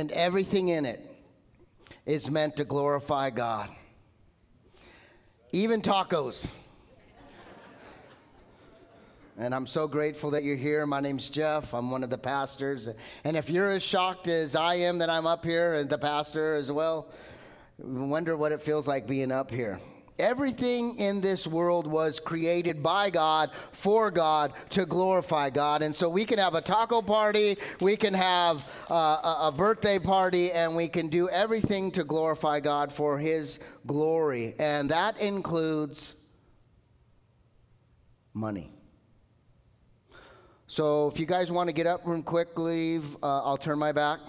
and 0.00 0.10
everything 0.12 0.68
in 0.68 0.86
it 0.86 1.06
is 2.06 2.30
meant 2.30 2.56
to 2.56 2.64
glorify 2.64 3.28
God. 3.28 3.68
Even 5.52 5.82
tacos. 5.82 6.48
And 9.38 9.54
I'm 9.54 9.66
so 9.66 9.86
grateful 9.86 10.30
that 10.30 10.42
you're 10.42 10.56
here. 10.56 10.86
My 10.86 11.00
name's 11.00 11.28
Jeff. 11.28 11.74
I'm 11.74 11.90
one 11.90 12.02
of 12.02 12.08
the 12.08 12.18
pastors. 12.18 12.88
And 13.24 13.36
if 13.36 13.50
you're 13.50 13.70
as 13.70 13.82
shocked 13.82 14.26
as 14.26 14.56
I 14.56 14.76
am 14.76 14.98
that 14.98 15.10
I'm 15.10 15.26
up 15.26 15.44
here 15.44 15.74
and 15.74 15.88
the 15.88 15.98
pastor 15.98 16.56
as 16.56 16.72
well, 16.72 17.06
wonder 17.78 18.36
what 18.36 18.52
it 18.52 18.62
feels 18.62 18.88
like 18.88 19.06
being 19.06 19.30
up 19.30 19.50
here. 19.50 19.80
Everything 20.20 20.98
in 20.98 21.20
this 21.20 21.46
world 21.46 21.86
was 21.86 22.20
created 22.20 22.82
by 22.82 23.10
God, 23.10 23.50
for 23.72 24.10
God, 24.10 24.52
to 24.70 24.86
glorify 24.86 25.50
God. 25.50 25.82
And 25.82 25.94
so 25.94 26.08
we 26.08 26.24
can 26.24 26.38
have 26.38 26.54
a 26.54 26.60
taco 26.60 27.02
party, 27.02 27.56
we 27.80 27.96
can 27.96 28.14
have 28.14 28.64
uh, 28.90 29.48
a 29.48 29.52
birthday 29.52 29.98
party, 29.98 30.52
and 30.52 30.76
we 30.76 30.86
can 30.88 31.08
do 31.08 31.28
everything 31.28 31.90
to 31.92 32.04
glorify 32.04 32.60
God 32.60 32.92
for 32.92 33.18
His 33.18 33.58
glory. 33.86 34.54
And 34.58 34.90
that 34.90 35.18
includes 35.18 36.14
money. 38.34 38.70
So 40.66 41.08
if 41.08 41.18
you 41.18 41.26
guys 41.26 41.50
want 41.50 41.68
to 41.68 41.72
get 41.72 41.88
up 41.88 42.02
real 42.04 42.22
quickly, 42.22 42.98
uh, 43.22 43.42
I'll 43.42 43.56
turn 43.56 43.78
my 43.78 43.90
back. 43.90 44.20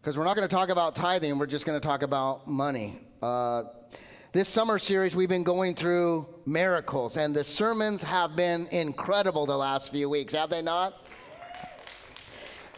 Because 0.00 0.16
we're 0.16 0.22
not 0.22 0.36
going 0.36 0.46
to 0.48 0.54
talk 0.54 0.68
about 0.68 0.94
tithing, 0.94 1.36
we're 1.36 1.46
just 1.46 1.66
going 1.66 1.80
to 1.80 1.84
talk 1.84 2.02
about 2.02 2.46
money. 2.46 3.05
Uh, 3.22 3.64
this 4.32 4.46
summer 4.46 4.78
series, 4.78 5.16
we've 5.16 5.28
been 5.28 5.42
going 5.42 5.74
through 5.74 6.26
miracles, 6.44 7.16
and 7.16 7.34
the 7.34 7.42
sermons 7.42 8.02
have 8.02 8.36
been 8.36 8.66
incredible 8.66 9.46
the 9.46 9.56
last 9.56 9.90
few 9.90 10.10
weeks, 10.10 10.34
have 10.34 10.50
they 10.50 10.60
not? 10.60 11.05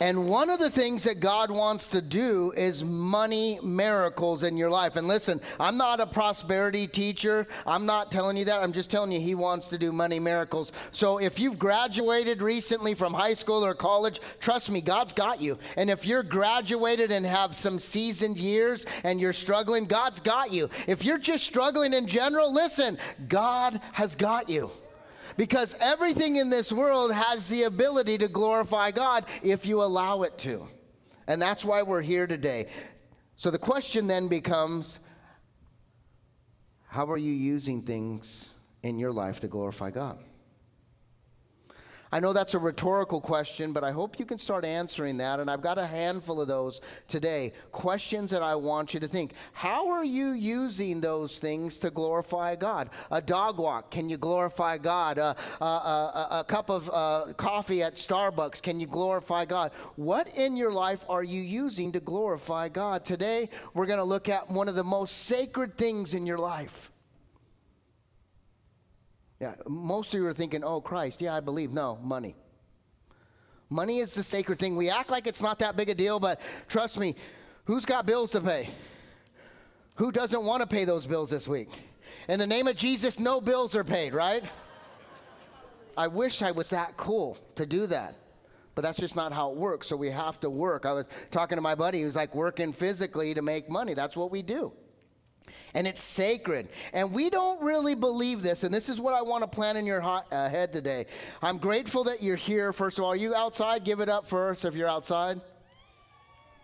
And 0.00 0.28
one 0.28 0.48
of 0.48 0.60
the 0.60 0.70
things 0.70 1.04
that 1.04 1.20
God 1.20 1.50
wants 1.50 1.88
to 1.88 2.00
do 2.00 2.52
is 2.56 2.84
money 2.84 3.58
miracles 3.62 4.44
in 4.44 4.56
your 4.56 4.70
life. 4.70 4.96
And 4.96 5.08
listen, 5.08 5.40
I'm 5.58 5.76
not 5.76 6.00
a 6.00 6.06
prosperity 6.06 6.86
teacher. 6.86 7.46
I'm 7.66 7.84
not 7.84 8.12
telling 8.12 8.36
you 8.36 8.44
that. 8.44 8.60
I'm 8.60 8.72
just 8.72 8.90
telling 8.90 9.10
you 9.10 9.20
He 9.20 9.34
wants 9.34 9.68
to 9.68 9.78
do 9.78 9.90
money 9.90 10.20
miracles. 10.20 10.72
So 10.92 11.18
if 11.18 11.40
you've 11.40 11.58
graduated 11.58 12.42
recently 12.42 12.94
from 12.94 13.12
high 13.12 13.34
school 13.34 13.64
or 13.64 13.74
college, 13.74 14.20
trust 14.40 14.70
me, 14.70 14.80
God's 14.80 15.12
got 15.12 15.40
you. 15.40 15.58
And 15.76 15.90
if 15.90 16.06
you're 16.06 16.22
graduated 16.22 17.10
and 17.10 17.26
have 17.26 17.56
some 17.56 17.78
seasoned 17.78 18.38
years 18.38 18.86
and 19.02 19.20
you're 19.20 19.32
struggling, 19.32 19.86
God's 19.86 20.20
got 20.20 20.52
you. 20.52 20.70
If 20.86 21.04
you're 21.04 21.18
just 21.18 21.44
struggling 21.44 21.92
in 21.92 22.06
general, 22.06 22.52
listen, 22.52 22.98
God 23.28 23.80
has 23.92 24.14
got 24.14 24.48
you. 24.48 24.70
Because 25.38 25.76
everything 25.78 26.34
in 26.34 26.50
this 26.50 26.72
world 26.72 27.12
has 27.12 27.48
the 27.48 27.62
ability 27.62 28.18
to 28.18 28.26
glorify 28.26 28.90
God 28.90 29.24
if 29.40 29.64
you 29.66 29.80
allow 29.80 30.22
it 30.22 30.36
to. 30.38 30.66
And 31.28 31.40
that's 31.40 31.64
why 31.64 31.82
we're 31.82 32.02
here 32.02 32.26
today. 32.26 32.66
So 33.36 33.52
the 33.52 33.58
question 33.58 34.08
then 34.08 34.26
becomes 34.26 34.98
how 36.88 37.06
are 37.06 37.16
you 37.16 37.32
using 37.32 37.82
things 37.82 38.52
in 38.82 38.98
your 38.98 39.12
life 39.12 39.38
to 39.40 39.46
glorify 39.46 39.92
God? 39.92 40.18
I 42.10 42.20
know 42.20 42.32
that's 42.32 42.54
a 42.54 42.58
rhetorical 42.58 43.20
question, 43.20 43.72
but 43.72 43.84
I 43.84 43.90
hope 43.90 44.18
you 44.18 44.24
can 44.24 44.38
start 44.38 44.64
answering 44.64 45.18
that. 45.18 45.40
And 45.40 45.50
I've 45.50 45.60
got 45.60 45.78
a 45.78 45.86
handful 45.86 46.40
of 46.40 46.48
those 46.48 46.80
today. 47.06 47.52
Questions 47.70 48.30
that 48.30 48.42
I 48.42 48.54
want 48.54 48.94
you 48.94 49.00
to 49.00 49.08
think. 49.08 49.32
How 49.52 49.90
are 49.90 50.04
you 50.04 50.30
using 50.30 51.00
those 51.00 51.38
things 51.38 51.78
to 51.78 51.90
glorify 51.90 52.56
God? 52.56 52.90
A 53.10 53.20
dog 53.20 53.58
walk, 53.58 53.90
can 53.90 54.08
you 54.08 54.16
glorify 54.16 54.78
God? 54.78 55.18
A, 55.18 55.36
a, 55.60 55.64
a, 55.64 56.28
a 56.40 56.44
cup 56.44 56.70
of 56.70 56.90
uh, 56.92 57.32
coffee 57.36 57.82
at 57.82 57.94
Starbucks, 57.94 58.62
can 58.62 58.80
you 58.80 58.86
glorify 58.86 59.44
God? 59.44 59.72
What 59.96 60.28
in 60.36 60.56
your 60.56 60.72
life 60.72 61.04
are 61.08 61.24
you 61.24 61.40
using 61.40 61.92
to 61.92 62.00
glorify 62.00 62.68
God? 62.68 63.04
Today, 63.04 63.50
we're 63.74 63.86
going 63.86 63.98
to 63.98 64.04
look 64.04 64.28
at 64.28 64.48
one 64.48 64.68
of 64.68 64.74
the 64.74 64.84
most 64.84 65.24
sacred 65.24 65.76
things 65.76 66.14
in 66.14 66.26
your 66.26 66.38
life. 66.38 66.90
Yeah, 69.40 69.54
most 69.68 70.12
of 70.14 70.20
you 70.20 70.26
are 70.26 70.34
thinking, 70.34 70.64
oh, 70.64 70.80
Christ, 70.80 71.20
yeah, 71.20 71.34
I 71.34 71.40
believe. 71.40 71.72
No, 71.72 71.98
money. 72.02 72.34
Money 73.70 73.98
is 73.98 74.14
the 74.14 74.22
sacred 74.22 74.58
thing. 74.58 74.76
We 74.76 74.90
act 74.90 75.10
like 75.10 75.26
it's 75.26 75.42
not 75.42 75.58
that 75.60 75.76
big 75.76 75.88
a 75.88 75.94
deal, 75.94 76.18
but 76.18 76.40
trust 76.68 76.98
me, 76.98 77.14
who's 77.64 77.84
got 77.84 78.06
bills 78.06 78.32
to 78.32 78.40
pay? 78.40 78.70
Who 79.96 80.10
doesn't 80.10 80.42
want 80.42 80.62
to 80.62 80.66
pay 80.66 80.84
those 80.84 81.06
bills 81.06 81.30
this 81.30 81.46
week? 81.46 81.70
In 82.28 82.38
the 82.38 82.46
name 82.46 82.66
of 82.66 82.76
Jesus, 82.76 83.18
no 83.18 83.40
bills 83.40 83.76
are 83.76 83.84
paid, 83.84 84.14
right? 84.14 84.42
I 85.96 86.08
wish 86.08 86.42
I 86.42 86.50
was 86.50 86.70
that 86.70 86.96
cool 86.96 87.36
to 87.56 87.66
do 87.66 87.86
that. 87.88 88.14
But 88.74 88.82
that's 88.82 88.98
just 88.98 89.16
not 89.16 89.32
how 89.32 89.50
it 89.50 89.56
works. 89.56 89.88
So 89.88 89.96
we 89.96 90.10
have 90.10 90.38
to 90.40 90.50
work. 90.50 90.86
I 90.86 90.92
was 90.92 91.06
talking 91.30 91.56
to 91.56 91.62
my 91.62 91.74
buddy 91.74 92.00
who's 92.02 92.14
like 92.16 92.34
working 92.34 92.72
physically 92.72 93.34
to 93.34 93.42
make 93.42 93.68
money. 93.68 93.94
That's 93.94 94.16
what 94.16 94.30
we 94.30 94.42
do 94.42 94.72
and 95.74 95.86
it's 95.86 96.02
sacred. 96.02 96.68
And 96.92 97.12
we 97.12 97.30
don't 97.30 97.62
really 97.62 97.94
believe 97.94 98.42
this, 98.42 98.64
and 98.64 98.74
this 98.74 98.88
is 98.88 99.00
what 99.00 99.14
I 99.14 99.22
want 99.22 99.42
to 99.42 99.48
plant 99.48 99.78
in 99.78 99.86
your 99.86 100.02
uh, 100.02 100.48
head 100.48 100.72
today. 100.72 101.06
I'm 101.42 101.58
grateful 101.58 102.04
that 102.04 102.22
you're 102.22 102.36
here. 102.36 102.72
First 102.72 102.98
of 102.98 103.04
all, 103.04 103.12
are 103.12 103.16
you 103.16 103.34
outside? 103.34 103.84
Give 103.84 104.00
it 104.00 104.08
up 104.08 104.26
first 104.26 104.64
if 104.64 104.74
you're 104.74 104.88
outside. 104.88 105.40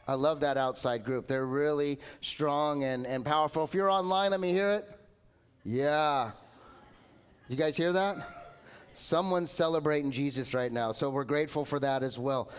I 0.06 0.14
love 0.14 0.40
that 0.40 0.56
outside 0.56 1.04
group. 1.04 1.26
They're 1.26 1.46
really 1.46 1.98
strong 2.20 2.84
and, 2.84 3.06
and 3.06 3.24
powerful. 3.24 3.64
If 3.64 3.74
you're 3.74 3.90
online, 3.90 4.30
let 4.30 4.40
me 4.40 4.50
hear 4.50 4.72
it. 4.72 4.90
Yeah. 5.64 6.32
You 7.48 7.56
guys 7.56 7.76
hear 7.76 7.92
that? 7.92 8.18
Someone's 8.94 9.50
celebrating 9.50 10.10
Jesus 10.10 10.54
right 10.54 10.70
now, 10.70 10.92
so 10.92 11.10
we're 11.10 11.24
grateful 11.24 11.64
for 11.64 11.80
that 11.80 12.02
as 12.02 12.18
well. 12.18 12.50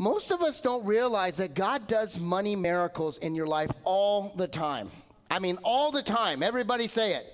Most 0.00 0.30
of 0.30 0.40
us 0.40 0.62
don't 0.62 0.86
realize 0.86 1.36
that 1.36 1.54
God 1.54 1.86
does 1.86 2.18
money 2.18 2.56
miracles 2.56 3.18
in 3.18 3.34
your 3.34 3.46
life 3.46 3.70
all 3.84 4.32
the 4.34 4.48
time. 4.48 4.90
I 5.30 5.40
mean, 5.40 5.58
all 5.62 5.90
the 5.90 6.02
time. 6.02 6.42
Everybody 6.42 6.86
say 6.86 7.16
it. 7.16 7.26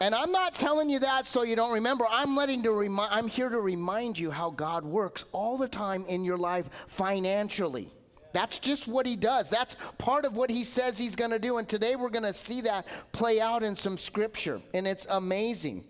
And 0.00 0.14
I'm 0.14 0.32
not 0.32 0.54
telling 0.54 0.88
you 0.88 0.98
that 1.00 1.26
so 1.26 1.42
you 1.42 1.56
don't 1.56 1.74
remember. 1.74 2.06
I'm 2.08 2.34
letting 2.34 2.62
to 2.62 2.72
remi- 2.72 3.06
I'm 3.10 3.28
here 3.28 3.50
to 3.50 3.60
remind 3.60 4.18
you 4.18 4.30
how 4.30 4.48
God 4.48 4.82
works 4.82 5.26
all 5.32 5.58
the 5.58 5.68
time 5.68 6.06
in 6.08 6.24
your 6.24 6.38
life 6.38 6.70
financially. 6.86 7.92
That's 8.32 8.58
just 8.58 8.88
what 8.88 9.06
he 9.06 9.14
does. 9.14 9.50
That's 9.50 9.76
part 9.98 10.24
of 10.24 10.38
what 10.38 10.48
he 10.48 10.64
says 10.64 10.96
he's 10.96 11.16
going 11.16 11.32
to 11.32 11.38
do. 11.38 11.58
And 11.58 11.68
today 11.68 11.96
we're 11.96 12.08
going 12.08 12.22
to 12.22 12.32
see 12.32 12.62
that 12.62 12.86
play 13.12 13.42
out 13.42 13.62
in 13.62 13.76
some 13.76 13.98
scripture. 13.98 14.62
And 14.72 14.88
it's 14.88 15.06
amazing. 15.10 15.84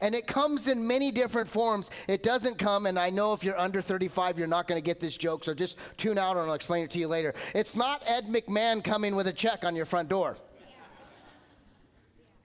And 0.00 0.14
it 0.14 0.26
comes 0.26 0.68
in 0.68 0.86
many 0.86 1.10
different 1.10 1.48
forms. 1.48 1.90
It 2.08 2.22
doesn't 2.22 2.58
come, 2.58 2.86
and 2.86 2.98
I 2.98 3.10
know 3.10 3.32
if 3.32 3.44
you're 3.44 3.58
under 3.58 3.80
35, 3.80 4.38
you're 4.38 4.46
not 4.46 4.66
going 4.66 4.80
to 4.80 4.84
get 4.84 5.00
this 5.00 5.16
joke, 5.16 5.44
so 5.44 5.54
just 5.54 5.76
tune 5.96 6.18
out 6.18 6.36
and 6.36 6.46
I'll 6.46 6.54
explain 6.54 6.84
it 6.84 6.90
to 6.92 6.98
you 6.98 7.08
later. 7.08 7.34
It's 7.54 7.76
not 7.76 8.02
Ed 8.06 8.26
McMahon 8.26 8.82
coming 8.82 9.14
with 9.14 9.26
a 9.26 9.32
check 9.32 9.64
on 9.64 9.74
your 9.76 9.86
front 9.86 10.08
door. 10.08 10.36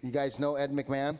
You 0.01 0.11
guys 0.11 0.39
know 0.39 0.55
Ed 0.55 0.71
McMahon? 0.71 1.17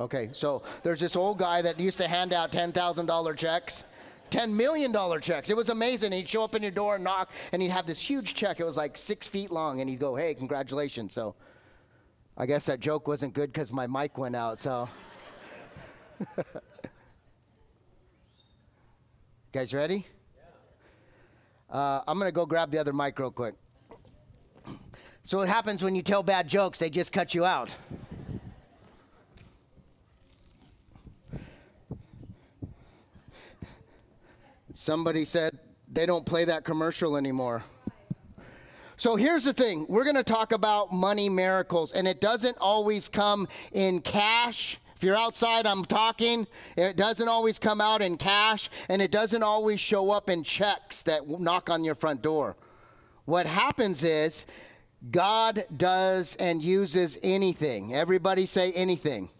Okay, 0.00 0.30
so 0.32 0.62
there's 0.82 1.00
this 1.00 1.14
old 1.14 1.38
guy 1.38 1.62
that 1.62 1.78
used 1.78 1.98
to 1.98 2.08
hand 2.08 2.32
out 2.32 2.50
$10,000 2.50 3.36
checks. 3.36 3.84
$10 4.30 4.50
million 4.50 5.20
checks. 5.20 5.50
It 5.50 5.56
was 5.56 5.68
amazing. 5.68 6.10
He'd 6.10 6.28
show 6.28 6.42
up 6.42 6.54
in 6.54 6.62
your 6.62 6.72
door 6.72 6.96
and 6.96 7.04
knock, 7.04 7.30
and 7.52 7.62
he'd 7.62 7.70
have 7.70 7.86
this 7.86 8.00
huge 8.00 8.34
check. 8.34 8.58
It 8.58 8.64
was 8.64 8.76
like 8.76 8.96
six 8.96 9.28
feet 9.28 9.52
long, 9.52 9.80
and 9.80 9.88
he'd 9.88 10.00
go, 10.00 10.16
Hey, 10.16 10.34
congratulations. 10.34 11.12
So 11.12 11.36
I 12.36 12.46
guess 12.46 12.66
that 12.66 12.80
joke 12.80 13.06
wasn't 13.06 13.32
good 13.32 13.52
because 13.52 13.70
my 13.72 13.86
mic 13.86 14.18
went 14.18 14.34
out. 14.34 14.58
So 14.58 14.88
Guys 19.52 19.72
ready? 19.74 20.06
Uh, 21.70 22.02
I'm 22.06 22.18
going 22.18 22.28
to 22.28 22.34
go 22.34 22.46
grab 22.46 22.70
the 22.70 22.78
other 22.78 22.92
mic 22.92 23.18
real 23.18 23.30
quick. 23.30 23.54
So, 25.22 25.38
what 25.38 25.48
happens 25.48 25.82
when 25.82 25.94
you 25.94 26.02
tell 26.02 26.22
bad 26.22 26.46
jokes? 26.48 26.78
They 26.78 26.90
just 26.90 27.12
cut 27.12 27.34
you 27.34 27.44
out. 27.44 27.74
Somebody 34.72 35.24
said 35.24 35.58
they 35.90 36.04
don't 36.04 36.26
play 36.26 36.44
that 36.44 36.64
commercial 36.64 37.16
anymore. 37.16 37.62
So 38.96 39.16
here's 39.16 39.44
the 39.44 39.52
thing 39.52 39.86
we're 39.88 40.04
going 40.04 40.16
to 40.16 40.22
talk 40.22 40.52
about 40.52 40.92
money 40.92 41.28
miracles, 41.28 41.92
and 41.92 42.06
it 42.06 42.20
doesn't 42.20 42.56
always 42.58 43.08
come 43.08 43.48
in 43.72 44.00
cash 44.00 44.78
you're 45.04 45.16
outside, 45.16 45.66
I'm 45.66 45.84
talking. 45.84 46.46
It 46.76 46.96
doesn't 46.96 47.28
always 47.28 47.58
come 47.58 47.80
out 47.80 48.02
in 48.02 48.16
cash, 48.16 48.70
and 48.88 49.00
it 49.00 49.10
doesn't 49.10 49.42
always 49.42 49.78
show 49.78 50.10
up 50.10 50.30
in 50.30 50.42
checks 50.42 51.02
that 51.04 51.28
knock 51.28 51.70
on 51.70 51.84
your 51.84 51.94
front 51.94 52.22
door. 52.22 52.56
What 53.24 53.46
happens 53.46 54.02
is 54.02 54.46
God 55.10 55.64
does 55.76 56.36
and 56.36 56.62
uses 56.62 57.18
anything. 57.22 57.94
Everybody 57.94 58.46
say 58.46 58.72
anything. 58.72 59.30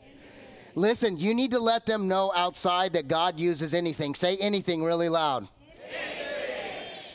Listen, 0.74 1.16
you 1.16 1.34
need 1.34 1.52
to 1.52 1.60
let 1.60 1.86
them 1.86 2.08
know 2.08 2.32
outside 2.34 2.92
that 2.94 3.08
God 3.08 3.38
uses 3.38 3.74
anything. 3.74 4.14
Say 4.14 4.36
anything 4.38 4.82
really 4.82 5.08
loud. 5.08 5.48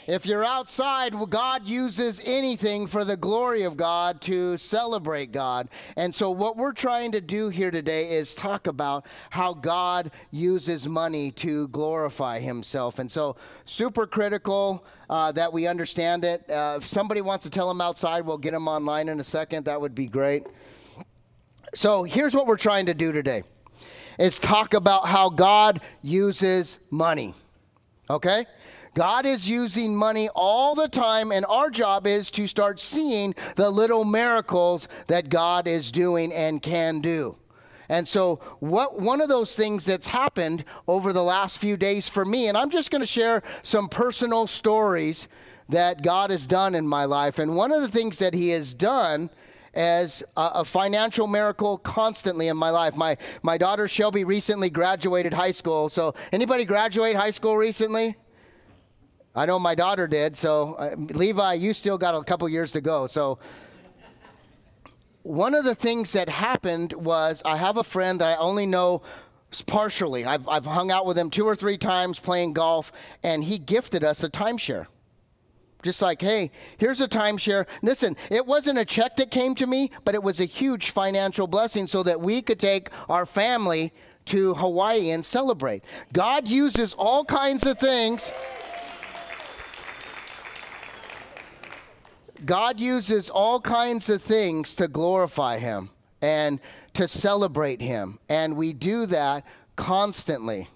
If 0.10 0.26
you're 0.26 0.44
outside, 0.44 1.14
God 1.30 1.68
uses 1.68 2.20
anything 2.26 2.88
for 2.88 3.06
the 3.06 3.16
glory 3.16 3.62
of 3.62 3.78
God 3.78 4.22
to 4.22 4.58
celebrate 4.58 5.32
God. 5.32 5.70
And 5.98 6.16
so, 6.16 6.32
what 6.32 6.58
we're 6.58 6.74
trying 6.74 7.12
to 7.12 7.22
do 7.22 7.50
here 7.50 7.70
today 7.70 8.10
is 8.10 8.34
talk 8.34 8.66
about 8.66 9.06
how 9.30 9.54
God 9.54 10.10
uses 10.32 10.88
money 10.88 11.30
to 11.34 11.68
glorify 11.68 12.40
Himself. 12.40 12.98
And 12.98 13.12
so, 13.12 13.36
super 13.66 14.08
critical 14.08 14.84
uh, 15.12 15.32
that 15.34 15.54
we 15.54 15.68
understand 15.68 16.26
it. 16.26 16.50
Uh, 16.50 16.80
if 16.82 16.88
somebody 16.88 17.22
wants 17.22 17.44
to 17.44 17.52
tell 17.52 17.68
them 17.68 17.80
outside, 17.80 18.26
we'll 18.26 18.40
get 18.40 18.54
them 18.54 18.68
online 18.68 19.10
in 19.10 19.20
a 19.20 19.24
second. 19.24 19.66
That 19.66 19.80
would 19.80 19.94
be 19.94 20.08
great. 20.08 20.42
So, 21.76 22.02
here's 22.02 22.34
what 22.34 22.48
we're 22.48 22.58
trying 22.58 22.88
to 22.88 22.96
do 22.96 23.12
today 23.12 23.44
is 24.18 24.40
talk 24.40 24.74
about 24.74 25.08
how 25.08 25.30
God 25.30 25.82
uses 26.02 26.80
money. 26.90 27.36
Okay? 28.10 28.48
God 29.00 29.26
is 29.26 29.48
using 29.48 29.96
money 29.96 30.28
all 30.36 30.76
the 30.76 30.90
time, 30.90 31.32
and 31.32 31.46
our 31.46 31.70
job 31.70 32.06
is 32.06 32.30
to 32.32 32.48
start 32.48 32.82
seeing 32.82 33.34
the 33.56 33.70
little 33.70 34.04
miracles 34.04 34.90
that 35.08 35.30
God 35.30 35.70
is 35.70 35.90
doing 35.90 36.34
and 36.34 36.62
can 36.62 37.00
do. 37.00 37.38
And 37.88 38.06
so, 38.06 38.42
what 38.60 39.00
one 39.00 39.22
of 39.22 39.30
those 39.30 39.56
things 39.56 39.86
that's 39.86 40.08
happened 40.08 40.66
over 40.86 41.14
the 41.14 41.24
last 41.24 41.60
few 41.60 41.78
days 41.78 42.10
for 42.10 42.26
me, 42.26 42.50
and 42.50 42.58
I'm 42.58 42.70
just 42.70 42.92
going 42.92 43.00
to 43.00 43.08
share 43.08 43.42
some 43.64 43.88
personal 43.88 44.48
stories 44.48 45.30
that 45.70 46.02
God 46.02 46.30
has 46.30 46.46
done 46.46 46.76
in 46.76 46.86
my 46.86 47.06
life. 47.06 47.40
And 47.40 47.56
one 47.56 47.72
of 47.72 47.82
the 47.82 47.88
things 47.88 48.20
that 48.20 48.34
He 48.34 48.50
has 48.50 48.74
done 48.74 49.30
as 49.74 50.24
a, 50.36 50.52
a, 50.56 50.66
financial 50.66 51.26
miracle 51.26 51.78
constantly 51.78 52.50
in 52.50 52.58
my 52.58 52.70
life. 52.70 52.98
My 52.98 53.16
my 53.44 53.58
daughter 53.58 53.88
Shelby 53.88 54.26
recently 54.26 54.70
graduated 54.70 55.34
high 55.34 55.52
school. 55.52 55.88
So, 55.88 56.16
anybody 56.34 56.66
graduate 56.66 57.16
high 57.16 57.32
school 57.32 57.56
recently? 57.56 58.18
I 59.40 59.46
know 59.46 59.58
my 59.58 59.74
daughter 59.74 60.06
did. 60.06 60.36
So, 60.36 60.74
uh, 60.74 60.96
Levi, 60.98 61.54
you 61.54 61.72
still 61.72 61.98
got 61.98 62.14
a 62.14 62.22
couple 62.26 62.50
years 62.50 62.74
to 62.74 62.82
go. 62.82 63.08
So, 63.08 63.40
one 65.24 65.56
of 65.56 65.64
the 65.64 65.76
things 65.76 66.12
that 66.12 66.28
happened 66.28 66.92
was 66.92 67.42
I 67.46 67.56
have 67.56 67.78
a 67.78 67.84
friend 67.86 68.20
that 68.20 68.38
I 68.38 68.42
only 68.42 68.66
know 68.66 69.02
partially. 69.66 70.26
I've, 70.26 70.46
I've 70.46 70.66
hung 70.66 70.92
out 70.92 71.06
with 71.06 71.18
him 71.18 71.30
two 71.30 71.46
or 71.46 71.56
three 71.56 71.78
times 71.78 72.20
playing 72.20 72.52
golf, 72.52 72.92
and 73.24 73.42
he 73.42 73.60
gifted 73.60 74.04
us 74.04 74.26
a 74.26 74.30
timeshare. 74.30 74.88
Just 75.84 76.02
like, 76.02 76.22
hey, 76.22 76.52
here's 76.78 77.00
a 77.00 77.08
timeshare. 77.08 77.66
Listen, 77.82 78.18
it 78.30 78.46
wasn't 78.46 78.78
a 78.78 78.84
check 78.84 79.16
that 79.16 79.32
came 79.32 79.56
to 79.56 79.66
me, 79.66 79.90
but 80.04 80.16
it 80.16 80.22
was 80.22 80.42
a 80.42 80.46
huge 80.46 80.90
financial 80.90 81.48
blessing 81.48 81.88
so 81.88 82.04
that 82.04 82.20
we 82.20 82.42
could 82.42 82.60
take 82.60 82.90
our 83.08 83.26
family 83.26 83.94
to 84.26 84.54
Hawaii 84.56 85.12
and 85.12 85.26
celebrate. 85.26 85.86
God 86.12 86.46
uses 86.46 86.94
all 86.96 87.24
kinds 87.24 87.66
of 87.66 87.80
things. 87.80 88.34
God 92.46 92.80
uses 92.80 93.30
all 93.30 93.60
kinds 93.60 94.10
of 94.10 94.22
things 94.22 94.76
to 94.76 94.88
glorify 94.88 95.58
Him 95.58 95.90
and 96.22 96.60
to 96.94 97.08
celebrate 97.08 97.82
Him. 97.82 98.20
And 98.30 98.56
we 98.56 98.74
do 98.74 99.06
that 99.08 99.46
constantly. 99.76 100.68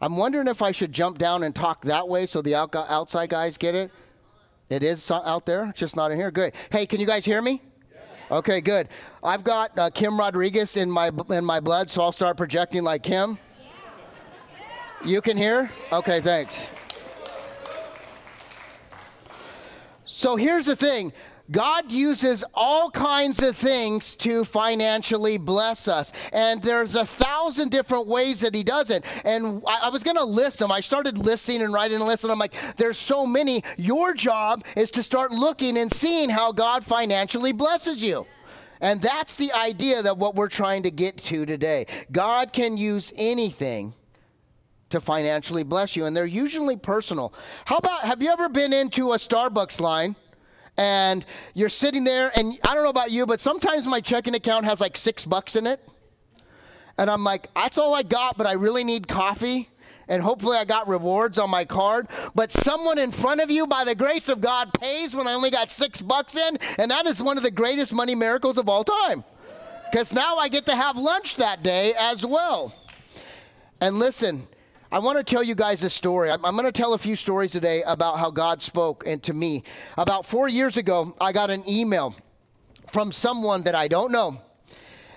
I'm 0.00 0.16
wondering 0.16 0.48
if 0.48 0.60
I 0.62 0.70
should 0.70 0.92
jump 0.92 1.18
down 1.18 1.42
and 1.42 1.54
talk 1.54 1.82
that 1.84 2.08
way 2.08 2.26
so 2.26 2.42
the 2.42 2.54
outside 2.54 3.30
guys 3.30 3.56
get 3.56 3.74
it. 3.74 3.90
It 4.68 4.82
is 4.82 5.10
out 5.10 5.46
there, 5.46 5.72
just 5.74 5.96
not 5.96 6.10
in 6.10 6.18
here. 6.18 6.30
Good. 6.30 6.54
Hey, 6.70 6.86
can 6.86 7.00
you 7.00 7.06
guys 7.06 7.24
hear 7.24 7.40
me? 7.40 7.62
Okay, 8.30 8.60
good. 8.60 8.88
I've 9.22 9.44
got 9.44 9.78
uh, 9.78 9.90
Kim 9.90 10.18
Rodriguez 10.18 10.76
in 10.76 10.90
my 10.90 11.10
in 11.30 11.44
my 11.44 11.60
blood, 11.60 11.90
so 11.90 12.02
I'll 12.02 12.12
start 12.12 12.36
projecting 12.36 12.82
like 12.82 13.02
Kim. 13.02 13.38
You 15.04 15.20
can 15.20 15.36
hear? 15.36 15.70
Okay, 15.92 16.20
thanks. 16.20 16.70
So 20.14 20.36
here's 20.36 20.66
the 20.66 20.76
thing 20.76 21.12
God 21.50 21.90
uses 21.90 22.44
all 22.54 22.88
kinds 22.88 23.42
of 23.42 23.56
things 23.56 24.14
to 24.16 24.44
financially 24.44 25.38
bless 25.38 25.88
us. 25.88 26.12
And 26.32 26.62
there's 26.62 26.94
a 26.94 27.04
thousand 27.04 27.72
different 27.72 28.06
ways 28.06 28.40
that 28.42 28.54
He 28.54 28.62
does 28.62 28.90
it. 28.90 29.04
And 29.24 29.60
I, 29.66 29.86
I 29.86 29.88
was 29.88 30.04
going 30.04 30.16
to 30.16 30.24
list 30.24 30.60
them. 30.60 30.70
I 30.70 30.78
started 30.78 31.18
listing 31.18 31.62
and 31.62 31.72
writing 31.72 32.00
a 32.00 32.04
list, 32.04 32.22
and 32.22 32.30
I'm 32.30 32.38
like, 32.38 32.54
there's 32.76 32.96
so 32.96 33.26
many. 33.26 33.64
Your 33.76 34.14
job 34.14 34.64
is 34.76 34.92
to 34.92 35.02
start 35.02 35.32
looking 35.32 35.76
and 35.76 35.92
seeing 35.92 36.30
how 36.30 36.52
God 36.52 36.84
financially 36.84 37.52
blesses 37.52 38.00
you. 38.00 38.24
And 38.80 39.02
that's 39.02 39.34
the 39.34 39.52
idea 39.52 40.00
that 40.00 40.16
what 40.16 40.36
we're 40.36 40.48
trying 40.48 40.84
to 40.84 40.92
get 40.92 41.16
to 41.24 41.44
today. 41.44 41.86
God 42.12 42.52
can 42.52 42.76
use 42.76 43.12
anything 43.16 43.94
to 44.94 45.00
financially 45.00 45.62
bless 45.62 45.96
you, 45.96 46.06
and 46.06 46.16
they're 46.16 46.24
usually 46.24 46.76
personal. 46.76 47.34
How 47.66 47.76
about 47.76 48.04
have 48.04 48.22
you 48.22 48.30
ever 48.30 48.48
been 48.48 48.72
into 48.72 49.12
a 49.12 49.16
Starbucks 49.16 49.80
line? 49.80 50.16
And 50.76 51.24
you're 51.52 51.68
sitting 51.68 52.02
there, 52.04 52.32
and 52.34 52.58
I 52.64 52.74
don't 52.74 52.82
know 52.82 52.90
about 52.90 53.10
you, 53.10 53.26
but 53.26 53.40
sometimes 53.40 53.86
my 53.86 54.00
checking 54.00 54.34
account 54.34 54.64
has 54.64 54.80
like 54.80 54.96
six 54.96 55.24
bucks 55.24 55.54
in 55.54 55.66
it. 55.66 55.80
And 56.98 57.10
I'm 57.10 57.22
like, 57.22 57.48
that's 57.54 57.78
all 57.78 57.94
I 57.94 58.02
got, 58.02 58.36
but 58.36 58.46
I 58.46 58.52
really 58.52 58.82
need 58.82 59.06
coffee 59.06 59.68
and 60.08 60.22
hopefully 60.22 60.56
I 60.58 60.64
got 60.64 60.86
rewards 60.86 61.38
on 61.38 61.50
my 61.50 61.64
card. 61.64 62.08
But 62.34 62.52
someone 62.52 62.98
in 62.98 63.10
front 63.10 63.40
of 63.40 63.50
you, 63.50 63.66
by 63.66 63.84
the 63.84 63.94
grace 63.94 64.28
of 64.28 64.40
God, 64.40 64.72
pays 64.74 65.14
when 65.14 65.26
I 65.26 65.32
only 65.32 65.50
got 65.50 65.70
six 65.70 66.02
bucks 66.02 66.36
in, 66.36 66.58
and 66.78 66.90
that 66.90 67.06
is 67.06 67.22
one 67.22 67.36
of 67.36 67.42
the 67.42 67.50
greatest 67.50 67.92
money 67.92 68.14
miracles 68.14 68.58
of 68.58 68.68
all 68.68 68.84
time. 68.84 69.24
Because 69.90 70.12
now 70.12 70.36
I 70.36 70.48
get 70.48 70.66
to 70.66 70.76
have 70.76 70.96
lunch 70.96 71.36
that 71.36 71.62
day 71.62 71.94
as 71.98 72.24
well. 72.26 72.74
And 73.80 73.98
listen, 73.98 74.46
I 74.94 75.00
want 75.00 75.18
to 75.18 75.24
tell 75.24 75.42
you 75.42 75.56
guys 75.56 75.82
a 75.82 75.90
story. 75.90 76.30
I'm, 76.30 76.44
I'm 76.44 76.54
going 76.54 76.66
to 76.66 76.70
tell 76.70 76.94
a 76.94 76.98
few 76.98 77.16
stories 77.16 77.50
today 77.50 77.82
about 77.84 78.20
how 78.20 78.30
God 78.30 78.62
spoke 78.62 79.02
and 79.04 79.20
to 79.24 79.34
me. 79.34 79.64
About 79.98 80.24
four 80.24 80.48
years 80.48 80.76
ago, 80.76 81.16
I 81.20 81.32
got 81.32 81.50
an 81.50 81.68
email 81.68 82.14
from 82.92 83.10
someone 83.10 83.64
that 83.64 83.74
I 83.74 83.88
don't 83.88 84.12
know. 84.12 84.40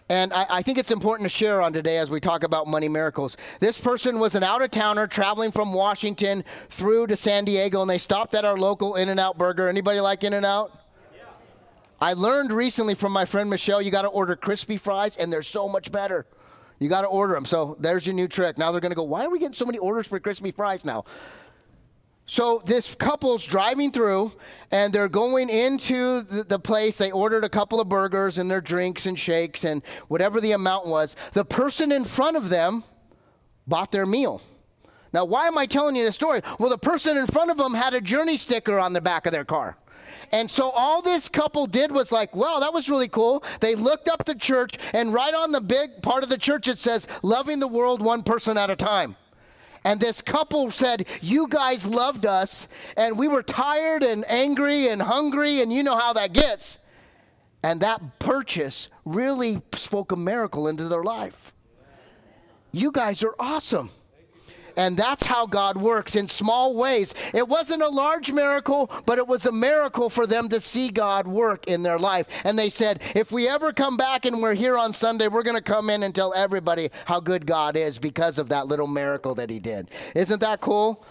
And 0.09 0.33
I, 0.33 0.47
I, 0.49 0.61
think 0.63 0.79
it's 0.79 0.89
important 0.89 1.29
to 1.29 1.37
share 1.37 1.61
on 1.61 1.73
today 1.73 1.99
as 1.99 2.09
we 2.09 2.19
talk 2.19 2.41
about 2.41 2.65
money 2.65 2.89
miracles. 2.89 3.37
This 3.59 3.79
person 3.79 4.19
was 4.19 4.33
an 4.33 4.41
out 4.41 4.63
of 4.63 4.71
towner 4.71 5.05
traveling 5.05 5.51
from 5.51 5.71
Washington 5.71 6.43
through 6.71 7.05
to 7.07 7.15
San 7.15 7.45
Diego, 7.45 7.81
and 7.81 7.89
they 7.89 7.99
stopped 7.99 8.33
at 8.33 8.45
our 8.45 8.57
local 8.57 8.95
In 8.95 9.09
N 9.09 9.19
Out 9.19 9.37
burger. 9.37 9.69
Anybody 9.69 9.99
like 9.99 10.23
In 10.23 10.33
N 10.33 10.43
Out? 10.43 10.71
Yeah. 11.15 11.25
I 12.01 12.13
learned 12.13 12.51
recently 12.51 12.95
from 12.95 13.11
my 13.11 13.25
friend 13.25 13.47
Michelle, 13.47 13.83
you 13.83 13.91
got 13.91 14.01
to 14.03 14.07
order 14.07 14.35
crispy 14.35 14.77
fries, 14.77 15.17
and 15.17 15.31
they're 15.31 15.43
so 15.43 15.69
much 15.69 15.91
better. 15.91 16.25
You 16.79 16.89
got 16.89 17.01
to 17.01 17.07
order 17.07 17.33
them. 17.33 17.45
So 17.45 17.75
there's 17.79 18.05
your 18.05 18.15
new 18.15 18.27
trick. 18.27 18.57
Now 18.57 18.71
they're 18.71 18.81
going 18.81 18.91
to 18.91 18.95
go, 18.95 19.03
why 19.03 19.25
are 19.25 19.29
we 19.29 19.39
getting 19.39 19.53
so 19.53 19.65
many 19.65 19.77
orders 19.77 20.07
for 20.07 20.19
crispy 20.19 20.51
fries 20.51 20.85
now? 20.85 21.05
So 22.29 22.61
this 22.65 22.93
couple's 22.93 23.45
driving 23.45 23.91
through 23.91 24.33
and 24.69 24.91
they're 24.91 25.07
going 25.07 25.49
into 25.49 26.21
the, 26.21 26.43
the, 26.43 26.59
place. 26.59 26.97
They 26.97 27.09
ordered 27.09 27.45
a 27.45 27.49
couple 27.49 27.79
of 27.79 27.87
burgers 27.87 28.37
and 28.37 28.51
their 28.51 28.59
drinks 28.59 29.05
and 29.05 29.17
shakes 29.17 29.63
and 29.63 29.81
whatever 30.09 30.41
the 30.41 30.51
amount 30.51 30.87
was. 30.87 31.15
The 31.31 31.45
person 31.45 31.89
in 31.91 32.03
front 32.03 32.35
of 32.35 32.49
them 32.49 32.83
bought 33.65 33.93
their 33.93 34.05
meal. 34.05 34.41
Now, 35.13 35.23
why 35.23 35.47
am 35.47 35.57
I 35.57 35.65
telling 35.65 35.95
you 35.95 36.03
this 36.03 36.15
story? 36.15 36.41
Well, 36.59 36.69
the 36.69 36.77
person 36.77 37.17
in 37.17 37.27
front 37.27 37.49
of 37.49 37.57
them 37.57 37.73
had 37.73 37.93
a 37.93 38.01
journey 38.01 38.35
sticker 38.35 38.77
on 38.77 38.91
the 38.91 39.01
back 39.01 39.25
of 39.25 39.31
their 39.31 39.45
car. 39.45 39.77
And 40.31 40.49
so 40.49 40.71
all 40.71 41.01
this 41.01 41.29
couple 41.29 41.67
did 41.67 41.91
was 41.91 42.11
like, 42.11 42.35
wow, 42.35 42.59
that 42.59 42.73
was 42.73 42.89
really 42.89 43.07
cool. 43.07 43.43
They 43.59 43.75
looked 43.75 44.07
up 44.07 44.25
the 44.25 44.35
church, 44.35 44.77
and 44.93 45.13
right 45.13 45.33
on 45.33 45.51
the 45.51 45.61
big 45.61 46.01
part 46.01 46.23
of 46.23 46.29
the 46.29 46.37
church, 46.37 46.67
it 46.67 46.79
says, 46.79 47.07
loving 47.23 47.59
the 47.59 47.67
world 47.67 48.01
one 48.01 48.23
person 48.23 48.57
at 48.57 48.69
a 48.69 48.75
time. 48.75 49.15
And 49.83 50.01
this 50.01 50.21
couple 50.21 50.69
said, 50.71 51.07
You 51.21 51.47
guys 51.47 51.87
loved 51.87 52.25
us, 52.25 52.67
and 52.97 53.17
we 53.17 53.27
were 53.27 53.41
tired 53.41 54.03
and 54.03 54.25
angry 54.29 54.87
and 54.87 55.01
hungry, 55.01 55.61
and 55.61 55.71
you 55.71 55.81
know 55.81 55.97
how 55.97 56.13
that 56.13 56.33
gets. 56.33 56.79
And 57.63 57.81
that 57.81 58.19
purchase 58.19 58.89
really 59.05 59.61
spoke 59.73 60.11
a 60.11 60.15
miracle 60.15 60.67
into 60.67 60.87
their 60.87 61.03
life. 61.03 61.53
You 62.71 62.91
guys 62.91 63.23
are 63.23 63.35
awesome. 63.39 63.89
And 64.77 64.95
that's 64.95 65.25
how 65.25 65.45
God 65.45 65.75
works 65.75 66.15
in 66.15 66.27
small 66.27 66.75
ways. 66.75 67.13
It 67.33 67.47
wasn't 67.47 67.81
a 67.81 67.89
large 67.89 68.31
miracle, 68.31 68.89
but 69.05 69.17
it 69.17 69.27
was 69.27 69.45
a 69.45 69.51
miracle 69.51 70.09
for 70.09 70.25
them 70.25 70.47
to 70.49 70.59
see 70.61 70.89
God 70.89 71.27
work 71.27 71.67
in 71.67 71.83
their 71.83 71.99
life. 71.99 72.27
And 72.45 72.57
they 72.57 72.69
said, 72.69 73.01
if 73.15 73.31
we 73.31 73.47
ever 73.47 73.73
come 73.73 73.97
back 73.97 74.25
and 74.25 74.41
we're 74.41 74.53
here 74.53 74.77
on 74.77 74.93
Sunday, 74.93 75.27
we're 75.27 75.43
going 75.43 75.57
to 75.57 75.61
come 75.61 75.89
in 75.89 76.03
and 76.03 76.13
tell 76.13 76.33
everybody 76.33 76.89
how 77.05 77.19
good 77.19 77.45
God 77.45 77.75
is 77.75 77.97
because 77.97 78.39
of 78.39 78.49
that 78.49 78.67
little 78.67 78.87
miracle 78.87 79.35
that 79.35 79.49
He 79.49 79.59
did. 79.59 79.89
Isn't 80.15 80.41
that 80.41 80.61
cool? 80.61 81.03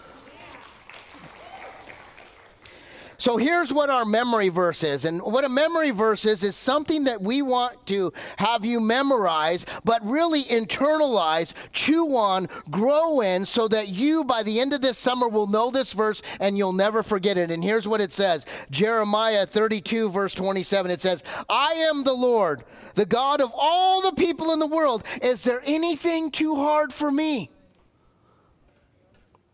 So 3.17 3.37
here's 3.37 3.73
what 3.73 3.89
our 3.89 4.05
memory 4.05 4.49
verse 4.49 4.83
is. 4.83 5.05
And 5.05 5.21
what 5.21 5.43
a 5.43 5.49
memory 5.49 5.91
verse 5.91 6.25
is, 6.25 6.43
is 6.43 6.55
something 6.55 7.05
that 7.05 7.21
we 7.21 7.41
want 7.41 7.85
to 7.87 8.13
have 8.37 8.63
you 8.63 8.79
memorize, 8.79 9.65
but 9.83 10.05
really 10.05 10.43
internalize, 10.43 11.53
chew 11.73 12.15
on, 12.15 12.47
grow 12.69 13.21
in, 13.21 13.45
so 13.45 13.67
that 13.69 13.89
you, 13.89 14.23
by 14.23 14.43
the 14.43 14.59
end 14.59 14.73
of 14.73 14.81
this 14.81 14.97
summer, 14.97 15.27
will 15.27 15.47
know 15.47 15.71
this 15.71 15.93
verse 15.93 16.21
and 16.39 16.57
you'll 16.57 16.73
never 16.73 17.01
forget 17.01 17.37
it. 17.37 17.49
And 17.49 17.63
here's 17.63 17.87
what 17.87 18.01
it 18.01 18.13
says 18.13 18.45
Jeremiah 18.69 19.45
32, 19.45 20.09
verse 20.09 20.35
27. 20.35 20.91
It 20.91 21.01
says, 21.01 21.23
I 21.49 21.73
am 21.73 22.03
the 22.03 22.13
Lord, 22.13 22.63
the 22.93 23.05
God 23.05 23.41
of 23.41 23.51
all 23.55 24.01
the 24.01 24.13
people 24.13 24.51
in 24.51 24.59
the 24.59 24.67
world. 24.67 25.03
Is 25.21 25.43
there 25.43 25.61
anything 25.65 26.29
too 26.29 26.55
hard 26.55 26.93
for 26.93 27.11
me? 27.11 27.51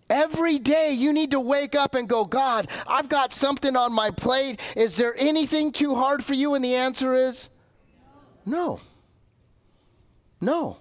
Every 0.09 0.59
day 0.59 0.91
you 0.91 1.13
need 1.13 1.31
to 1.31 1.39
wake 1.39 1.75
up 1.75 1.95
and 1.95 2.07
go, 2.07 2.25
God, 2.25 2.67
I've 2.87 3.09
got 3.09 3.33
something 3.33 3.75
on 3.75 3.93
my 3.93 4.11
plate. 4.11 4.59
Is 4.75 4.97
there 4.97 5.15
anything 5.17 5.71
too 5.71 5.95
hard 5.95 6.23
for 6.23 6.33
you? 6.33 6.53
And 6.55 6.63
the 6.63 6.75
answer 6.75 7.13
is 7.15 7.49
no. 8.45 8.79
No. 10.41 10.77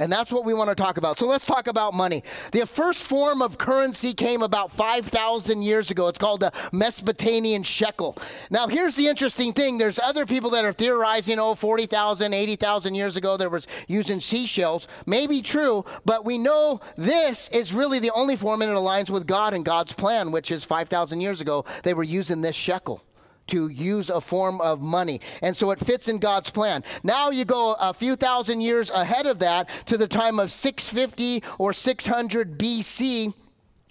And 0.00 0.10
that's 0.10 0.32
what 0.32 0.46
we 0.46 0.54
want 0.54 0.70
to 0.70 0.74
talk 0.74 0.96
about. 0.96 1.18
So 1.18 1.26
let's 1.26 1.44
talk 1.44 1.66
about 1.66 1.92
money. 1.92 2.24
The 2.52 2.64
first 2.64 3.02
form 3.02 3.42
of 3.42 3.58
currency 3.58 4.14
came 4.14 4.40
about 4.40 4.72
5,000 4.72 5.62
years 5.62 5.90
ago. 5.90 6.08
It's 6.08 6.18
called 6.18 6.40
the 6.40 6.52
Mesopotamian 6.72 7.62
shekel. 7.62 8.16
Now, 8.50 8.66
here's 8.66 8.96
the 8.96 9.08
interesting 9.08 9.52
thing 9.52 9.76
there's 9.76 9.98
other 9.98 10.24
people 10.24 10.48
that 10.50 10.64
are 10.64 10.72
theorizing, 10.72 11.38
oh, 11.38 11.54
40,000, 11.54 12.32
80,000 12.32 12.94
years 12.94 13.16
ago, 13.16 13.36
there 13.36 13.50
was 13.50 13.66
using 13.88 14.20
seashells. 14.20 14.88
Maybe 15.04 15.42
true, 15.42 15.84
but 16.06 16.24
we 16.24 16.38
know 16.38 16.80
this 16.96 17.48
is 17.50 17.74
really 17.74 17.98
the 17.98 18.12
only 18.12 18.36
form 18.36 18.62
and 18.62 18.72
it 18.72 18.74
aligns 18.74 19.10
with 19.10 19.26
God 19.26 19.52
and 19.52 19.66
God's 19.66 19.92
plan, 19.92 20.32
which 20.32 20.50
is 20.50 20.64
5,000 20.64 21.20
years 21.20 21.42
ago, 21.42 21.66
they 21.82 21.92
were 21.92 22.02
using 22.02 22.40
this 22.40 22.56
shekel 22.56 23.04
to 23.50 23.68
use 23.68 24.10
a 24.10 24.20
form 24.20 24.60
of 24.60 24.82
money. 24.82 25.20
And 25.42 25.56
so 25.56 25.70
it 25.70 25.78
fits 25.78 26.08
in 26.08 26.18
God's 26.18 26.50
plan. 26.50 26.84
Now 27.02 27.30
you 27.30 27.44
go 27.44 27.76
a 27.78 27.94
few 27.94 28.16
thousand 28.16 28.60
years 28.60 28.90
ahead 28.90 29.26
of 29.26 29.38
that 29.40 29.68
to 29.86 29.96
the 29.96 30.08
time 30.08 30.38
of 30.38 30.50
650 30.50 31.42
or 31.58 31.72
600 31.72 32.58
BC 32.58 33.34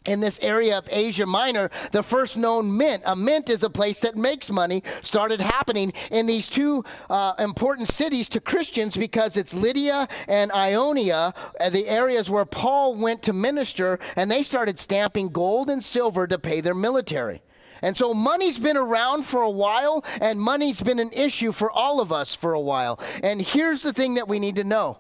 in 0.06 0.22
this 0.22 0.40
area 0.42 0.78
of 0.78 0.88
Asia 0.92 1.26
Minor, 1.26 1.70
the 1.92 2.04
first 2.04 2.38
known 2.38 2.76
mint. 2.76 3.04
A 3.06 3.16
mint 3.16 3.50
is 3.50 3.64
a 3.64 3.70
place 3.70 4.00
that 4.00 4.18
makes 4.18 4.52
money, 4.52 4.82
started 5.02 5.42
happening 5.42 5.94
in 6.12 6.26
these 6.26 6.48
two 6.48 6.84
uh, 7.10 7.34
important 7.38 7.90
cities 7.90 8.30
to 8.30 8.40
Christians 8.40 8.96
because 8.96 9.38
it's 9.38 9.54
Lydia 9.54 10.08
and 10.28 10.52
Ionia, 10.52 11.34
uh, 11.60 11.70
the 11.70 11.88
areas 11.88 12.30
where 12.30 12.46
Paul 12.46 12.96
went 12.96 13.22
to 13.24 13.34
minister, 13.34 14.00
and 14.16 14.32
they 14.32 14.44
started 14.44 14.80
stamping 14.80 15.30
gold 15.30 15.70
and 15.70 15.84
silver 15.84 16.28
to 16.28 16.40
pay 16.40 16.62
their 16.62 16.76
military. 16.76 17.42
And 17.82 17.96
so 17.96 18.14
money's 18.14 18.60
been 18.60 18.78
around 18.78 19.24
for 19.24 19.42
a 19.42 19.50
while, 19.50 20.04
and 20.22 20.40
money's 20.40 20.82
been 20.82 21.00
an 21.00 21.12
issue 21.12 21.52
for 21.52 21.72
all 21.72 22.00
of 22.02 22.12
us 22.12 22.36
for 22.36 22.54
a 22.54 22.60
while. 22.60 23.00
And 23.24 23.42
here's 23.42 23.84
the 23.84 23.94
thing 23.94 24.16
that 24.16 24.28
we 24.28 24.40
need 24.40 24.56
to 24.58 24.64
know 24.64 25.00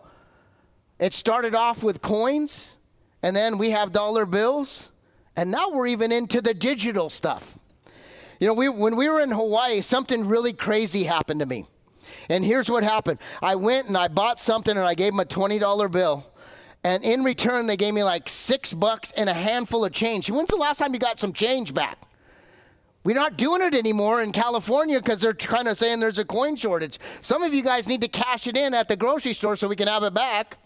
it 0.99 1.13
started 1.13 1.55
off 1.55 1.83
with 1.83 2.01
coins, 2.01 2.75
and 3.23 3.35
then 3.35 3.57
we 3.57 3.71
have 3.71 3.91
dollar 3.91 4.25
bills, 4.25 4.89
and 5.35 5.51
now 5.51 5.69
we're 5.69 5.87
even 5.87 6.11
into 6.11 6.41
the 6.41 6.53
digital 6.53 7.09
stuff. 7.09 7.57
You 8.39 8.47
know, 8.47 8.53
we, 8.53 8.69
when 8.69 8.95
we 8.95 9.09
were 9.09 9.19
in 9.19 9.31
Hawaii, 9.31 9.81
something 9.81 10.25
really 10.25 10.53
crazy 10.53 11.03
happened 11.03 11.41
to 11.41 11.45
me. 11.45 11.65
And 12.29 12.45
here's 12.45 12.69
what 12.69 12.83
happened 12.83 13.19
I 13.41 13.55
went 13.55 13.87
and 13.87 13.97
I 13.97 14.07
bought 14.07 14.39
something, 14.39 14.75
and 14.75 14.85
I 14.85 14.93
gave 14.93 15.11
them 15.11 15.19
a 15.19 15.25
$20 15.25 15.91
bill. 15.91 16.25
And 16.83 17.03
in 17.03 17.23
return, 17.23 17.67
they 17.67 17.75
gave 17.75 17.93
me 17.93 18.03
like 18.03 18.29
six 18.29 18.73
bucks 18.73 19.11
and 19.11 19.29
a 19.29 19.33
handful 19.33 19.83
of 19.83 19.91
change. 19.91 20.31
When's 20.31 20.49
the 20.49 20.55
last 20.55 20.79
time 20.79 20.93
you 20.93 20.99
got 20.99 21.19
some 21.19 21.33
change 21.33 21.73
back? 21.73 21.97
We're 23.03 23.15
not 23.15 23.37
doing 23.37 23.61
it 23.61 23.73
anymore 23.73 24.21
in 24.21 24.31
California 24.31 24.99
because 24.99 25.21
they're 25.21 25.33
kind 25.33 25.67
of 25.67 25.77
saying 25.77 25.99
there's 25.99 26.19
a 26.19 26.25
coin 26.25 26.55
shortage. 26.55 26.99
Some 27.21 27.43
of 27.43 27.53
you 27.53 27.63
guys 27.63 27.87
need 27.87 28.01
to 28.01 28.09
cash 28.09 28.45
it 28.45 28.57
in 28.57 28.73
at 28.73 28.87
the 28.87 28.97
grocery 28.97 29.33
store 29.33 29.55
so 29.55 29.67
we 29.67 29.75
can 29.75 29.87
have 29.87 30.03
it 30.03 30.13
back. 30.13 30.57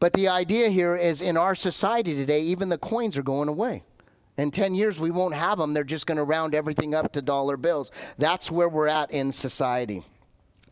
But 0.00 0.12
the 0.12 0.28
idea 0.28 0.68
here 0.68 0.96
is 0.96 1.20
in 1.22 1.36
our 1.36 1.54
society 1.54 2.14
today, 2.14 2.42
even 2.42 2.68
the 2.68 2.78
coins 2.78 3.16
are 3.16 3.22
going 3.22 3.48
away. 3.48 3.84
In 4.36 4.50
10 4.50 4.74
years, 4.74 4.98
we 4.98 5.12
won't 5.12 5.34
have 5.34 5.58
them. 5.58 5.72
They're 5.72 5.84
just 5.84 6.06
going 6.06 6.18
to 6.18 6.24
round 6.24 6.54
everything 6.54 6.94
up 6.94 7.12
to 7.12 7.22
dollar 7.22 7.56
bills. 7.56 7.92
That's 8.18 8.50
where 8.50 8.68
we're 8.68 8.88
at 8.88 9.12
in 9.12 9.30
society. 9.30 10.02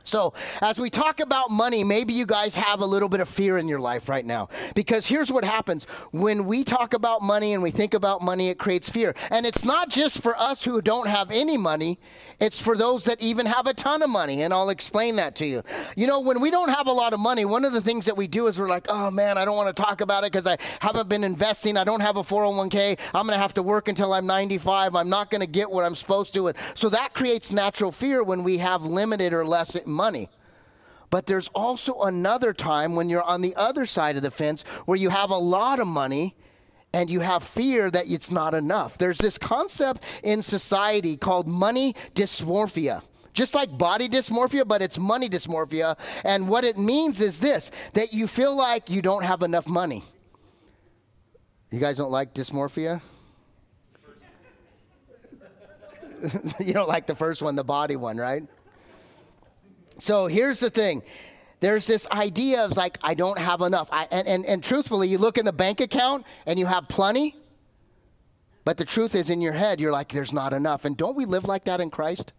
So, 0.04 0.34
as 0.60 0.78
we 0.78 0.90
talk 0.90 1.20
about 1.20 1.50
money, 1.50 1.84
maybe 1.84 2.12
you 2.12 2.26
guys 2.26 2.54
have 2.54 2.80
a 2.80 2.86
little 2.86 3.08
bit 3.08 3.20
of 3.20 3.28
fear 3.28 3.58
in 3.58 3.68
your 3.68 3.80
life 3.80 4.08
right 4.08 4.24
now. 4.24 4.48
Because 4.74 5.06
here's 5.06 5.30
what 5.30 5.44
happens 5.44 5.84
when 6.10 6.44
we 6.44 6.64
talk 6.64 6.94
about 6.94 7.22
money 7.22 7.54
and 7.54 7.62
we 7.62 7.70
think 7.70 7.94
about 7.94 8.22
money, 8.22 8.48
it 8.48 8.58
creates 8.58 8.88
fear. 8.88 9.14
And 9.30 9.46
it's 9.46 9.64
not 9.64 9.88
just 9.88 10.22
for 10.22 10.36
us 10.38 10.62
who 10.62 10.80
don't 10.82 11.06
have 11.06 11.30
any 11.30 11.56
money, 11.56 11.98
it's 12.40 12.60
for 12.60 12.76
those 12.76 13.04
that 13.04 13.22
even 13.22 13.46
have 13.46 13.66
a 13.66 13.74
ton 13.74 14.02
of 14.02 14.10
money. 14.10 14.42
And 14.42 14.52
I'll 14.52 14.70
explain 14.70 15.16
that 15.16 15.36
to 15.36 15.46
you. 15.46 15.62
You 15.96 16.06
know, 16.06 16.20
when 16.20 16.40
we 16.40 16.50
don't 16.50 16.70
have 16.70 16.86
a 16.86 16.92
lot 16.92 17.12
of 17.12 17.20
money, 17.20 17.44
one 17.44 17.64
of 17.64 17.72
the 17.72 17.80
things 17.80 18.06
that 18.06 18.16
we 18.16 18.26
do 18.26 18.46
is 18.46 18.58
we're 18.58 18.68
like, 18.68 18.86
oh 18.88 19.10
man, 19.10 19.38
I 19.38 19.44
don't 19.44 19.56
want 19.56 19.74
to 19.74 19.82
talk 19.82 20.00
about 20.00 20.24
it 20.24 20.32
because 20.32 20.46
I 20.46 20.56
haven't 20.80 21.08
been 21.08 21.24
investing. 21.24 21.76
I 21.76 21.84
don't 21.84 22.00
have 22.00 22.16
a 22.16 22.22
401k. 22.22 22.98
I'm 23.14 23.26
going 23.26 23.36
to 23.36 23.42
have 23.42 23.54
to 23.54 23.62
work 23.62 23.88
until 23.88 24.12
I'm 24.12 24.26
95. 24.26 24.94
I'm 24.94 25.08
not 25.08 25.30
going 25.30 25.40
to 25.40 25.46
get 25.46 25.70
what 25.70 25.84
I'm 25.84 25.94
supposed 25.94 26.34
to. 26.34 26.48
And 26.48 26.56
so 26.74 26.88
that 26.88 27.14
creates 27.14 27.52
natural 27.52 27.92
fear 27.92 28.22
when 28.22 28.42
we 28.42 28.58
have 28.58 28.84
limited 28.84 29.32
or 29.32 29.44
less 29.44 29.76
money. 29.92 30.28
But 31.10 31.26
there's 31.26 31.48
also 31.48 32.00
another 32.00 32.54
time 32.54 32.94
when 32.94 33.10
you're 33.10 33.22
on 33.22 33.42
the 33.42 33.54
other 33.54 33.84
side 33.84 34.16
of 34.16 34.22
the 34.22 34.30
fence 34.30 34.62
where 34.86 34.96
you 34.96 35.10
have 35.10 35.30
a 35.30 35.36
lot 35.36 35.78
of 35.78 35.86
money 35.86 36.34
and 36.94 37.10
you 37.10 37.20
have 37.20 37.42
fear 37.42 37.90
that 37.90 38.06
it's 38.08 38.30
not 38.30 38.54
enough. 38.54 38.98
There's 38.98 39.18
this 39.18 39.38
concept 39.38 40.04
in 40.22 40.42
society 40.42 41.16
called 41.16 41.46
money 41.46 41.94
dysmorphia. 42.14 43.02
Just 43.34 43.54
like 43.54 43.76
body 43.76 44.08
dysmorphia, 44.08 44.66
but 44.66 44.82
it's 44.82 44.98
money 44.98 45.28
dysmorphia. 45.28 45.98
And 46.24 46.48
what 46.48 46.64
it 46.64 46.76
means 46.76 47.20
is 47.20 47.40
this 47.40 47.70
that 47.94 48.12
you 48.12 48.26
feel 48.26 48.54
like 48.54 48.90
you 48.90 49.00
don't 49.02 49.24
have 49.24 49.42
enough 49.42 49.66
money. 49.66 50.04
You 51.70 51.78
guys 51.78 51.96
don't 51.96 52.10
like 52.10 52.34
dysmorphia? 52.34 53.00
you 56.60 56.72
don't 56.72 56.88
like 56.88 57.06
the 57.06 57.14
first 57.14 57.42
one, 57.42 57.56
the 57.56 57.64
body 57.64 57.96
one, 57.96 58.16
right? 58.16 58.44
So 59.98 60.26
here's 60.26 60.60
the 60.60 60.70
thing 60.70 61.02
there's 61.60 61.86
this 61.86 62.08
idea 62.10 62.64
of 62.64 62.76
like, 62.76 62.98
I 63.02 63.14
don't 63.14 63.38
have 63.38 63.60
enough. 63.60 63.88
I, 63.92 64.08
and, 64.10 64.26
and, 64.26 64.44
and 64.44 64.62
truthfully, 64.64 65.08
you 65.08 65.18
look 65.18 65.38
in 65.38 65.44
the 65.44 65.52
bank 65.52 65.80
account 65.80 66.26
and 66.44 66.58
you 66.58 66.66
have 66.66 66.88
plenty, 66.88 67.36
but 68.64 68.76
the 68.76 68.84
truth 68.84 69.14
is 69.14 69.30
in 69.30 69.40
your 69.40 69.52
head, 69.52 69.80
you're 69.80 69.92
like, 69.92 70.08
there's 70.08 70.32
not 70.32 70.52
enough. 70.52 70.84
And 70.84 70.96
don't 70.96 71.16
we 71.16 71.24
live 71.24 71.44
like 71.44 71.64
that 71.64 71.80
in 71.80 71.88
Christ? 71.88 72.32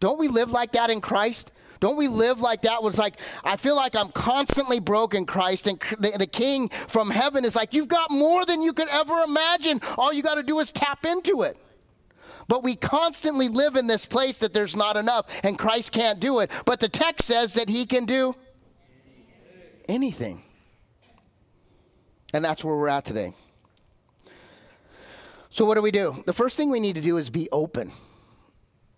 Don't 0.00 0.18
we 0.18 0.26
live 0.26 0.50
like 0.50 0.72
that 0.72 0.90
in 0.90 1.00
Christ? 1.00 1.52
Don't 1.78 1.96
we 1.96 2.08
live 2.08 2.40
like 2.40 2.62
that? 2.62 2.82
Was 2.82 2.98
like, 2.98 3.14
I 3.44 3.56
feel 3.56 3.76
like 3.76 3.94
I'm 3.94 4.10
constantly 4.10 4.80
broke 4.80 5.14
in 5.14 5.24
Christ, 5.24 5.66
and 5.66 5.80
the, 5.98 6.10
the 6.18 6.26
King 6.26 6.68
from 6.68 7.10
heaven 7.10 7.44
is 7.44 7.56
like, 7.56 7.72
You've 7.72 7.88
got 7.88 8.10
more 8.10 8.44
than 8.44 8.60
you 8.60 8.72
could 8.72 8.88
ever 8.88 9.20
imagine. 9.22 9.80
All 9.96 10.12
you 10.12 10.22
got 10.22 10.34
to 10.34 10.42
do 10.42 10.58
is 10.58 10.72
tap 10.72 11.06
into 11.06 11.42
it. 11.42 11.56
But 12.50 12.64
we 12.64 12.74
constantly 12.74 13.46
live 13.46 13.76
in 13.76 13.86
this 13.86 14.04
place 14.04 14.38
that 14.38 14.52
there's 14.52 14.74
not 14.74 14.96
enough 14.96 15.26
and 15.44 15.56
Christ 15.56 15.92
can't 15.92 16.18
do 16.18 16.40
it. 16.40 16.50
But 16.64 16.80
the 16.80 16.88
text 16.88 17.28
says 17.28 17.54
that 17.54 17.68
he 17.68 17.86
can 17.86 18.06
do 18.06 18.34
anything. 19.88 20.42
And 22.34 22.44
that's 22.44 22.64
where 22.64 22.74
we're 22.74 22.88
at 22.88 23.04
today. 23.04 23.34
So, 25.50 25.64
what 25.64 25.76
do 25.76 25.80
we 25.80 25.92
do? 25.92 26.24
The 26.26 26.32
first 26.32 26.56
thing 26.56 26.70
we 26.70 26.80
need 26.80 26.96
to 26.96 27.00
do 27.00 27.18
is 27.18 27.30
be 27.30 27.48
open. 27.52 27.92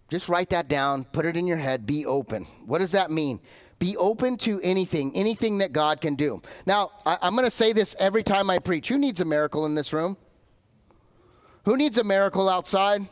Just 0.09 0.30
write 0.30 0.49
that 0.49 0.68
down, 0.68 1.04
put 1.04 1.26
it 1.26 1.37
in 1.37 1.47
your 1.47 1.59
head, 1.59 1.85
be 1.85 2.06
open. 2.06 2.47
What 2.64 2.78
does 2.78 2.92
that 2.92 3.11
mean? 3.11 3.38
Be 3.78 3.99
open 3.99 4.38
to 4.38 4.62
anything, 4.62 5.12
anything 5.14 5.59
that 5.59 5.75
God 5.75 6.00
can 6.00 6.14
do. 6.14 6.40
Now, 6.64 6.92
I, 7.04 7.18
am 7.21 7.35
going 7.35 7.44
to 7.44 7.50
say 7.50 7.75
this 7.75 7.94
every 7.99 8.23
time 8.23 8.49
I 8.49 8.61
preach. 8.61 8.88
Who 8.88 8.97
needs 8.97 9.21
a 9.21 9.26
miracle 9.26 9.66
in 9.66 9.75
this 9.75 9.92
room? 9.92 10.16
Who 11.66 11.76
needs 11.76 11.99
a 11.99 12.04
miracle 12.04 12.49
outside? 12.49 13.09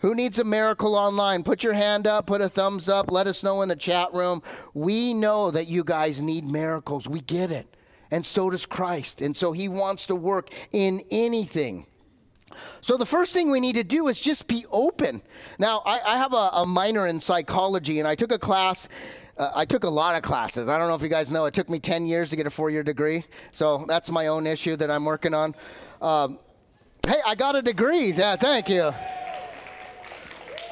Who 0.00 0.14
needs 0.14 0.38
a 0.38 0.44
miracle 0.44 0.94
online? 0.94 1.42
Put 1.42 1.62
your 1.62 1.74
hand 1.74 2.06
up, 2.06 2.26
put 2.26 2.40
a 2.40 2.48
thumbs 2.48 2.88
up, 2.88 3.10
let 3.10 3.26
us 3.26 3.42
know 3.42 3.62
in 3.62 3.68
the 3.68 3.76
chat 3.76 4.12
room. 4.14 4.42
We 4.72 5.12
know 5.14 5.50
that 5.50 5.68
you 5.68 5.84
guys 5.84 6.22
need 6.22 6.44
miracles. 6.44 7.06
We 7.06 7.20
get 7.20 7.50
it. 7.50 7.76
And 8.10 8.24
so 8.24 8.50
does 8.50 8.66
Christ. 8.66 9.20
And 9.20 9.36
so 9.36 9.52
he 9.52 9.68
wants 9.68 10.06
to 10.06 10.16
work 10.16 10.50
in 10.72 11.02
anything. 11.10 11.86
So 12.80 12.96
the 12.96 13.06
first 13.06 13.32
thing 13.32 13.50
we 13.50 13.60
need 13.60 13.76
to 13.76 13.84
do 13.84 14.08
is 14.08 14.18
just 14.18 14.48
be 14.48 14.64
open. 14.70 15.22
Now, 15.58 15.82
I, 15.84 16.00
I 16.00 16.16
have 16.18 16.32
a, 16.32 16.50
a, 16.54 16.66
minor 16.66 17.06
in 17.06 17.20
psychology, 17.20 18.00
and 18.00 18.08
I 18.08 18.16
took 18.16 18.32
a 18.32 18.38
class. 18.38 18.88
Uh, 19.36 19.50
I 19.54 19.64
took 19.64 19.84
a 19.84 19.88
lot 19.88 20.16
of 20.16 20.22
classes. 20.22 20.68
I 20.68 20.76
don't 20.76 20.88
know 20.88 20.94
if 20.94 21.02
you 21.02 21.08
guys 21.08 21.30
know. 21.30 21.44
It 21.44 21.54
took 21.54 21.68
me 21.68 21.78
10 21.78 22.06
years 22.06 22.30
to 22.30 22.36
get 22.36 22.46
a 22.46 22.50
four 22.50 22.70
year 22.70 22.82
degree. 22.82 23.24
So 23.52 23.84
that's 23.86 24.10
my 24.10 24.26
own 24.26 24.46
issue 24.46 24.76
that 24.76 24.90
I'm 24.90 25.04
working 25.04 25.34
on. 25.34 25.54
Um, 26.02 26.38
hey, 27.06 27.20
I 27.24 27.34
got 27.36 27.54
a 27.54 27.62
degree. 27.62 28.12
Yeah, 28.12 28.36
thank 28.36 28.68
you. 28.68 28.92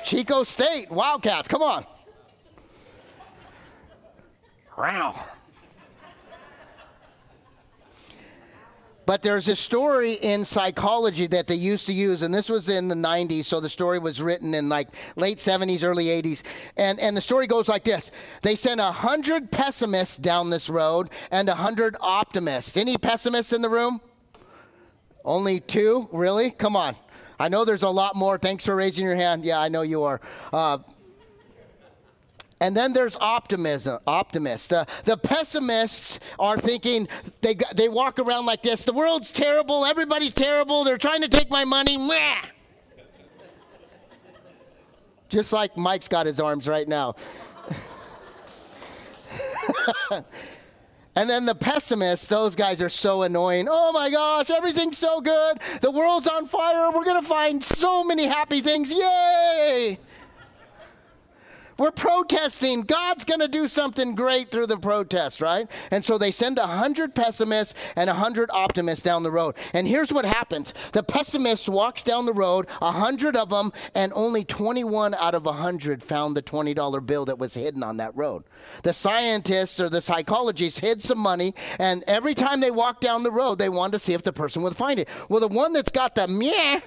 Chico 0.05 0.45
State, 0.45 0.91
Wildcats, 0.91 1.49
come 1.49 1.63
on. 1.63 1.87
Wow. 4.77 5.15
But 9.09 9.23
there's 9.23 9.49
a 9.49 9.57
story 9.57 10.13
in 10.13 10.45
psychology 10.45 11.27
that 11.29 11.47
they 11.47 11.55
used 11.55 11.87
to 11.87 11.95
use, 11.95 12.21
and 12.21 12.35
this 12.35 12.51
was 12.51 12.69
in 12.69 12.89
the 12.89 12.95
90s, 12.95 13.47
so 13.47 13.59
the 13.59 13.71
story 13.71 13.99
was 13.99 14.21
written 14.21 14.53
in 14.53 14.69
like 14.69 14.91
late 15.17 15.39
70s, 15.39 15.83
early 15.83 16.05
80s. 16.05 16.43
And, 16.77 17.01
and 17.01 17.17
the 17.17 17.23
story 17.23 17.47
goes 17.47 17.71
like 17.71 17.85
this 17.85 18.11
They 18.43 18.55
sent 18.55 18.83
100 18.83 19.51
pessimists 19.51 20.19
down 20.19 20.51
this 20.51 20.69
road 20.69 21.09
and 21.31 21.49
100 21.49 21.97
optimists. 22.01 22.77
Any 22.77 22.99
pessimists 22.99 23.55
in 23.55 23.63
the 23.63 23.71
room? 23.71 24.03
Only 25.25 25.61
two? 25.61 26.11
Really? 26.13 26.51
Come 26.51 26.77
on. 26.77 26.95
I 27.39 27.49
know 27.49 27.65
there's 27.65 27.83
a 27.85 27.89
lot 27.91 28.17
more. 28.17 28.37
Thanks 28.39 28.65
for 28.65 28.75
raising 28.75 29.05
your 29.05 29.15
hand. 29.17 29.45
Yeah, 29.45 29.61
I 29.61 29.69
know 29.69 29.83
you 29.83 30.03
are. 30.05 30.21
Uh, 30.53 30.79
And 32.61 32.77
then 32.77 32.93
there's 32.93 33.17
optimism, 33.21 34.01
optimists. 34.05 34.73
Uh, 34.73 34.85
the 35.05 35.17
pessimists 35.17 36.19
are 36.41 36.59
thinking 36.59 37.07
they 37.41 37.55
they 37.77 37.89
walk 37.89 38.19
around 38.19 38.47
like 38.47 38.63
this: 38.65 38.83
the 38.85 38.93
world's 38.93 39.31
terrible, 39.31 39.87
everybody's 39.87 40.35
terrible, 40.35 40.83
they're 40.83 40.99
trying 40.99 41.23
to 41.23 41.29
take 41.29 41.51
my 41.51 41.65
money. 41.65 41.97
Mwah! 41.97 42.51
Just 45.29 45.53
like 45.53 45.77
Mike's 45.77 46.09
got 46.09 46.27
his 46.27 46.41
arms 46.41 46.67
right 46.67 46.89
now. 46.89 47.15
And 51.17 51.29
then 51.29 51.47
the 51.47 51.55
pessimists, 51.55 52.29
those 52.29 52.55
guys 52.55 52.81
are 52.81 52.89
so 52.89 53.23
annoying. 53.23 53.67
Oh 53.69 53.93
my 53.93 54.11
gosh, 54.11 54.51
everything's 54.51 54.99
so 54.99 55.21
good. 55.21 55.59
The 55.81 55.91
world's 55.91 56.29
on 56.29 56.47
fire. 56.47 56.91
We're 56.93 57.05
going 57.05 57.21
to 57.21 57.27
find 57.27 57.65
so 57.65 58.05
many 58.05 58.27
happy 58.27 58.61
things. 58.61 58.93
Yay! 58.93 59.99
We're 61.79 61.93
protesting. 61.93 62.83
God's 62.83 63.25
going 63.25 63.39
to 63.39 63.49
do 63.49 63.69
something 63.69 64.17
great 64.17 64.51
through 64.51 64.67
the 64.67 64.79
protest, 64.79 65.41
right? 65.41 65.71
And 65.93 66.05
so 66.05 66.19
they 66.19 66.33
send 66.33 66.59
100 66.59 67.15
pessimists 67.15 67.75
and 67.95 68.09
100 68.09 68.51
optimists 68.53 69.05
down 69.05 69.23
the 69.23 69.31
road. 69.31 69.55
And 69.73 69.87
here's 69.87 70.13
what 70.13 70.25
happens 70.25 70.75
the 70.93 71.05
pessimist 71.05 71.69
walks 71.69 72.03
down 72.03 72.27
the 72.27 72.33
road, 72.33 72.69
100 72.81 73.37
of 73.37 73.51
them, 73.51 73.73
and 73.95 74.13
only 74.17 74.45
21 74.45 75.15
out 75.15 75.35
of 75.35 75.47
100 75.47 76.03
found 76.03 76.37
the 76.37 76.43
$20 76.43 77.07
bill 77.07 77.25
that 77.27 77.39
was 77.39 77.55
hidden 77.55 77.85
on 77.85 77.99
that 77.99 78.17
road. 78.17 78.43
The 78.83 78.93
scientists 78.93 79.79
or 79.79 79.89
the 79.89 80.01
psychologists 80.01 80.81
hid 80.81 81.01
some 81.01 81.19
money, 81.19 81.55
and 81.79 82.03
every 82.09 82.35
time 82.35 82.61
they 82.61 82.73
walked 82.73 83.03
down 83.03 83.23
the 83.23 83.31
road, 83.31 83.59
they 83.59 83.69
wanted 83.69 83.93
to 83.93 83.99
see 84.01 84.15
if 84.15 84.25
the 84.25 84.33
person 84.33 84.63
would 84.63 84.77
find 84.77 84.99
it. 84.99 85.09
Well, 85.29 85.41
the 85.41 85.49
one 85.49 85.73
that's 85.73 85.93
got 85.93 86.17
the 86.17 86.27
meh, 86.27 86.81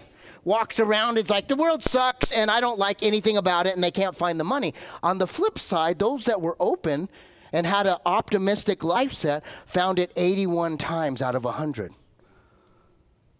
walks 0.44 0.80
around 0.80 1.18
it's 1.18 1.30
like 1.30 1.48
the 1.48 1.56
world 1.56 1.84
sucks 1.84 2.32
and 2.32 2.50
I 2.50 2.60
don't 2.60 2.80
like 2.80 3.04
anything 3.04 3.38
about 3.38 3.68
it 3.68 3.76
and 3.76 3.84
they 3.84 3.92
can't 3.92 4.16
find 4.16 4.40
the 4.40 4.44
money. 4.44 4.74
On 5.04 5.18
the 5.18 5.28
flip 5.28 5.60
side, 5.60 6.00
those 6.00 6.26
that 6.26 6.42
were 6.42 6.56
open 6.60 7.10
and 7.54 7.66
had 7.66 7.88
an 7.88 7.98
optimistic 8.06 8.84
life 8.84 9.14
set 9.14 9.46
found 9.66 10.00
it 10.00 10.12
81 10.16 10.78
times 10.78 11.22
out 11.22 11.36
of 11.36 11.44
100. 11.44 11.94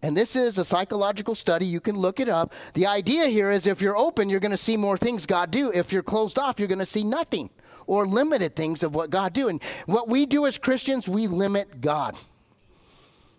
And 0.04 0.16
this 0.16 0.34
is 0.34 0.58
a 0.58 0.64
psychological 0.64 1.34
study. 1.34 1.64
You 1.64 1.80
can 1.80 1.96
look 1.96 2.18
it 2.18 2.28
up. 2.28 2.52
The 2.74 2.86
idea 2.86 3.26
here 3.26 3.52
is 3.52 3.66
if 3.66 3.80
you're 3.80 3.96
open, 3.96 4.28
you're 4.28 4.40
going 4.40 4.50
to 4.50 4.56
see 4.56 4.76
more 4.76 4.96
things 4.96 5.26
God 5.26 5.50
do. 5.52 5.70
If 5.72 5.92
you're 5.92 6.02
closed 6.02 6.38
off, 6.38 6.58
you're 6.58 6.68
going 6.68 6.80
to 6.80 6.86
see 6.86 7.04
nothing 7.04 7.50
or 7.86 8.06
limited 8.06 8.56
things 8.56 8.82
of 8.82 8.94
what 8.94 9.10
God 9.10 9.32
do. 9.32 9.48
And 9.48 9.62
what 9.86 10.08
we 10.08 10.26
do 10.26 10.46
as 10.46 10.58
Christians, 10.58 11.08
we 11.08 11.28
limit 11.28 11.80
God. 11.80 12.16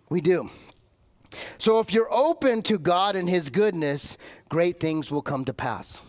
We 0.08 0.22
do. 0.22 0.50
So 1.58 1.78
if 1.80 1.92
you're 1.92 2.12
open 2.12 2.62
to 2.62 2.78
God 2.78 3.16
and 3.16 3.28
His 3.28 3.50
goodness, 3.50 4.16
great 4.48 4.80
things 4.80 5.10
will 5.10 5.22
come 5.22 5.44
to 5.44 5.54
pass. 5.54 6.00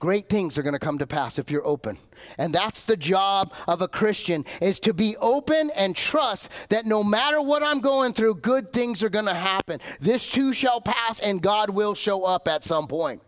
Great 0.00 0.28
things 0.28 0.58
are 0.58 0.62
going 0.62 0.74
to 0.74 0.78
come 0.78 0.98
to 0.98 1.06
pass 1.06 1.38
if 1.38 1.50
you're 1.50 1.66
open. 1.66 1.96
And 2.36 2.54
that's 2.54 2.84
the 2.84 2.96
job 2.96 3.54
of 3.66 3.80
a 3.80 3.88
Christian 3.88 4.44
is 4.60 4.78
to 4.80 4.92
be 4.92 5.16
open 5.16 5.70
and 5.74 5.96
trust 5.96 6.50
that 6.68 6.84
no 6.84 7.02
matter 7.02 7.40
what 7.40 7.62
I'm 7.62 7.80
going 7.80 8.12
through, 8.12 8.34
good 8.36 8.70
things 8.72 9.02
are 9.02 9.08
going 9.08 9.24
to 9.24 9.32
happen. 9.34 9.80
This 10.00 10.28
too 10.28 10.52
shall 10.52 10.82
pass 10.82 11.20
and 11.20 11.40
God 11.40 11.70
will 11.70 11.94
show 11.94 12.24
up 12.24 12.48
at 12.48 12.64
some 12.64 12.86
point. 12.86 13.22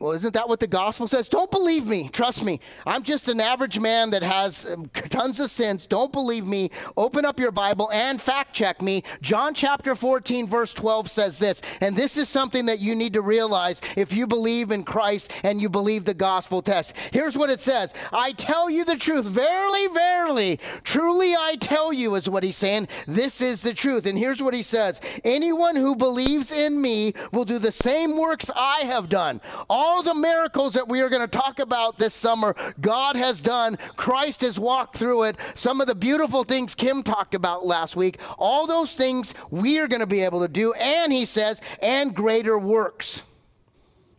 Well, 0.00 0.12
isn't 0.12 0.32
that 0.32 0.48
what 0.48 0.60
the 0.60 0.66
gospel 0.66 1.06
says? 1.06 1.28
Don't 1.28 1.50
believe 1.50 1.84
me. 1.84 2.08
Trust 2.08 2.42
me. 2.42 2.60
I'm 2.86 3.02
just 3.02 3.28
an 3.28 3.38
average 3.38 3.78
man 3.78 4.08
that 4.12 4.22
has 4.22 4.64
um, 4.64 4.88
tons 4.94 5.38
of 5.40 5.50
sins. 5.50 5.86
Don't 5.86 6.10
believe 6.10 6.46
me. 6.46 6.70
Open 6.96 7.26
up 7.26 7.38
your 7.38 7.52
Bible 7.52 7.90
and 7.92 8.18
fact 8.18 8.54
check 8.54 8.80
me. 8.80 9.02
John 9.20 9.52
chapter 9.52 9.94
14, 9.94 10.46
verse 10.46 10.72
12 10.72 11.10
says 11.10 11.38
this. 11.38 11.60
And 11.82 11.94
this 11.94 12.16
is 12.16 12.30
something 12.30 12.64
that 12.64 12.80
you 12.80 12.94
need 12.94 13.12
to 13.12 13.20
realize 13.20 13.82
if 13.94 14.10
you 14.10 14.26
believe 14.26 14.70
in 14.70 14.84
Christ 14.84 15.30
and 15.44 15.60
you 15.60 15.68
believe 15.68 16.06
the 16.06 16.14
gospel 16.14 16.62
test. 16.62 16.96
Here's 17.12 17.36
what 17.36 17.50
it 17.50 17.60
says 17.60 17.92
I 18.10 18.32
tell 18.32 18.70
you 18.70 18.86
the 18.86 18.96
truth. 18.96 19.26
Verily, 19.26 19.86
verily, 19.88 20.60
truly 20.82 21.34
I 21.34 21.56
tell 21.60 21.92
you, 21.92 22.14
is 22.14 22.26
what 22.26 22.42
he's 22.42 22.56
saying. 22.56 22.88
This 23.06 23.42
is 23.42 23.60
the 23.60 23.74
truth. 23.74 24.06
And 24.06 24.18
here's 24.18 24.42
what 24.42 24.54
he 24.54 24.62
says 24.62 24.98
Anyone 25.26 25.76
who 25.76 25.94
believes 25.94 26.50
in 26.50 26.80
me 26.80 27.12
will 27.32 27.44
do 27.44 27.58
the 27.58 27.70
same 27.70 28.16
works 28.16 28.50
I 28.56 28.80
have 28.86 29.10
done. 29.10 29.42
All 29.68 29.89
all 29.90 30.02
the 30.04 30.14
miracles 30.14 30.74
that 30.74 30.88
we 30.88 31.00
are 31.00 31.08
going 31.08 31.20
to 31.20 31.38
talk 31.38 31.58
about 31.58 31.98
this 31.98 32.14
summer, 32.14 32.54
God 32.80 33.16
has 33.16 33.42
done. 33.42 33.76
Christ 33.96 34.40
has 34.42 34.58
walked 34.58 34.96
through 34.96 35.24
it. 35.24 35.36
Some 35.54 35.80
of 35.80 35.88
the 35.88 35.96
beautiful 35.96 36.44
things 36.44 36.76
Kim 36.76 37.02
talked 37.02 37.34
about 37.34 37.66
last 37.66 37.96
week, 37.96 38.20
all 38.38 38.68
those 38.68 38.94
things 38.94 39.34
we 39.50 39.80
are 39.80 39.88
going 39.88 40.00
to 40.00 40.06
be 40.06 40.22
able 40.22 40.42
to 40.42 40.48
do. 40.48 40.72
And 40.74 41.12
he 41.12 41.24
says, 41.24 41.60
and 41.82 42.14
greater 42.14 42.56
works, 42.56 43.22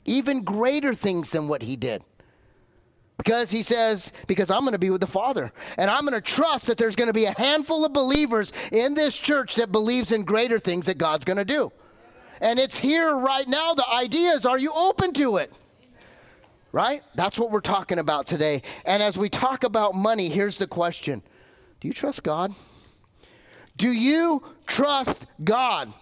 even 0.03 0.43
greater 0.43 0.93
things 0.93 1.31
than 1.31 1.47
what 1.47 1.61
he 1.61 1.77
did. 1.77 2.03
Because 3.17 3.51
he 3.51 3.63
says, 3.63 4.11
because 4.27 4.51
I'm 4.51 4.61
going 4.61 4.73
to 4.73 4.79
be 4.79 4.89
with 4.89 5.01
the 5.01 5.07
Father. 5.07 5.53
And 5.77 5.89
I'm 5.89 6.01
going 6.01 6.15
to 6.15 6.21
trust 6.21 6.67
that 6.67 6.77
there's 6.77 6.95
going 6.95 7.07
to 7.07 7.13
be 7.13 7.25
a 7.25 7.39
handful 7.39 7.85
of 7.85 7.93
believers 7.93 8.51
in 8.71 8.95
this 8.95 9.17
church 9.17 9.55
that 9.55 9.71
believes 9.71 10.11
in 10.11 10.23
greater 10.23 10.59
things 10.59 10.87
that 10.87 10.97
God's 10.97 11.23
going 11.23 11.37
to 11.37 11.45
do. 11.45 11.71
And 12.41 12.59
it's 12.59 12.77
here 12.77 13.15
right 13.15 13.47
now. 13.47 13.73
The 13.73 13.87
idea 13.87 14.31
is, 14.31 14.45
are 14.45 14.57
you 14.59 14.71
open 14.73 15.13
to 15.13 15.37
it? 15.37 15.53
Right? 16.71 17.03
That's 17.15 17.37
what 17.37 17.51
we're 17.51 17.59
talking 17.59 17.99
about 17.99 18.27
today. 18.27 18.61
And 18.85 19.03
as 19.03 19.17
we 19.17 19.29
talk 19.29 19.63
about 19.63 19.93
money, 19.93 20.29
here's 20.29 20.57
the 20.57 20.67
question 20.67 21.21
Do 21.79 21.87
you 21.87 21.93
trust 21.93 22.23
God? 22.23 22.53
Do 23.77 23.91
you 23.91 24.43
trust 24.67 25.25
God? 25.43 25.93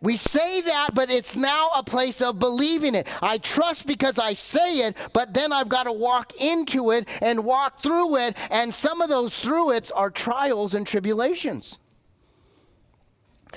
We 0.00 0.16
say 0.16 0.60
that, 0.60 0.94
but 0.94 1.10
it's 1.10 1.34
now 1.34 1.70
a 1.74 1.82
place 1.82 2.20
of 2.20 2.38
believing 2.38 2.94
it. 2.94 3.08
I 3.20 3.38
trust 3.38 3.86
because 3.86 4.18
I 4.18 4.34
say 4.34 4.86
it, 4.86 4.96
but 5.12 5.34
then 5.34 5.52
I've 5.52 5.68
got 5.68 5.84
to 5.84 5.92
walk 5.92 6.32
into 6.40 6.92
it 6.92 7.08
and 7.20 7.44
walk 7.44 7.82
through 7.82 8.16
it. 8.18 8.36
And 8.50 8.72
some 8.72 9.00
of 9.00 9.08
those 9.08 9.36
through 9.40 9.72
it's 9.72 9.90
are 9.90 10.10
trials 10.10 10.74
and 10.74 10.86
tribulations. 10.86 11.78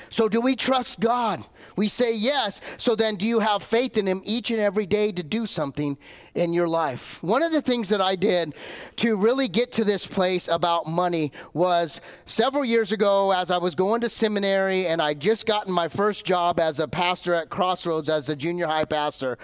So, 0.10 0.30
do 0.30 0.42
we 0.42 0.56
trust 0.56 1.00
God? 1.00 1.44
We 1.76 1.88
say 1.88 2.16
yes. 2.16 2.62
So, 2.78 2.96
then 2.96 3.16
do 3.16 3.26
you 3.26 3.40
have 3.40 3.64
faith 3.64 3.98
in 3.98 4.08
Him 4.08 4.22
each 4.26 4.52
and 4.52 4.60
every 4.60 4.86
day 4.86 5.12
to 5.12 5.24
do 5.24 5.46
something 5.46 5.98
in 6.36 6.54
your 6.54 6.68
life? 6.68 7.22
One 7.24 7.44
of 7.44 7.52
the 7.52 7.62
things 7.62 7.90
that 7.90 8.02
I 8.02 8.16
did 8.16 8.54
to 8.98 9.16
really 9.16 9.48
get 9.48 9.72
to 9.74 9.84
this 9.84 10.06
place 10.06 10.48
about 10.48 10.88
money 10.88 11.32
was 11.54 12.02
several 12.26 12.66
years 12.66 12.92
ago 12.92 13.32
as 13.32 13.52
I 13.52 13.58
was 13.58 13.76
going 13.76 14.02
to 14.02 14.10
seminary 14.10 14.88
and 14.88 15.02
I 15.02 15.14
just 15.14 15.46
gotten 15.46 15.72
my 15.74 15.88
first 15.88 16.26
job 16.26 16.60
as 16.60 16.80
a 16.80 16.88
pastor 16.88 17.34
at 17.34 17.50
Crossroads 17.50 18.10
as 18.10 18.30
a 18.30 18.36
junior 18.36 18.68
high 18.68 18.86
pastor. 18.86 19.38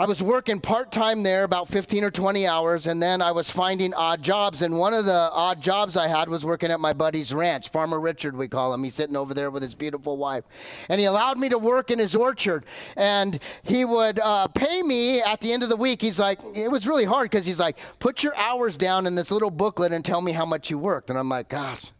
I 0.00 0.06
was 0.06 0.22
working 0.22 0.60
part 0.60 0.92
time 0.92 1.24
there, 1.24 1.42
about 1.42 1.66
15 1.66 2.04
or 2.04 2.12
20 2.12 2.46
hours, 2.46 2.86
and 2.86 3.02
then 3.02 3.20
I 3.20 3.32
was 3.32 3.50
finding 3.50 3.92
odd 3.94 4.22
jobs. 4.22 4.62
And 4.62 4.78
one 4.78 4.94
of 4.94 5.06
the 5.06 5.12
odd 5.12 5.60
jobs 5.60 5.96
I 5.96 6.06
had 6.06 6.28
was 6.28 6.44
working 6.44 6.70
at 6.70 6.78
my 6.78 6.92
buddy's 6.92 7.34
ranch, 7.34 7.70
Farmer 7.70 7.98
Richard, 7.98 8.36
we 8.36 8.46
call 8.46 8.72
him. 8.72 8.84
He's 8.84 8.94
sitting 8.94 9.16
over 9.16 9.34
there 9.34 9.50
with 9.50 9.64
his 9.64 9.74
beautiful 9.74 10.16
wife. 10.16 10.44
And 10.88 11.00
he 11.00 11.06
allowed 11.06 11.36
me 11.36 11.48
to 11.48 11.58
work 11.58 11.90
in 11.90 11.98
his 11.98 12.14
orchard. 12.14 12.64
And 12.96 13.40
he 13.64 13.84
would 13.84 14.20
uh, 14.20 14.46
pay 14.46 14.84
me 14.84 15.20
at 15.20 15.40
the 15.40 15.52
end 15.52 15.64
of 15.64 15.68
the 15.68 15.76
week. 15.76 16.00
He's 16.00 16.20
like, 16.20 16.38
it 16.54 16.70
was 16.70 16.86
really 16.86 17.04
hard 17.04 17.28
because 17.28 17.44
he's 17.44 17.58
like, 17.58 17.76
put 17.98 18.22
your 18.22 18.36
hours 18.36 18.76
down 18.76 19.04
in 19.04 19.16
this 19.16 19.32
little 19.32 19.50
booklet 19.50 19.92
and 19.92 20.04
tell 20.04 20.20
me 20.20 20.30
how 20.30 20.46
much 20.46 20.70
you 20.70 20.78
worked. 20.78 21.10
And 21.10 21.18
I'm 21.18 21.28
like, 21.28 21.48
gosh, 21.48 21.90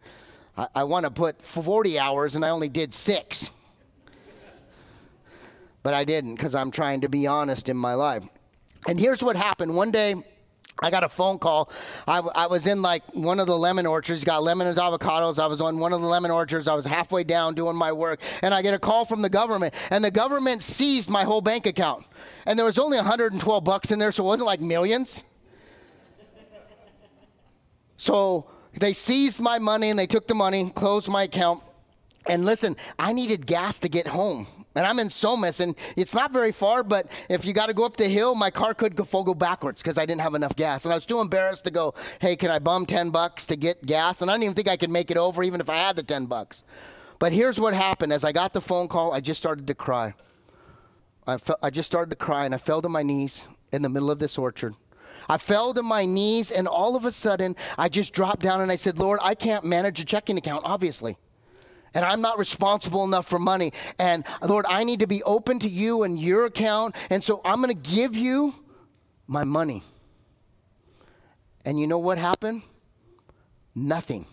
I, 0.56 0.68
I 0.72 0.84
want 0.84 1.02
to 1.02 1.10
put 1.10 1.42
40 1.42 1.98
hours, 1.98 2.36
and 2.36 2.44
I 2.44 2.50
only 2.50 2.68
did 2.68 2.94
six 2.94 3.50
but 5.88 5.94
I 5.94 6.04
didn't 6.04 6.34
because 6.34 6.54
I'm 6.54 6.70
trying 6.70 7.00
to 7.00 7.08
be 7.08 7.26
honest 7.26 7.70
in 7.70 7.76
my 7.78 7.94
life. 7.94 8.22
And 8.86 9.00
here's 9.00 9.22
what 9.22 9.36
happened. 9.36 9.74
One 9.74 9.90
day, 9.90 10.16
I 10.82 10.90
got 10.90 11.02
a 11.02 11.08
phone 11.08 11.38
call. 11.38 11.72
I, 12.06 12.18
I, 12.18 12.46
was 12.46 12.66
in 12.66 12.82
like 12.82 13.02
one 13.14 13.40
of 13.40 13.46
the 13.46 13.56
lemon 13.56 13.86
orchards, 13.86 14.22
got 14.22 14.42
lemons, 14.42 14.76
avocados. 14.76 15.38
I 15.38 15.46
was 15.46 15.62
on 15.62 15.78
one 15.78 15.94
of 15.94 16.02
the 16.02 16.06
lemon 16.06 16.30
orchards. 16.30 16.68
I 16.68 16.74
was 16.74 16.84
halfway 16.84 17.24
down 17.24 17.54
doing 17.54 17.74
my 17.74 17.90
work, 17.90 18.20
and 18.42 18.52
I 18.52 18.60
get 18.60 18.74
a 18.74 18.78
call 18.78 19.06
from 19.06 19.22
the 19.22 19.30
government, 19.30 19.72
and 19.88 20.04
the 20.04 20.10
government 20.10 20.62
seized 20.62 21.08
my 21.08 21.24
whole 21.24 21.40
bank 21.40 21.64
account. 21.64 22.04
And 22.44 22.58
there 22.58 22.66
was 22.66 22.78
only 22.78 22.98
112 22.98 23.64
bucks 23.64 23.90
in 23.90 23.98
there, 23.98 24.12
so 24.12 24.24
it 24.24 24.26
wasn't 24.26 24.46
like 24.46 24.60
millions. 24.60 25.24
So 27.96 28.50
they 28.74 28.92
seized 28.92 29.40
my 29.40 29.58
money 29.58 29.88
and 29.88 29.98
they 29.98 30.06
took 30.06 30.26
the 30.26 30.34
money, 30.34 30.68
closed 30.68 31.08
my 31.08 31.22
account. 31.22 31.62
And 32.28 32.44
listen, 32.44 32.76
I 32.98 33.12
needed 33.14 33.46
gas 33.46 33.78
to 33.80 33.88
get 33.88 34.06
home. 34.06 34.46
And 34.74 34.86
I'm 34.86 34.98
in 34.98 35.08
Somis, 35.08 35.60
and 35.60 35.74
it's 35.96 36.14
not 36.14 36.30
very 36.30 36.52
far, 36.52 36.84
but 36.84 37.10
if 37.28 37.44
you 37.44 37.52
got 37.52 37.66
to 37.66 37.74
go 37.74 37.84
up 37.84 37.96
the 37.96 38.06
hill, 38.06 38.34
my 38.34 38.50
car 38.50 38.74
could 38.74 38.94
go, 38.94 39.04
go 39.04 39.34
backwards 39.34 39.82
because 39.82 39.98
I 39.98 40.06
didn't 40.06 40.20
have 40.20 40.34
enough 40.34 40.54
gas. 40.54 40.84
And 40.84 40.92
I 40.92 40.94
was 40.94 41.06
too 41.06 41.20
embarrassed 41.20 41.64
to 41.64 41.70
go, 41.70 41.94
hey, 42.20 42.36
can 42.36 42.50
I 42.50 42.58
bum 42.58 42.86
10 42.86 43.10
bucks 43.10 43.46
to 43.46 43.56
get 43.56 43.84
gas? 43.84 44.22
And 44.22 44.30
I 44.30 44.34
didn't 44.34 44.44
even 44.44 44.54
think 44.54 44.68
I 44.68 44.76
could 44.76 44.90
make 44.90 45.10
it 45.10 45.16
over 45.16 45.42
even 45.42 45.60
if 45.60 45.70
I 45.70 45.76
had 45.76 45.96
the 45.96 46.02
10 46.02 46.26
bucks. 46.26 46.62
But 47.18 47.32
here's 47.32 47.58
what 47.58 47.74
happened. 47.74 48.12
As 48.12 48.24
I 48.24 48.30
got 48.30 48.52
the 48.52 48.60
phone 48.60 48.88
call, 48.88 49.12
I 49.12 49.20
just 49.20 49.38
started 49.38 49.66
to 49.66 49.74
cry. 49.74 50.14
I, 51.26 51.38
fe- 51.38 51.54
I 51.62 51.70
just 51.70 51.86
started 51.86 52.10
to 52.10 52.16
cry, 52.16 52.44
and 52.44 52.54
I 52.54 52.58
fell 52.58 52.80
to 52.82 52.88
my 52.88 53.02
knees 53.02 53.48
in 53.72 53.82
the 53.82 53.88
middle 53.88 54.10
of 54.10 54.18
this 54.18 54.38
orchard. 54.38 54.74
I 55.28 55.38
fell 55.38 55.74
to 55.74 55.82
my 55.82 56.04
knees, 56.04 56.52
and 56.52 56.68
all 56.68 56.94
of 56.94 57.04
a 57.04 57.10
sudden, 57.10 57.56
I 57.76 57.88
just 57.88 58.12
dropped 58.12 58.42
down 58.42 58.60
and 58.60 58.70
I 58.70 58.76
said, 58.76 58.98
Lord, 58.98 59.18
I 59.22 59.34
can't 59.34 59.64
manage 59.64 60.00
a 60.00 60.04
checking 60.04 60.38
account, 60.38 60.62
obviously. 60.64 61.16
And 61.94 62.04
I'm 62.04 62.20
not 62.20 62.38
responsible 62.38 63.04
enough 63.04 63.26
for 63.26 63.38
money. 63.38 63.72
And 63.98 64.24
Lord, 64.42 64.66
I 64.68 64.84
need 64.84 65.00
to 65.00 65.06
be 65.06 65.22
open 65.22 65.58
to 65.60 65.68
you 65.68 66.02
and 66.02 66.18
your 66.18 66.46
account. 66.46 66.96
And 67.10 67.22
so 67.22 67.40
I'm 67.44 67.62
going 67.62 67.74
to 67.74 67.90
give 67.90 68.16
you 68.16 68.54
my 69.26 69.44
money. 69.44 69.82
And 71.64 71.78
you 71.78 71.86
know 71.86 71.98
what 71.98 72.18
happened? 72.18 72.62
Nothing. 73.74 74.26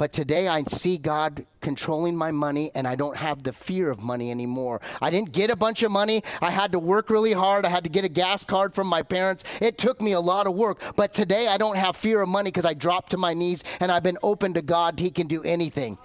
But 0.00 0.14
today 0.14 0.48
I 0.48 0.62
see 0.62 0.96
God 0.96 1.44
controlling 1.60 2.16
my 2.16 2.30
money 2.30 2.70
and 2.74 2.88
I 2.88 2.94
don't 2.96 3.18
have 3.18 3.42
the 3.42 3.52
fear 3.52 3.90
of 3.90 4.02
money 4.02 4.30
anymore. 4.30 4.80
I 5.02 5.10
didn't 5.10 5.32
get 5.32 5.50
a 5.50 5.56
bunch 5.56 5.82
of 5.82 5.92
money. 5.92 6.22
I 6.40 6.50
had 6.50 6.72
to 6.72 6.78
work 6.78 7.10
really 7.10 7.34
hard. 7.34 7.66
I 7.66 7.68
had 7.68 7.84
to 7.84 7.90
get 7.90 8.06
a 8.06 8.08
gas 8.08 8.42
card 8.42 8.74
from 8.74 8.86
my 8.86 9.02
parents. 9.02 9.44
It 9.60 9.76
took 9.76 10.00
me 10.00 10.12
a 10.12 10.20
lot 10.20 10.46
of 10.46 10.54
work. 10.54 10.80
But 10.96 11.12
today 11.12 11.48
I 11.48 11.58
don't 11.58 11.76
have 11.76 11.98
fear 11.98 12.22
of 12.22 12.30
money 12.30 12.48
because 12.48 12.64
I 12.64 12.72
dropped 12.72 13.10
to 13.10 13.18
my 13.18 13.34
knees 13.34 13.62
and 13.78 13.92
I've 13.92 14.02
been 14.02 14.16
open 14.22 14.54
to 14.54 14.62
God. 14.62 14.98
He 14.98 15.10
can 15.10 15.26
do 15.26 15.42
anything. 15.42 15.98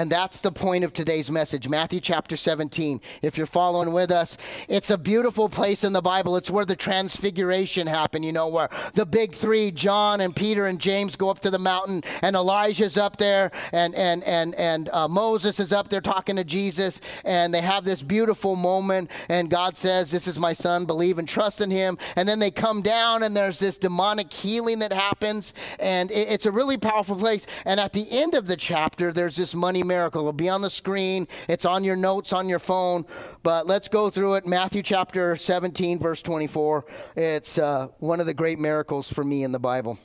And 0.00 0.10
that's 0.10 0.40
the 0.40 0.50
point 0.50 0.82
of 0.82 0.94
today's 0.94 1.30
message, 1.30 1.68
Matthew 1.68 2.00
chapter 2.00 2.34
17. 2.34 3.02
If 3.20 3.36
you're 3.36 3.46
following 3.46 3.92
with 3.92 4.10
us, 4.10 4.38
it's 4.66 4.88
a 4.88 4.96
beautiful 4.96 5.50
place 5.50 5.84
in 5.84 5.92
the 5.92 6.00
Bible. 6.00 6.38
It's 6.38 6.50
where 6.50 6.64
the 6.64 6.74
transfiguration 6.74 7.86
happened, 7.86 8.24
you 8.24 8.32
know, 8.32 8.48
where 8.48 8.70
the 8.94 9.04
big 9.04 9.34
three, 9.34 9.70
John 9.70 10.22
and 10.22 10.34
Peter 10.34 10.64
and 10.64 10.80
James, 10.80 11.16
go 11.16 11.28
up 11.28 11.40
to 11.40 11.50
the 11.50 11.58
mountain, 11.58 12.02
and 12.22 12.34
Elijah's 12.34 12.96
up 12.96 13.18
there, 13.18 13.50
and, 13.72 13.94
and, 13.94 14.24
and, 14.24 14.54
and 14.54 14.88
uh, 14.88 15.06
Moses 15.06 15.60
is 15.60 15.70
up 15.70 15.90
there 15.90 16.00
talking 16.00 16.36
to 16.36 16.44
Jesus, 16.44 17.02
and 17.26 17.52
they 17.52 17.60
have 17.60 17.84
this 17.84 18.00
beautiful 18.00 18.56
moment, 18.56 19.10
and 19.28 19.50
God 19.50 19.76
says, 19.76 20.10
This 20.10 20.26
is 20.26 20.38
my 20.38 20.54
son, 20.54 20.86
believe 20.86 21.18
and 21.18 21.28
trust 21.28 21.60
in 21.60 21.70
him. 21.70 21.98
And 22.16 22.26
then 22.26 22.38
they 22.38 22.50
come 22.50 22.80
down, 22.80 23.22
and 23.22 23.36
there's 23.36 23.58
this 23.58 23.76
demonic 23.76 24.32
healing 24.32 24.78
that 24.78 24.94
happens, 24.94 25.52
and 25.78 26.10
it, 26.10 26.30
it's 26.30 26.46
a 26.46 26.50
really 26.50 26.78
powerful 26.78 27.16
place. 27.16 27.46
And 27.66 27.78
at 27.78 27.92
the 27.92 28.06
end 28.10 28.32
of 28.32 28.46
the 28.46 28.56
chapter, 28.56 29.12
there's 29.12 29.36
this 29.36 29.54
money 29.54 29.89
miracle. 29.90 30.20
It'll 30.20 30.32
be 30.32 30.48
on 30.48 30.62
the 30.62 30.70
screen, 30.70 31.26
it's 31.48 31.64
on 31.64 31.82
your 31.82 31.96
notes 31.96 32.32
on 32.32 32.48
your 32.48 32.60
phone. 32.60 33.04
But 33.42 33.66
let's 33.66 33.88
go 33.88 34.08
through 34.08 34.34
it. 34.34 34.46
Matthew 34.46 34.82
chapter 34.82 35.34
17, 35.34 35.98
verse 35.98 36.22
24. 36.22 36.84
It's 37.16 37.58
uh, 37.58 37.88
one 37.98 38.20
of 38.20 38.26
the 38.26 38.34
great 38.34 38.60
miracles 38.60 39.12
for 39.12 39.24
me 39.24 39.42
in 39.42 39.50
the 39.50 39.58
Bible. 39.58 39.98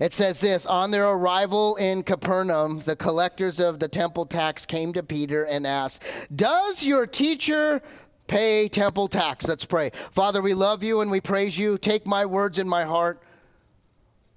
It 0.00 0.12
says 0.12 0.40
this 0.40 0.66
On 0.66 0.90
their 0.90 1.08
arrival 1.08 1.76
in 1.76 2.02
Capernaum, 2.02 2.80
the 2.80 2.96
collectors 2.96 3.60
of 3.60 3.78
the 3.78 3.88
temple 3.88 4.26
tax 4.26 4.66
came 4.66 4.92
to 4.94 5.02
Peter 5.02 5.44
and 5.44 5.66
asked, 5.66 6.02
Does 6.34 6.84
your 6.84 7.06
teacher 7.06 7.80
pay 8.26 8.68
temple 8.68 9.08
tax? 9.08 9.46
Let's 9.46 9.64
pray. 9.64 9.92
Father, 10.10 10.42
we 10.42 10.54
love 10.54 10.82
you 10.82 11.00
and 11.00 11.10
we 11.10 11.20
praise 11.20 11.56
you. 11.56 11.78
Take 11.78 12.04
my 12.04 12.26
words 12.26 12.58
in 12.58 12.68
my 12.68 12.84
heart. 12.84 13.22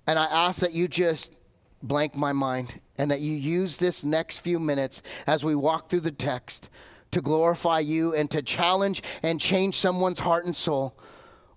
And 0.08 0.18
I 0.18 0.26
ask 0.26 0.62
that 0.62 0.74
you 0.74 0.88
just 0.88 1.40
blank 1.82 2.16
my 2.16 2.34
mind 2.34 2.80
and 3.00 3.10
that 3.10 3.22
you 3.22 3.32
use 3.34 3.78
this 3.78 4.04
next 4.04 4.40
few 4.40 4.60
minutes 4.60 5.02
as 5.26 5.44
we 5.44 5.56
walk 5.56 5.90
through 5.90 6.02
the 6.02 6.12
text 6.12 6.70
to 7.12 7.22
glorify 7.22 7.80
you 7.80 8.14
and 8.14 8.30
to 8.30 8.42
challenge 8.42 9.02
and 9.24 9.42
change 9.42 9.76
someone's 9.76 10.20
heart 10.20 10.46
and 10.46 10.56
soul. 10.56 10.96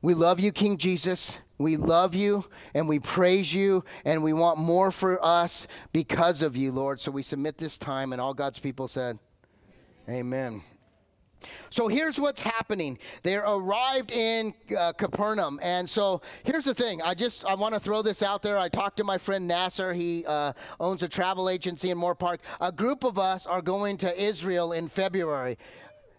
We 0.01 0.15
love 0.15 0.41
you, 0.41 0.53
King 0.53 0.79
Jesus. 0.79 1.39
We 1.59 1.77
love 1.77 2.15
you 2.15 2.47
and 2.75 2.89
we 2.89 2.99
praise 2.99 3.53
you 3.53 3.85
and 4.05 4.23
we 4.23 4.33
want 4.33 4.59
more 4.59 4.91
for 4.91 5.23
us 5.25 5.67
because 5.93 6.43
of 6.43 6.57
you, 6.57 6.73
Lord. 6.73 7.01
So 7.01 7.11
we 7.11 7.23
submit 7.23 7.59
this 7.59 7.79
time, 7.79 8.13
and 8.13 8.21
all 8.21 8.35
God's 8.35 8.59
people 8.59 8.89
said, 8.89 9.19
Amen. 10.09 10.63
So 11.71 11.89
here's 11.89 12.19
what's 12.19 12.43
happening. 12.43 12.99
They 13.23 13.37
arrived 13.37 14.13
in 14.13 14.55
uh, 14.79 14.93
Capernaum, 14.93 15.59
and 15.63 15.89
so 15.89 16.23
here's 16.45 16.65
the 16.65 16.75
thing. 16.75 17.03
I 17.03 17.15
just 17.15 17.45
I 17.45 17.55
want 17.55 17.75
to 17.75 17.81
throw 17.81 18.03
this 18.03 18.23
out 18.23 18.43
there. 18.43 18.59
I 18.59 18.69
talked 18.69 18.97
to 18.99 19.05
my 19.05 19.19
friend 19.19 19.47
Nasser. 19.47 19.93
He 19.93 20.25
uh, 20.27 20.53
owns 20.81 21.03
a 21.03 21.09
travel 21.09 21.49
agency 21.49 21.91
in 21.91 21.99
Moorpark. 21.99 22.39
A 22.61 22.73
group 22.73 23.05
of 23.05 23.19
us 23.19 23.47
are 23.47 23.63
going 23.63 23.97
to 23.99 24.23
Israel 24.23 24.73
in 24.73 24.89
February. 24.89 25.59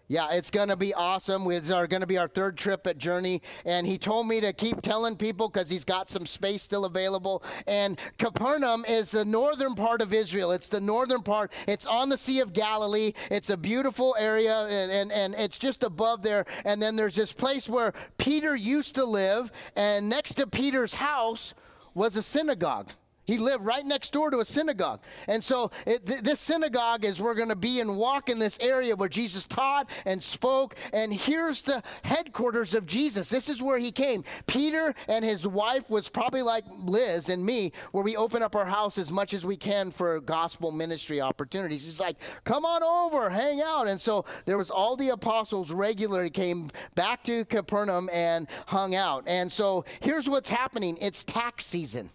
Yeah, 0.06 0.28
it's 0.32 0.50
going 0.50 0.68
to 0.68 0.76
be 0.76 0.92
awesome. 0.92 1.50
It's 1.50 1.70
going 1.70 2.00
to 2.00 2.06
be 2.06 2.18
our 2.18 2.28
third 2.28 2.58
trip 2.58 2.86
at 2.86 2.98
Journey. 2.98 3.40
And 3.64 3.86
he 3.86 3.96
told 3.96 4.28
me 4.28 4.40
to 4.42 4.52
keep 4.52 4.82
telling 4.82 5.16
people 5.16 5.48
because 5.48 5.70
he's 5.70 5.84
got 5.84 6.10
some 6.10 6.26
space 6.26 6.62
still 6.62 6.84
available. 6.84 7.42
And 7.66 7.98
Capernaum 8.18 8.84
is 8.86 9.12
the 9.12 9.24
northern 9.24 9.74
part 9.74 10.02
of 10.02 10.12
Israel. 10.12 10.52
It's 10.52 10.68
the 10.68 10.80
northern 10.80 11.22
part. 11.22 11.52
It's 11.66 11.86
on 11.86 12.10
the 12.10 12.18
Sea 12.18 12.40
of 12.40 12.52
Galilee. 12.52 13.12
It's 13.30 13.48
a 13.48 13.56
beautiful 13.56 14.14
area, 14.18 14.66
and, 14.66 14.92
and, 14.92 15.10
and 15.10 15.34
it's 15.38 15.58
just 15.58 15.82
above 15.82 16.22
there. 16.22 16.44
And 16.66 16.82
then 16.82 16.96
there's 16.96 17.16
this 17.16 17.32
place 17.32 17.66
where 17.68 17.94
Peter 18.18 18.54
used 18.54 18.94
to 18.96 19.04
live. 19.04 19.50
And 19.74 20.10
next 20.10 20.34
to 20.34 20.46
Peter's 20.46 20.94
house 20.94 21.54
was 21.94 22.16
a 22.16 22.22
synagogue. 22.22 22.90
He 23.24 23.38
lived 23.38 23.64
right 23.64 23.84
next 23.84 24.12
door 24.12 24.30
to 24.30 24.40
a 24.40 24.44
synagogue. 24.44 25.00
And 25.28 25.42
so 25.42 25.70
it, 25.86 26.06
th- 26.06 26.20
this 26.20 26.40
synagogue 26.40 27.04
is 27.04 27.20
we're 27.20 27.34
going 27.34 27.48
to 27.48 27.56
be 27.56 27.80
and 27.80 27.96
walk 27.96 28.28
in 28.28 28.38
this 28.38 28.58
area 28.60 28.94
where 28.94 29.08
Jesus 29.08 29.46
taught 29.46 29.88
and 30.04 30.22
spoke. 30.22 30.74
And 30.92 31.12
here's 31.12 31.62
the 31.62 31.82
headquarters 32.02 32.74
of 32.74 32.86
Jesus. 32.86 33.30
This 33.30 33.48
is 33.48 33.62
where 33.62 33.78
he 33.78 33.90
came. 33.90 34.24
Peter 34.46 34.94
and 35.08 35.24
his 35.24 35.46
wife 35.46 35.88
was 35.88 36.08
probably 36.08 36.42
like 36.42 36.64
Liz 36.78 37.28
and 37.28 37.44
me, 37.44 37.72
where 37.92 38.04
we 38.04 38.16
open 38.16 38.42
up 38.42 38.54
our 38.54 38.66
house 38.66 38.98
as 38.98 39.10
much 39.10 39.32
as 39.32 39.46
we 39.46 39.56
can 39.56 39.90
for 39.90 40.20
gospel 40.20 40.70
ministry 40.70 41.20
opportunities. 41.20 41.84
He's 41.84 42.00
like, 42.00 42.16
come 42.44 42.64
on 42.64 42.82
over, 42.82 43.30
hang 43.30 43.60
out. 43.62 43.88
And 43.88 44.00
so 44.00 44.24
there 44.44 44.58
was 44.58 44.70
all 44.70 44.96
the 44.96 45.10
apostles 45.10 45.72
regularly 45.72 46.30
came 46.30 46.70
back 46.94 47.22
to 47.24 47.44
Capernaum 47.46 48.10
and 48.12 48.48
hung 48.66 48.94
out. 48.94 49.24
And 49.26 49.50
so 49.50 49.84
here's 50.00 50.28
what's 50.28 50.50
happening. 50.50 50.98
It's 51.00 51.24
tax 51.24 51.64
season. 51.64 52.10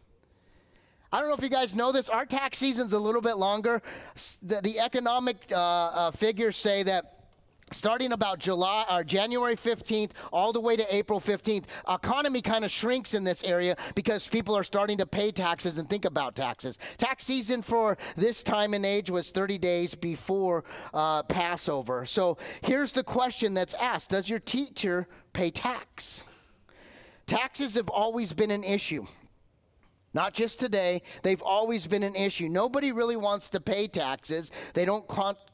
I 1.12 1.20
don't 1.20 1.30
know 1.30 1.36
if 1.36 1.42
you 1.42 1.50
guys 1.50 1.76
know 1.76 1.92
this. 1.92 2.08
Our 2.08 2.26
tax 2.26 2.58
season's 2.60 2.94
a 2.94 3.00
little 3.00 3.22
bit 3.22 3.38
longer. 3.38 3.82
The, 4.44 4.62
the 4.62 4.80
economic 4.80 5.38
uh, 5.52 5.56
uh, 5.56 6.12
figures 6.12 6.56
say 6.56 6.84
that 6.84 7.20
starting 7.72 8.12
about 8.12 8.40
July 8.40 8.86
or 8.92 9.04
January 9.04 9.56
15th 9.56 10.12
all 10.32 10.54
the 10.54 10.60
way 10.60 10.76
to 10.76 10.96
April 10.96 11.20
15th, 11.20 11.66
economy 11.90 12.42
kind 12.42 12.64
of 12.64 12.72
shrinks 12.72 13.14
in 13.14 13.24
this 13.24 13.44
area 13.44 13.76
because 13.96 14.28
people 14.28 14.56
are 14.56 14.64
starting 14.64 14.98
to 15.00 15.06
pay 15.06 15.32
taxes 15.32 15.80
and 15.80 15.90
think 15.90 16.06
about 16.06 16.36
taxes. 16.36 16.78
Tax 16.98 17.24
season 17.26 17.62
for 17.62 17.98
this 18.16 18.44
time 18.44 18.74
and 18.76 18.86
age 18.86 19.10
was 19.10 19.32
30 19.32 19.58
days 19.58 19.96
before 19.96 20.64
uh, 20.94 21.24
Passover. 21.24 22.06
So 22.06 22.38
here's 22.62 22.94
the 22.94 23.04
question 23.04 23.54
that's 23.56 23.74
asked: 23.76 24.12
Does 24.12 24.30
your 24.30 24.40
teacher 24.40 25.08
pay 25.34 25.50
tax? 25.50 26.24
Taxes 27.26 27.76
have 27.76 27.90
always 27.90 28.34
been 28.34 28.52
an 28.52 28.64
issue. 28.64 29.06
Not 30.14 30.34
just 30.34 30.60
today, 30.60 31.02
they've 31.24 31.42
always 31.42 31.88
been 31.88 32.04
an 32.04 32.16
issue. 32.16 32.48
Nobody 32.48 32.92
really 32.92 33.16
wants 33.16 33.50
to 33.50 33.60
pay 33.60 33.88
taxes. 33.88 34.52
They 34.74 34.86
don't 34.86 35.08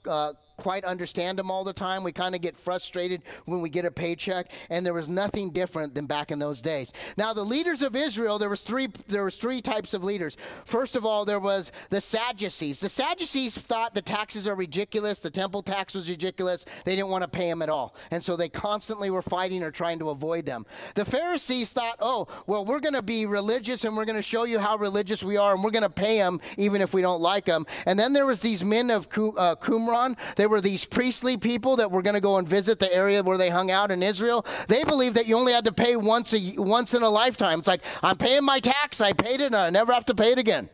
uh, 0.08 0.34
quite 0.58 0.84
understand 0.84 1.38
them 1.38 1.52
all 1.52 1.64
the 1.64 1.74
time. 1.74 2.04
We 2.04 2.12
kind 2.12 2.36
of 2.36 2.42
get 2.42 2.56
frustrated 2.56 3.22
when 3.46 3.62
we 3.62 3.70
get 3.70 3.86
a 3.86 3.92
paycheck, 3.92 4.52
and 4.70 4.86
there 4.86 4.94
was 4.94 5.10
nothing 5.10 5.52
different 5.52 5.94
than 5.96 6.06
back 6.06 6.32
in 6.32 6.40
those 6.40 6.62
days. 6.62 6.94
Now, 7.18 7.34
the 7.34 7.44
leaders 7.44 7.82
of 7.82 7.96
Israel, 7.96 8.40
there 8.40 8.50
was 8.50 8.62
three 8.62 8.88
there 9.08 9.24
was 9.24 9.38
three 9.38 9.62
types 9.62 9.94
of 9.94 10.04
leaders. 10.04 10.38
First 10.66 10.96
of 10.96 11.06
all, 11.06 11.26
there 11.26 11.40
was 11.40 11.72
the 11.90 12.02
Sadducees. 12.02 12.80
The 12.80 12.90
Sadducees 12.90 13.58
thought 13.58 13.94
the 13.94 14.02
taxes 14.02 14.48
are 14.48 14.56
ridiculous, 14.56 15.20
the 15.20 15.30
temple 15.30 15.64
tax 15.64 15.96
was 15.96 16.10
ridiculous. 16.10 16.66
They 16.86 16.96
didn't 16.96 17.10
want 17.10 17.24
to 17.24 17.28
pay 17.28 17.50
them 17.50 17.62
at 17.62 17.70
all. 17.70 17.96
And 18.12 18.24
so 18.24 18.36
they 18.36 18.50
constantly 18.50 19.10
were 19.10 19.22
fighting 19.22 19.64
or 19.64 19.72
trying 19.72 20.00
to 20.00 20.10
avoid 20.10 20.46
them. 20.46 20.66
The 20.96 21.06
Pharisees 21.06 21.72
thought, 21.72 21.98
"Oh, 22.00 22.28
well, 22.48 22.66
we're 22.66 22.80
going 22.80 22.94
to 22.94 23.02
be 23.02 23.26
religious 23.26 23.84
and 23.84 23.96
we're 23.96 24.06
going 24.06 24.18
to 24.18 24.22
show 24.22 24.44
you 24.44 24.60
how 24.60 24.78
religious 24.78 25.24
we 25.24 25.38
are 25.38 25.54
and 25.54 25.64
we're 25.64 25.72
going 25.72 25.84
to 25.84 25.90
pay 25.90 26.18
them 26.18 26.40
even 26.58 26.82
if 26.82 26.94
we 26.94 27.02
don't 27.02 27.22
like 27.22 27.46
them." 27.46 27.66
And 27.86 28.00
then 28.00 28.14
there 28.14 28.26
was 28.26 28.42
these 28.42 28.64
men 28.64 28.90
of 28.90 29.06
uh, 29.06 29.56
Qumran. 29.56 30.18
They 30.36 30.45
they 30.46 30.50
were 30.50 30.62
these 30.62 30.86
priestly 30.86 31.38
people 31.38 31.78
that 31.78 31.90
were 31.90 32.04
going 32.04 32.14
to 32.14 32.22
go 32.22 32.38
and 32.38 32.48
visit 32.48 32.78
the 32.78 32.94
area 32.94 33.24
where 33.24 33.36
they 33.36 33.50
hung 33.50 33.72
out 33.72 33.90
in 33.90 34.04
Israel. 34.04 34.46
They 34.68 34.84
believed 34.84 35.16
that 35.16 35.26
you 35.26 35.36
only 35.36 35.54
had 35.54 35.66
to 35.66 35.72
pay 35.72 35.96
once 35.96 36.36
a 36.36 36.54
once 36.58 36.94
in 36.94 37.02
a 37.02 37.10
lifetime. 37.10 37.58
It's 37.58 37.68
like 37.68 37.82
I'm 38.04 38.16
paying 38.16 38.46
my 38.46 38.60
tax, 38.60 39.02
I 39.02 39.14
paid 39.14 39.42
it, 39.42 39.48
and 39.48 39.56
I 39.56 39.72
never 39.72 39.92
have 39.92 40.06
to 40.06 40.14
pay 40.14 40.34
it 40.34 40.38
again. 40.38 40.70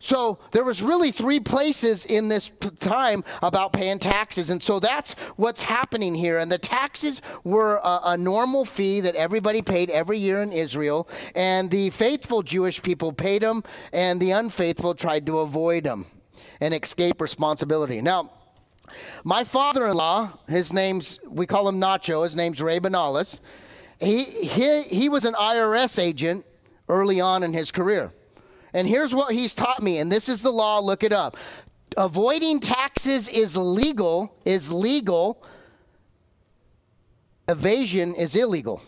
So 0.00 0.40
there 0.50 0.64
was 0.64 0.82
really 0.82 1.12
three 1.12 1.38
places 1.38 2.04
in 2.06 2.26
this 2.26 2.50
time 2.80 3.22
about 3.40 3.72
paying 3.72 4.00
taxes, 4.00 4.50
and 4.50 4.60
so 4.60 4.80
that's 4.80 5.12
what's 5.36 5.62
happening 5.62 6.12
here. 6.12 6.40
And 6.40 6.50
the 6.50 6.58
taxes 6.58 7.22
were 7.44 7.76
a, 7.84 8.00
a, 8.06 8.16
normal 8.16 8.64
fee 8.64 8.98
that 8.98 9.14
everybody 9.14 9.62
paid 9.62 9.90
every 9.90 10.18
year 10.18 10.42
in 10.42 10.50
Israel, 10.50 11.08
and 11.36 11.70
the 11.70 11.90
faithful 11.90 12.42
Jewish 12.42 12.82
people 12.82 13.12
paid 13.12 13.42
them, 13.42 13.62
and 13.92 14.20
the 14.20 14.32
unfaithful 14.32 14.96
tried 14.96 15.24
to 15.26 15.38
avoid 15.38 15.84
them 15.84 16.06
and 16.60 16.74
escape 16.74 17.20
responsibility. 17.20 18.02
Now. 18.02 18.41
My 19.24 19.44
father 19.44 19.86
in 19.86 19.96
law, 19.96 20.32
his 20.48 20.72
name's, 20.72 21.18
we 21.28 21.46
call 21.46 21.68
him 21.68 21.80
Nacho, 21.80 22.24
his 22.24 22.36
name's 22.36 22.60
Ray 22.60 22.80
Benalis. 22.80 23.40
He, 24.00 24.24
he, 24.24 24.82
he 24.82 25.08
was 25.08 25.24
an 25.24 25.34
IRS 25.34 25.98
agent 25.98 26.44
early 26.88 27.20
on 27.20 27.42
in 27.42 27.52
his 27.52 27.70
career. 27.70 28.12
And 28.74 28.88
here's 28.88 29.14
what 29.14 29.32
he's 29.32 29.54
taught 29.54 29.82
me, 29.82 29.98
and 29.98 30.10
this 30.10 30.28
is 30.28 30.42
the 30.42 30.50
law, 30.50 30.80
look 30.80 31.02
it 31.02 31.12
up. 31.12 31.36
Avoiding 31.96 32.60
taxes 32.60 33.28
is 33.28 33.56
legal, 33.56 34.34
is 34.44 34.72
legal. 34.72 35.44
Evasion 37.48 38.14
is 38.14 38.34
illegal. 38.34 38.82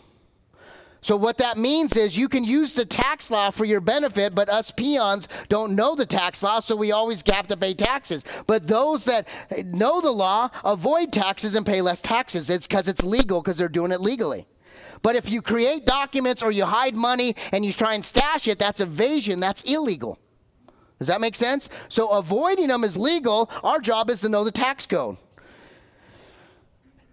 So, 1.05 1.15
what 1.15 1.37
that 1.37 1.59
means 1.59 1.95
is 1.95 2.17
you 2.17 2.27
can 2.27 2.43
use 2.43 2.73
the 2.73 2.83
tax 2.83 3.29
law 3.29 3.51
for 3.51 3.63
your 3.63 3.79
benefit, 3.79 4.33
but 4.33 4.49
us 4.49 4.71
peons 4.71 5.27
don't 5.49 5.75
know 5.75 5.93
the 5.93 6.07
tax 6.07 6.41
law, 6.41 6.59
so 6.59 6.75
we 6.75 6.91
always 6.91 7.23
have 7.27 7.47
to 7.49 7.55
pay 7.55 7.75
taxes. 7.75 8.25
But 8.47 8.65
those 8.65 9.05
that 9.05 9.27
know 9.67 10.01
the 10.01 10.09
law 10.09 10.49
avoid 10.63 11.13
taxes 11.13 11.53
and 11.53 11.63
pay 11.63 11.83
less 11.83 12.01
taxes. 12.01 12.49
It's 12.49 12.65
because 12.65 12.87
it's 12.87 13.03
legal, 13.03 13.43
because 13.43 13.59
they're 13.59 13.69
doing 13.69 13.91
it 13.91 14.01
legally. 14.01 14.47
But 15.03 15.15
if 15.15 15.29
you 15.29 15.43
create 15.43 15.85
documents 15.85 16.41
or 16.41 16.51
you 16.51 16.65
hide 16.65 16.95
money 16.95 17.35
and 17.51 17.63
you 17.63 17.71
try 17.71 17.93
and 17.93 18.03
stash 18.03 18.47
it, 18.47 18.57
that's 18.57 18.79
evasion, 18.79 19.39
that's 19.39 19.61
illegal. 19.61 20.17
Does 20.97 21.09
that 21.09 21.21
make 21.21 21.35
sense? 21.35 21.69
So, 21.87 22.09
avoiding 22.09 22.69
them 22.69 22.83
is 22.83 22.97
legal. 22.97 23.51
Our 23.61 23.79
job 23.79 24.09
is 24.09 24.21
to 24.21 24.29
know 24.29 24.43
the 24.43 24.49
tax 24.49 24.87
code. 24.87 25.17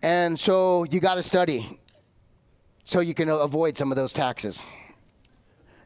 And 0.00 0.40
so, 0.40 0.84
you 0.84 0.98
got 0.98 1.16
to 1.16 1.22
study 1.22 1.78
so 2.84 3.00
you 3.00 3.14
can 3.14 3.28
avoid 3.28 3.76
some 3.76 3.90
of 3.92 3.96
those 3.96 4.12
taxes. 4.12 4.62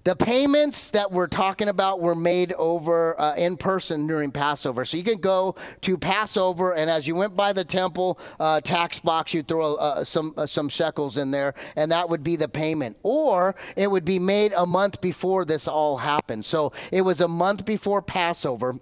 The 0.06 0.14
payments 0.14 0.90
that 0.90 1.10
we're 1.10 1.26
talking 1.26 1.68
about 1.68 2.00
were 2.00 2.14
made 2.14 2.52
over 2.52 3.20
uh, 3.20 3.34
in 3.34 3.56
person 3.56 4.06
during 4.06 4.30
Passover. 4.30 4.84
So 4.84 4.96
you 4.96 5.02
can 5.02 5.18
go 5.18 5.56
to 5.80 5.98
Passover, 5.98 6.72
and 6.74 6.88
as 6.88 7.08
you 7.08 7.16
went 7.16 7.34
by 7.34 7.52
the 7.52 7.64
temple 7.64 8.16
uh, 8.38 8.60
tax 8.60 9.00
box, 9.00 9.34
you 9.34 9.42
throw 9.42 9.74
uh, 9.74 10.04
some 10.04 10.32
uh, 10.36 10.46
some 10.46 10.68
shekels 10.68 11.16
in 11.16 11.32
there, 11.32 11.54
and 11.74 11.90
that 11.90 12.08
would 12.08 12.22
be 12.22 12.36
the 12.36 12.46
payment. 12.46 12.96
Or 13.02 13.56
it 13.76 13.90
would 13.90 14.04
be 14.04 14.20
made 14.20 14.52
a 14.52 14.64
month 14.64 15.00
before 15.00 15.44
this 15.44 15.66
all 15.66 15.96
happened. 15.96 16.44
So 16.44 16.72
it 16.92 17.02
was 17.02 17.20
a 17.20 17.26
month 17.26 17.64
before 17.64 18.00
Passover 18.00 18.78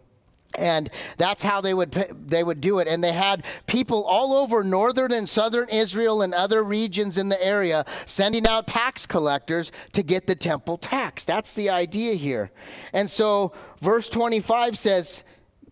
and 0.59 0.91
that's 1.17 1.43
how 1.43 1.61
they 1.61 1.75
would 1.75 1.93
they 2.27 2.45
would 2.45 2.61
do 2.61 2.79
it. 2.79 2.89
And 2.89 3.03
they 3.03 3.13
had 3.13 3.45
people 3.67 4.05
all 4.05 4.33
over 4.33 4.63
northern 4.63 5.13
and 5.13 5.29
southern 5.29 5.69
Israel 5.69 6.23
and 6.23 6.35
other 6.35 6.63
regions 6.63 7.19
in 7.19 7.29
the 7.29 7.45
area 7.45 7.85
sending 8.07 8.47
out 8.47 8.67
tax 8.67 9.07
collectors 9.07 9.73
to 9.93 10.03
get 10.03 10.27
the 10.27 10.35
temple 10.35 10.79
tax 10.79 11.25
that's 11.25 11.55
the 11.55 11.71
idea 11.71 12.15
here. 12.15 12.51
And 12.93 13.11
so 13.11 13.53
verse 13.81 14.09
25 14.09 14.79
says 14.79 15.25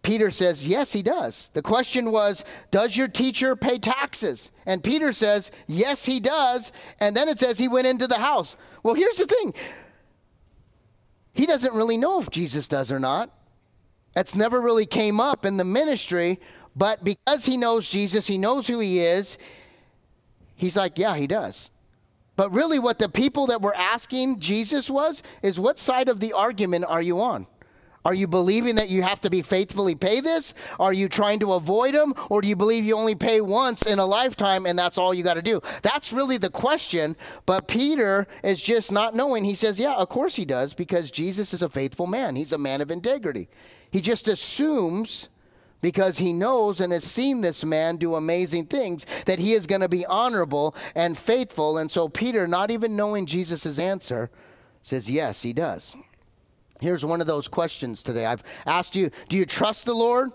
Peter 0.03 0.31
says 0.31 0.66
yes 0.66 0.92
he 0.92 1.03
does. 1.03 1.49
The 1.53 1.62
question 1.62 2.11
was 2.11 2.45
does 2.71 2.97
your 2.97 3.09
teacher 3.09 3.55
pay 3.57 3.79
taxes? 3.79 4.51
And 4.66 4.83
Peter 4.83 5.12
says 5.12 5.51
yes 5.66 6.05
he 6.07 6.21
does. 6.21 6.73
And 7.01 7.16
then 7.16 7.29
it 7.29 7.38
says 7.38 7.59
he 7.59 7.68
went 7.68 7.87
into 7.87 8.07
the 8.07 8.18
house. 8.18 8.57
Well 8.83 8.95
here's 8.95 9.18
the 9.18 9.27
thing. 9.27 9.55
He 11.35 11.47
doesn't 11.47 11.75
really 11.75 11.97
know 11.97 12.21
if 12.21 12.31
Jesus 12.31 12.68
does 12.68 12.92
or 12.92 12.99
not 12.99 13.31
that's 14.14 14.37
never 14.37 14.61
really 14.61 14.87
came 14.87 15.20
up 15.20 15.44
in 15.44 15.57
the 15.57 15.64
ministry, 15.64 16.38
but 16.75 17.05
because 17.05 17.46
he 17.46 17.57
knows 17.57 17.90
Jesus, 17.90 18.27
he 18.27 18.38
knows 18.38 18.66
who 18.66 18.79
he 18.79 19.01
is, 19.01 19.38
he's 20.55 20.77
like, 20.77 20.98
yeah, 20.98 21.16
he 21.16 21.27
does. 21.27 21.70
But 22.37 22.53
really, 22.53 22.79
what 22.79 22.98
the 22.98 23.09
people 23.09 23.46
that 23.48 23.61
were 23.61 23.75
asking 23.75 24.40
Jesus 24.40 24.88
was, 24.88 25.22
is 25.42 25.61
what 25.61 25.79
side 25.79 26.09
of 26.09 26.20
the 26.20 26.33
argument 26.33 26.87
are 26.87 27.03
you 27.03 27.20
on? 27.20 27.46
Are 28.05 28.14
you 28.14 28.27
believing 28.27 28.77
that 28.77 28.88
you 28.88 29.03
have 29.03 29.20
to 29.20 29.31
be 29.31 29.42
faithfully 29.42 29.94
pay 29.94 30.20
this? 30.20 30.55
Are 30.81 30.92
you 30.92 31.09
trying 31.09 31.38
to 31.40 31.53
avoid 31.53 31.94
them? 31.94 32.14
Or 32.31 32.40
do 32.40 32.48
you 32.48 32.57
believe 32.57 32.85
you 32.85 32.96
only 32.96 33.14
pay 33.14 33.40
once 33.40 33.83
in 33.83 34.01
a 34.01 34.07
lifetime 34.07 34.66
and 34.66 34.77
that's 34.77 34.98
all 34.98 35.14
you 35.14 35.22
got 35.22 35.35
to 35.35 35.42
do? 35.42 35.61
That's 35.83 36.12
really 36.12 36.37
the 36.37 36.51
question. 36.51 37.16
But 37.46 37.68
Peter 37.68 38.27
is 38.42 38.61
just 38.61 38.90
not 38.90 39.14
knowing. 39.14 39.44
He 39.44 39.55
says, 39.55 39.79
Yeah, 39.79 39.94
of 39.94 40.09
course 40.09 40.35
he 40.35 40.44
does, 40.44 40.75
because 40.75 41.12
Jesus 41.12 41.55
is 41.55 41.62
a 41.62 41.68
faithful 41.68 42.09
man. 42.09 42.35
He's 42.35 42.53
a 42.53 42.59
man 42.59 42.81
of 42.81 42.90
integrity. 42.90 43.48
He 43.92 44.00
just 44.00 44.26
assumes 44.26 45.28
because 45.83 46.18
he 46.18 46.33
knows 46.33 46.81
and 46.81 46.92
has 46.92 47.05
seen 47.05 47.42
this 47.42 47.64
man 47.64 47.96
do 47.96 48.14
amazing 48.14 48.66
things 48.66 49.05
that 49.26 49.38
he 49.38 49.52
is 49.52 49.66
going 49.66 49.81
to 49.83 49.88
be 49.88 50.07
honorable 50.07 50.74
and 50.94 51.18
faithful. 51.18 51.76
And 51.76 51.90
so 51.90 52.09
Peter, 52.09 52.48
not 52.48 52.70
even 52.70 52.96
knowing 52.96 53.26
Jesus' 53.26 53.78
answer, 53.78 54.31
says, 54.81 55.11
Yes, 55.11 55.42
he 55.42 55.52
does. 55.52 55.94
Here's 56.81 57.05
one 57.05 57.20
of 57.20 57.26
those 57.26 57.46
questions 57.46 58.02
today. 58.02 58.26
I've 58.26 58.42
asked 58.66 58.96
you, 58.96 59.11
Do 59.28 59.37
you 59.37 59.44
trust 59.44 59.85
the 59.85 59.94
Lord? 59.94 60.31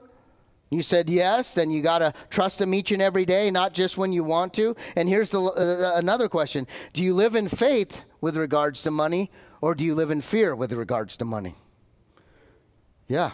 You 0.69 0.83
said 0.83 1.09
yes, 1.09 1.53
then 1.53 1.71
you 1.71 1.81
got 1.81 1.99
to 1.99 2.13
trust 2.29 2.59
him 2.59 2.73
each 2.73 2.91
and 2.91 3.01
every 3.01 3.23
day, 3.23 3.49
not 3.51 3.73
just 3.73 3.97
when 3.97 4.11
you 4.11 4.25
want 4.25 4.53
to. 4.55 4.75
And 4.97 5.07
here's 5.07 5.31
the, 5.31 5.41
uh, 5.41 5.97
another 5.97 6.27
question 6.27 6.67
Do 6.93 7.01
you 7.01 7.13
live 7.13 7.35
in 7.35 7.47
faith 7.47 8.03
with 8.19 8.35
regards 8.35 8.83
to 8.83 8.91
money, 8.91 9.31
or 9.61 9.75
do 9.75 9.83
you 9.83 9.95
live 9.95 10.11
in 10.11 10.21
fear 10.21 10.55
with 10.55 10.73
regards 10.73 11.15
to 11.17 11.25
money? 11.25 11.55
Yeah, 13.07 13.31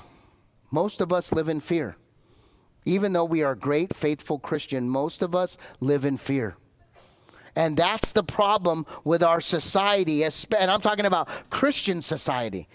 most 0.73 1.01
of 1.01 1.13
us 1.13 1.31
live 1.31 1.47
in 1.47 1.59
fear. 1.59 1.95
Even 2.83 3.13
though 3.13 3.23
we 3.23 3.43
are 3.43 3.53
great, 3.53 3.95
faithful 3.95 4.39
Christian, 4.39 4.89
most 4.89 5.21
of 5.21 5.35
us 5.35 5.55
live 5.79 6.03
in 6.03 6.17
fear. 6.17 6.57
And 7.55 7.77
that's 7.77 8.11
the 8.11 8.23
problem 8.23 8.87
with 9.03 9.21
our 9.21 9.39
society, 9.39 10.23
and 10.23 10.71
I'm 10.71 10.81
talking 10.81 11.05
about 11.05 11.29
Christian 11.51 12.01
society. 12.01 12.67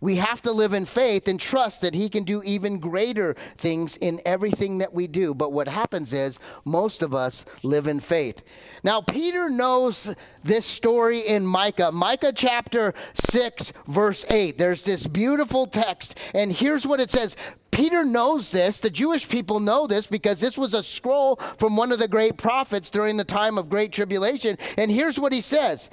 We 0.00 0.16
have 0.16 0.42
to 0.42 0.52
live 0.52 0.72
in 0.72 0.84
faith 0.84 1.26
and 1.28 1.40
trust 1.40 1.80
that 1.80 1.94
He 1.94 2.08
can 2.08 2.24
do 2.24 2.42
even 2.44 2.78
greater 2.78 3.34
things 3.56 3.96
in 3.96 4.20
everything 4.26 4.78
that 4.78 4.92
we 4.92 5.06
do. 5.06 5.34
But 5.34 5.52
what 5.52 5.68
happens 5.68 6.12
is 6.12 6.38
most 6.64 7.02
of 7.02 7.14
us 7.14 7.44
live 7.62 7.86
in 7.86 8.00
faith. 8.00 8.42
Now, 8.82 9.00
Peter 9.00 9.48
knows 9.48 10.14
this 10.44 10.66
story 10.66 11.20
in 11.20 11.46
Micah, 11.46 11.92
Micah 11.92 12.32
chapter 12.32 12.94
6, 13.14 13.72
verse 13.86 14.24
8. 14.28 14.58
There's 14.58 14.84
this 14.84 15.06
beautiful 15.06 15.66
text, 15.66 16.18
and 16.34 16.52
here's 16.52 16.86
what 16.86 17.00
it 17.00 17.10
says 17.10 17.36
Peter 17.70 18.04
knows 18.04 18.52
this. 18.52 18.80
The 18.80 18.88
Jewish 18.90 19.28
people 19.28 19.60
know 19.60 19.86
this 19.86 20.06
because 20.06 20.40
this 20.40 20.56
was 20.56 20.72
a 20.72 20.82
scroll 20.82 21.36
from 21.36 21.76
one 21.76 21.92
of 21.92 21.98
the 21.98 22.08
great 22.08 22.38
prophets 22.38 22.88
during 22.88 23.16
the 23.18 23.24
time 23.24 23.58
of 23.58 23.68
great 23.68 23.92
tribulation. 23.92 24.56
And 24.78 24.90
here's 24.90 25.18
what 25.18 25.32
he 25.32 25.42
says 25.42 25.90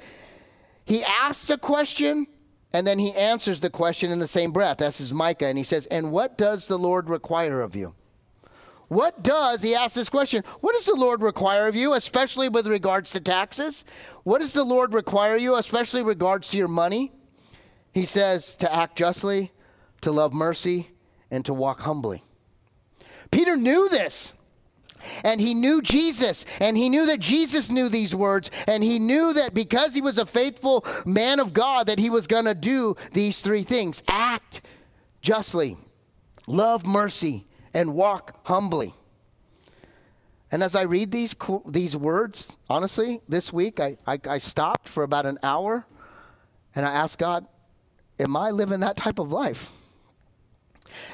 He 0.86 1.02
asks 1.04 1.50
a 1.50 1.58
question 1.58 2.26
and 2.74 2.84
then 2.84 2.98
he 2.98 3.12
answers 3.12 3.60
the 3.60 3.70
question 3.70 4.10
in 4.10 4.18
the 4.18 4.26
same 4.26 4.50
breath. 4.50 4.78
That's 4.78 4.98
his 4.98 5.12
Micah. 5.12 5.46
And 5.46 5.56
he 5.56 5.62
says, 5.62 5.86
And 5.86 6.10
what 6.10 6.36
does 6.36 6.66
the 6.66 6.76
Lord 6.76 7.08
require 7.08 7.60
of 7.60 7.76
you? 7.76 7.94
What 8.88 9.22
does, 9.22 9.62
he 9.62 9.74
asks 9.74 9.94
this 9.94 10.10
question, 10.10 10.42
what 10.60 10.74
does 10.74 10.84
the 10.84 10.94
Lord 10.94 11.22
require 11.22 11.68
of 11.68 11.74
you, 11.74 11.94
especially 11.94 12.48
with 12.48 12.66
regards 12.66 13.12
to 13.12 13.20
taxes? 13.20 13.84
What 14.24 14.40
does 14.40 14.52
the 14.52 14.64
Lord 14.64 14.92
require 14.92 15.36
you, 15.36 15.56
especially 15.56 16.02
regards 16.02 16.50
to 16.50 16.58
your 16.58 16.68
money? 16.68 17.12
He 17.92 18.04
says 18.04 18.56
to 18.56 18.72
act 18.72 18.98
justly, 18.98 19.52
to 20.02 20.12
love 20.12 20.34
mercy, 20.34 20.90
and 21.30 21.44
to 21.46 21.54
walk 21.54 21.80
humbly. 21.80 22.24
Peter 23.30 23.56
knew 23.56 23.88
this 23.88 24.32
and 25.22 25.40
he 25.40 25.54
knew 25.54 25.82
Jesus, 25.82 26.44
and 26.60 26.76
he 26.76 26.88
knew 26.88 27.06
that 27.06 27.20
Jesus 27.20 27.70
knew 27.70 27.88
these 27.88 28.14
words, 28.14 28.50
and 28.66 28.82
he 28.82 28.98
knew 28.98 29.32
that 29.32 29.54
because 29.54 29.94
he 29.94 30.00
was 30.00 30.18
a 30.18 30.26
faithful 30.26 30.84
man 31.04 31.40
of 31.40 31.52
God, 31.52 31.86
that 31.86 31.98
he 31.98 32.10
was 32.10 32.26
going 32.26 32.44
to 32.46 32.54
do 32.54 32.96
these 33.12 33.40
three 33.40 33.62
things 33.62 34.02
act 34.08 34.60
justly, 35.20 35.76
love 36.46 36.86
mercy, 36.86 37.46
and 37.72 37.94
walk 37.94 38.38
humbly. 38.44 38.94
And 40.52 40.62
as 40.62 40.76
I 40.76 40.82
read 40.82 41.10
these, 41.10 41.34
these 41.66 41.96
words, 41.96 42.56
honestly, 42.70 43.20
this 43.28 43.52
week 43.52 43.80
I, 43.80 43.96
I, 44.06 44.20
I 44.28 44.38
stopped 44.38 44.88
for 44.88 45.02
about 45.02 45.26
an 45.26 45.38
hour 45.42 45.84
and 46.76 46.86
I 46.86 46.92
asked 46.92 47.18
God, 47.18 47.46
Am 48.20 48.36
I 48.36 48.52
living 48.52 48.78
that 48.80 48.96
type 48.96 49.18
of 49.18 49.32
life? 49.32 49.72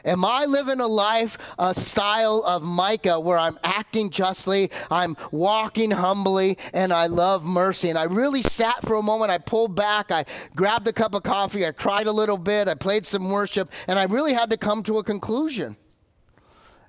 Am 0.05 0.25
I 0.25 0.45
living 0.45 0.81
a 0.81 0.87
life, 0.87 1.39
a 1.59 1.75
style 1.75 2.43
of 2.47 2.63
Micah 2.63 3.19
where 3.19 3.39
I'm 3.39 3.59
acting 3.63 4.11
justly, 4.11 4.71
I'm 4.91 5.17
walking 5.31 5.91
humbly, 5.91 6.59
and 6.73 6.93
I 6.93 7.07
love 7.07 7.45
mercy? 7.45 7.89
And 7.89 7.99
I 7.99 8.05
really 8.05 8.43
sat 8.43 8.83
for 8.87 8.97
a 8.97 9.03
moment. 9.03 9.31
I 9.31 9.39
pulled 9.39 9.75
back. 9.75 10.11
I 10.11 10.25
grabbed 10.55 10.89
a 10.89 10.93
cup 10.93 11.15
of 11.15 11.23
coffee. 11.23 11.67
I 11.67 11.73
cried 11.73 12.07
a 12.07 12.13
little 12.13 12.39
bit. 12.39 12.69
I 12.69 12.75
played 12.75 13.07
some 13.07 13.31
worship. 13.31 13.71
And 13.89 13.99
I 13.99 14.05
really 14.05 14.33
had 14.33 14.51
to 14.51 14.57
come 14.57 14.83
to 14.85 14.99
a 14.99 15.05
conclusion. 15.05 15.77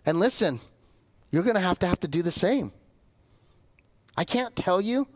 And 0.05 0.19
listen, 0.19 0.59
you're 1.31 1.43
going 1.43 1.55
to 1.55 1.61
have 1.61 1.79
to 1.79 1.87
have 1.87 1.99
to 2.01 2.07
do 2.07 2.21
the 2.21 2.31
same. 2.31 2.71
I 4.17 4.23
can't 4.23 4.55
tell 4.55 4.81
you 4.81 5.07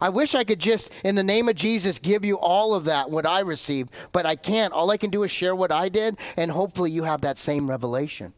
I 0.00 0.08
wish 0.08 0.34
I 0.34 0.44
could 0.44 0.58
just, 0.58 0.90
in 1.04 1.14
the 1.14 1.22
name 1.22 1.48
of 1.48 1.56
Jesus, 1.56 1.98
give 1.98 2.24
you 2.24 2.38
all 2.38 2.74
of 2.74 2.84
that, 2.84 3.10
what 3.10 3.26
I 3.26 3.40
received, 3.40 3.90
but 4.12 4.26
I 4.26 4.36
can't. 4.36 4.72
All 4.72 4.90
I 4.90 4.96
can 4.96 5.10
do 5.10 5.22
is 5.22 5.30
share 5.30 5.54
what 5.54 5.72
I 5.72 5.88
did, 5.88 6.16
and 6.36 6.50
hopefully 6.50 6.90
you 6.90 7.04
have 7.04 7.20
that 7.20 7.38
same 7.38 7.68
revelation. 7.68 8.32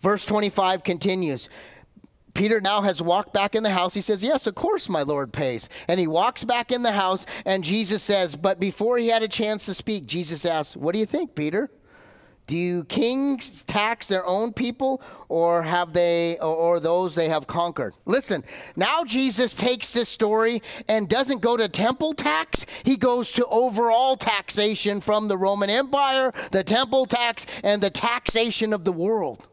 Verse 0.00 0.26
25 0.26 0.82
continues. 0.82 1.48
Peter 2.34 2.60
now 2.60 2.80
has 2.80 3.02
walked 3.02 3.32
back 3.32 3.54
in 3.54 3.62
the 3.62 3.70
house. 3.70 3.94
He 3.94 4.00
says, 4.00 4.24
Yes, 4.24 4.46
of 4.46 4.54
course, 4.54 4.88
my 4.88 5.02
Lord 5.02 5.32
pays. 5.32 5.68
And 5.86 6.00
he 6.00 6.06
walks 6.06 6.44
back 6.44 6.72
in 6.72 6.82
the 6.82 6.92
house, 6.92 7.26
and 7.44 7.62
Jesus 7.62 8.02
says, 8.02 8.36
But 8.36 8.58
before 8.58 8.98
he 8.98 9.08
had 9.08 9.22
a 9.22 9.28
chance 9.28 9.66
to 9.66 9.74
speak, 9.74 10.06
Jesus 10.06 10.44
asks, 10.44 10.76
What 10.76 10.92
do 10.92 10.98
you 10.98 11.06
think, 11.06 11.34
Peter? 11.34 11.70
Do 12.52 12.84
kings 12.84 13.64
tax 13.64 14.08
their 14.08 14.26
own 14.26 14.52
people 14.52 15.00
or 15.30 15.62
have 15.62 15.94
they 15.94 16.36
or 16.38 16.80
those 16.80 17.14
they 17.14 17.30
have 17.30 17.46
conquered? 17.46 17.94
Listen, 18.04 18.44
now 18.76 19.04
Jesus 19.04 19.54
takes 19.54 19.90
this 19.94 20.10
story 20.10 20.60
and 20.86 21.08
doesn't 21.08 21.40
go 21.40 21.56
to 21.56 21.66
temple 21.66 22.12
tax, 22.12 22.66
he 22.84 22.98
goes 22.98 23.32
to 23.32 23.46
overall 23.46 24.18
taxation 24.18 25.00
from 25.00 25.28
the 25.28 25.38
Roman 25.38 25.70
Empire, 25.70 26.30
the 26.50 26.62
temple 26.62 27.06
tax 27.06 27.46
and 27.64 27.82
the 27.82 27.88
taxation 27.88 28.74
of 28.74 28.84
the 28.84 28.92
world. 28.92 29.48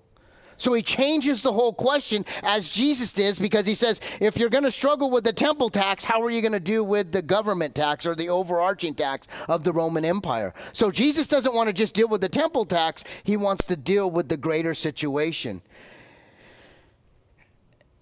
So 0.60 0.74
he 0.74 0.82
changes 0.82 1.42
the 1.42 1.54
whole 1.54 1.74
question 1.74 2.26
as 2.44 2.70
Jesus 2.70 3.14
does 3.14 3.40
because 3.40 3.66
he 3.66 3.74
says, 3.74 4.02
if 4.20 4.38
you're 4.38 4.50
going 4.50 4.66
to 4.66 4.72
struggle 4.72 5.10
with 5.10 5.24
the 5.24 5.32
temple 5.32 5.70
tax, 5.70 6.04
how 6.04 6.22
are 6.22 6.30
you 6.30 6.42
going 6.42 6.52
to 6.52 6.60
do 6.60 6.84
with 6.84 7.14
the 7.14 7.22
government 7.22 7.74
tax 7.74 8.06
or 8.06 8.14
the 8.14 8.28
overarching 8.28 8.94
tax 8.94 9.28
of 9.48 9.64
the 9.64 9.72
Roman 9.72 10.04
Empire? 10.04 10.54
So 10.74 10.92
Jesus 10.92 11.30
doesn't 11.30 11.56
want 11.56 11.68
to 11.68 11.74
just 11.74 11.96
deal 11.96 12.10
with 12.10 12.20
the 12.20 12.30
temple 12.30 12.66
tax, 12.66 13.06
he 13.24 13.38
wants 13.38 13.66
to 13.68 13.78
deal 13.78 14.12
with 14.12 14.28
the 14.28 14.36
greater 14.36 14.74
situation. 14.74 15.62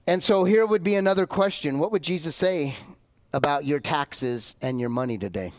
And 0.07 0.23
so 0.23 0.43
here 0.43 0.65
would 0.65 0.83
be 0.83 0.95
another 0.95 1.27
question 1.27 1.77
What 1.77 1.91
would 1.91 2.03
Jesus 2.03 2.35
say 2.35 2.73
about 3.33 3.65
your 3.65 3.79
taxes 3.79 4.55
and 4.63 4.79
your 4.79 4.89
money 4.89 5.19
today? 5.19 5.51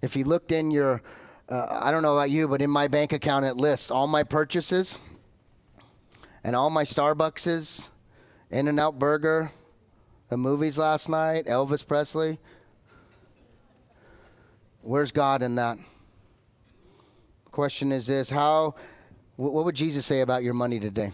If 0.00 0.14
he 0.14 0.22
looked 0.22 0.52
in 0.52 0.70
your, 0.70 1.02
uh, 1.48 1.80
I 1.82 1.90
don't 1.90 2.02
know 2.02 2.16
about 2.16 2.30
you, 2.30 2.46
but 2.46 2.62
in 2.62 2.70
my 2.70 2.86
bank 2.86 3.12
account, 3.12 3.46
it 3.46 3.56
lists 3.56 3.90
all 3.90 4.06
my 4.06 4.22
purchases 4.22 4.96
and 6.44 6.54
all 6.54 6.68
my 6.68 6.84
Starbuckses, 6.84 7.88
In 8.50 8.68
N 8.68 8.78
Out 8.78 8.98
Burger, 8.98 9.50
the 10.28 10.36
movies 10.36 10.76
last 10.76 11.08
night, 11.08 11.46
Elvis 11.46 11.86
Presley. 11.86 12.38
Where's 14.82 15.10
God 15.10 15.40
in 15.40 15.54
that? 15.54 15.78
Question 17.50 17.90
is 17.90 18.06
this 18.06 18.28
How, 18.28 18.74
what 19.36 19.64
would 19.64 19.74
Jesus 19.74 20.04
say 20.04 20.20
about 20.20 20.44
your 20.44 20.54
money 20.54 20.78
today? 20.78 21.12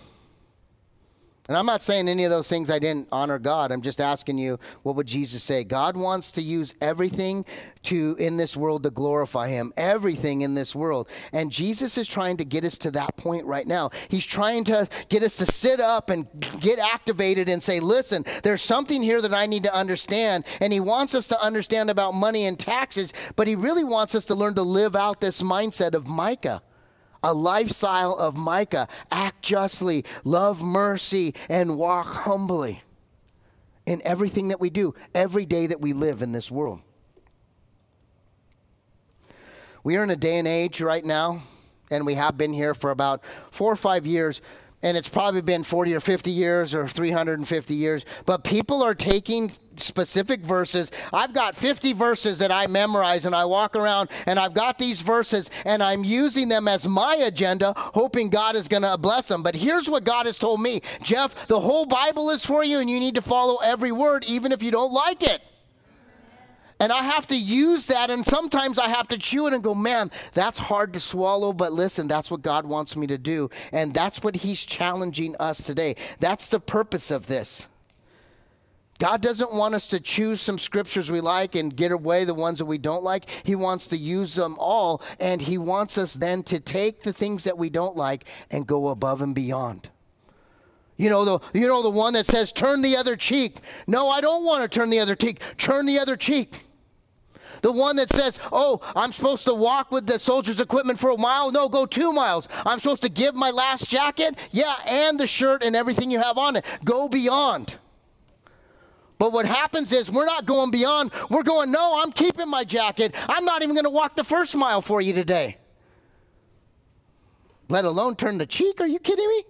And 1.51 1.57
I'm 1.57 1.67
not 1.67 1.83
saying 1.83 2.09
any 2.09 2.23
of 2.23 2.31
those 2.31 2.49
things 2.49 2.71
I 2.71 2.79
didn't 2.79 3.09
honor 3.11 3.41
God. 3.41 3.73
I'm 3.73 3.83
just 3.83 4.01
asking 4.01 4.39
you, 4.39 4.61
what 4.85 4.95
would 4.95 5.09
Jesus 5.09 5.43
say? 5.43 5.65
God 5.65 5.97
wants 5.97 6.31
to 6.31 6.41
use 6.41 6.75
everything 6.81 7.45
to 7.83 8.15
in 8.21 8.37
this 8.37 8.57
world 8.57 8.85
to 8.85 8.91
glorify 8.91 9.49
him. 9.49 9.73
Everything 9.77 10.43
in 10.43 10.55
this 10.55 10.77
world. 10.77 11.09
And 11.33 11.51
Jesus 11.51 11.99
is 11.99 12.07
trying 12.07 12.37
to 12.37 12.45
get 12.45 12.63
us 12.63 12.79
to 12.79 12.93
that 12.93 13.17
point 13.17 13.47
right 13.47 13.67
now. 13.67 13.91
He's 14.07 14.25
trying 14.25 14.63
to 14.67 14.87
get 15.09 15.25
us 15.25 15.35
to 15.39 15.47
sit 15.47 15.81
up 15.81 16.09
and 16.09 16.29
get 16.61 16.79
activated 16.79 17.49
and 17.49 17.61
say, 17.61 17.81
"Listen, 17.81 18.25
there's 18.45 18.63
something 18.63 19.03
here 19.03 19.21
that 19.21 19.35
I 19.35 19.47
need 19.47 19.65
to 19.65 19.75
understand." 19.75 20.45
And 20.61 20.73
he 20.73 20.79
wants 20.79 21.17
us 21.17 21.27
to 21.27 21.43
understand 21.43 21.91
about 21.91 22.15
money 22.15 22.47
and 22.47 22.61
taxes, 22.61 23.13
but 23.35 23.49
he 23.49 23.57
really 23.57 23.83
wants 23.83 24.15
us 24.15 24.25
to 24.27 24.37
learn 24.37 24.55
to 24.55 24.63
live 24.63 24.95
out 24.95 25.21
this 25.21 25.43
mindset 25.43 25.95
of 25.95 26.07
Micah 26.07 26.63
a 27.23 27.33
lifestyle 27.33 28.15
of 28.15 28.37
Micah 28.37 28.89
act 29.11 29.43
justly, 29.43 30.05
love 30.25 30.63
mercy, 30.63 31.35
and 31.49 31.77
walk 31.79 32.07
humbly 32.07 32.83
in 33.87 34.01
everything 34.05 34.49
that 34.49 34.61
we 34.61 34.71
do, 34.71 34.95
every 35.15 35.45
day 35.45 35.67
that 35.67 35.81
we 35.81 35.93
live 35.93 36.23
in 36.23 36.33
this 36.33 36.51
world. 36.51 36.81
We 39.83 39.97
are 39.97 40.05
in 40.05 40.11
a 40.11 40.17
day 40.17 40.39
and 40.39 40.47
age 40.47 40.81
right 40.81 41.05
now, 41.05 41.43
and 41.91 42.05
we 42.05 42.15
have 42.15 42.37
been 42.37 42.53
here 42.53 42.75
for 42.75 42.91
about 42.91 43.23
four 43.51 43.73
or 43.73 43.77
five 43.77 44.07
years 44.07 44.41
and 44.83 44.97
it's 44.97 45.09
probably 45.09 45.43
been 45.43 45.63
40 45.63 45.95
or 45.95 46.01
50 46.01 46.31
years 46.31 46.75
or 46.75 46.89
350 46.89 47.75
years, 47.75 48.05
but 48.27 48.45
people 48.45 48.83
are 48.83 48.95
taking 48.95 49.51
specific 49.77 50.41
verses. 50.41 50.91
I've 51.13 51.33
got 51.33 51.55
50 51.55 51.93
verses 51.93 52.39
that 52.39 52.51
I 52.51 52.67
memorize 52.67 53.27
and 53.27 53.35
I 53.35 53.45
walk 53.45 53.77
around 53.77 54.11
and 54.27 54.39
I've 54.39 54.55
got 54.55 54.79
these 54.79 55.03
verses 55.03 55.51
and 55.65 55.83
I'm 55.83 56.05
using 56.05 56.49
them 56.49 56.69
as 56.69 56.87
my 56.87 57.15
agenda, 57.17 57.75
hoping 57.77 58.31
God 58.31 58.57
is 58.57 58.69
going 58.69 58.83
to 58.83 58.97
bless 58.99 59.29
them. 59.29 59.43
But 59.43 59.55
here's 59.55 59.89
what 59.89 60.05
God 60.05 60.27
has 60.27 60.39
told 60.39 60.61
me 60.61 60.81
Jeff, 61.03 61.47
the 61.47 61.61
whole 61.61 61.87
Bible 61.87 62.31
is 62.31 62.45
for 62.45 62.65
you 62.65 62.79
and 62.79 62.89
you 62.89 63.01
need 63.01 63.15
to 63.15 63.23
follow 63.23 63.57
every 63.59 63.93
word, 63.93 64.25
even 64.27 64.53
if 64.53 64.63
you 64.63 64.71
don't 64.71 64.93
like 64.93 65.23
it. 65.23 65.43
And 66.81 66.91
I 66.91 67.03
have 67.03 67.27
to 67.27 67.37
use 67.37 67.87
that, 67.87 68.11
and 68.11 68.25
sometimes 68.25 68.79
I 68.79 68.89
have 68.89 69.07
to 69.09 69.19
chew 69.19 69.47
it 69.47 69.53
and 69.53 69.63
go, 69.63 69.75
man, 69.75 70.11
that's 70.33 70.59
hard 70.59 70.95
to 70.95 71.01
swallow, 71.01 71.53
but 71.53 71.75
listen, 71.75 72.09
that's 72.09 72.31
what 72.31 72.41
God 72.41 72.65
wants 72.65 72.97
me 72.97 73.07
to 73.09 73.19
do. 73.19 73.51
And 73.71 73.93
that's 73.93 74.23
what 74.23 74.37
He's 74.37 74.65
challenging 74.65 75.37
us 75.39 75.63
today. 75.63 75.97
That's 76.21 76.49
the 76.49 76.59
purpose 76.59 77.11
of 77.11 77.27
this. 77.27 77.69
God 78.99 79.21
doesn't 79.21 79.53
want 79.53 79.75
us 79.75 79.89
to 79.89 80.01
choose 80.01 80.41
some 80.41 80.59
scriptures 80.59 81.11
we 81.11 81.21
like 81.21 81.55
and 81.55 81.75
get 81.75 81.93
away 81.93 82.25
the 82.25 82.35
ones 82.35 82.59
that 82.59 82.67
we 82.67 82.79
don't 82.79 83.03
like. 83.03 83.29
He 83.45 83.55
wants 83.55 83.89
to 83.89 83.97
use 83.99 84.35
them 84.35 84.57
all, 84.59 85.03
and 85.19 85.43
He 85.43 85.59
wants 85.59 85.99
us 85.99 86.15
then 86.15 86.43
to 86.45 86.61
take 86.61 87.03
the 87.03 87.13
things 87.13 87.45
that 87.45 87.59
we 87.59 87.69
don't 87.69 87.97
like 87.97 88.27
and 88.51 88.67
go 88.67 88.89
above 88.89 89.21
and 89.21 89.35
beyond. 89.35 89.91
You 90.97 91.09
know 91.09 91.25
the 91.25 91.41
you 91.59 91.67
know 91.67 91.83
the 91.83 91.91
one 91.91 92.13
that 92.13 92.27
says 92.27 92.53
turn 92.53 92.83
the 92.83 92.97
other 92.97 93.17
cheek. 93.17 93.61
No, 93.87 94.11
I 94.11 94.21
don't 94.21 94.45
want 94.45 94.63
to 94.63 94.79
turn 94.79 94.91
the 94.91 95.01
other 95.01 95.15
cheek. 95.15 95.41
Turn 95.57 95.87
the 95.87 95.99
other 95.99 96.17
cheek. 96.17 96.63
The 97.63 97.73
one 97.73 97.97
that 97.97 98.11
says, 98.11 98.39
oh, 98.53 98.81
I'm 98.97 99.13
supposed 99.13 99.45
to 99.45 99.55
walk 99.55 99.91
with 99.91 100.07
the 100.07 100.19
soldier's 100.19 100.61
equipment 100.61 100.99
for 100.99 101.11
a 101.11 101.19
mile. 101.19 101.51
No, 101.53 101.69
go 101.69 101.87
two 101.87 102.13
miles. 102.13 102.49
I'm 102.65 102.79
supposed 102.79 103.03
to 103.03 103.09
give 103.09 103.35
my 103.35 103.51
last 103.51 103.89
jacket. 103.89 104.37
Yeah, 104.51 104.75
and 104.87 105.19
the 105.19 105.27
shirt 105.27 105.63
and 105.63 105.77
everything 105.77 106.11
you 106.11 106.21
have 106.21 106.39
on 106.39 106.57
it. 106.57 106.65
Go 106.85 107.09
beyond. 107.09 107.79
But 109.19 109.33
what 109.33 109.45
happens 109.45 109.93
is 109.93 110.11
we're 110.11 110.25
not 110.25 110.47
going 110.47 110.71
beyond. 110.71 111.13
We're 111.29 111.43
going, 111.43 111.71
no, 111.71 112.01
I'm 112.03 112.11
keeping 112.11 112.49
my 112.49 112.65
jacket. 112.65 113.15
I'm 113.29 113.45
not 113.45 113.63
even 113.63 113.75
going 113.75 113.85
to 113.85 113.91
walk 113.91 114.17
the 114.17 114.25
first 114.25 114.57
mile 114.57 114.81
for 114.81 115.03
you 115.03 115.13
today. 115.13 115.59
Let 117.69 117.85
alone 117.85 118.17
turn 118.17 118.39
the 118.39 118.47
cheek. 118.47 118.81
Are 118.81 118.87
you 118.87 118.99
kidding 118.99 119.29
me? 119.29 119.45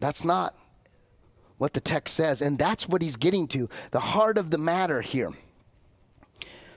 That's 0.00 0.24
not 0.24 0.54
what 1.58 1.72
the 1.72 1.80
text 1.80 2.14
says. 2.14 2.42
And 2.42 2.58
that's 2.58 2.88
what 2.88 3.02
he's 3.02 3.16
getting 3.16 3.48
to 3.48 3.68
the 3.90 4.00
heart 4.00 4.38
of 4.38 4.50
the 4.50 4.58
matter 4.58 5.00
here. 5.00 5.32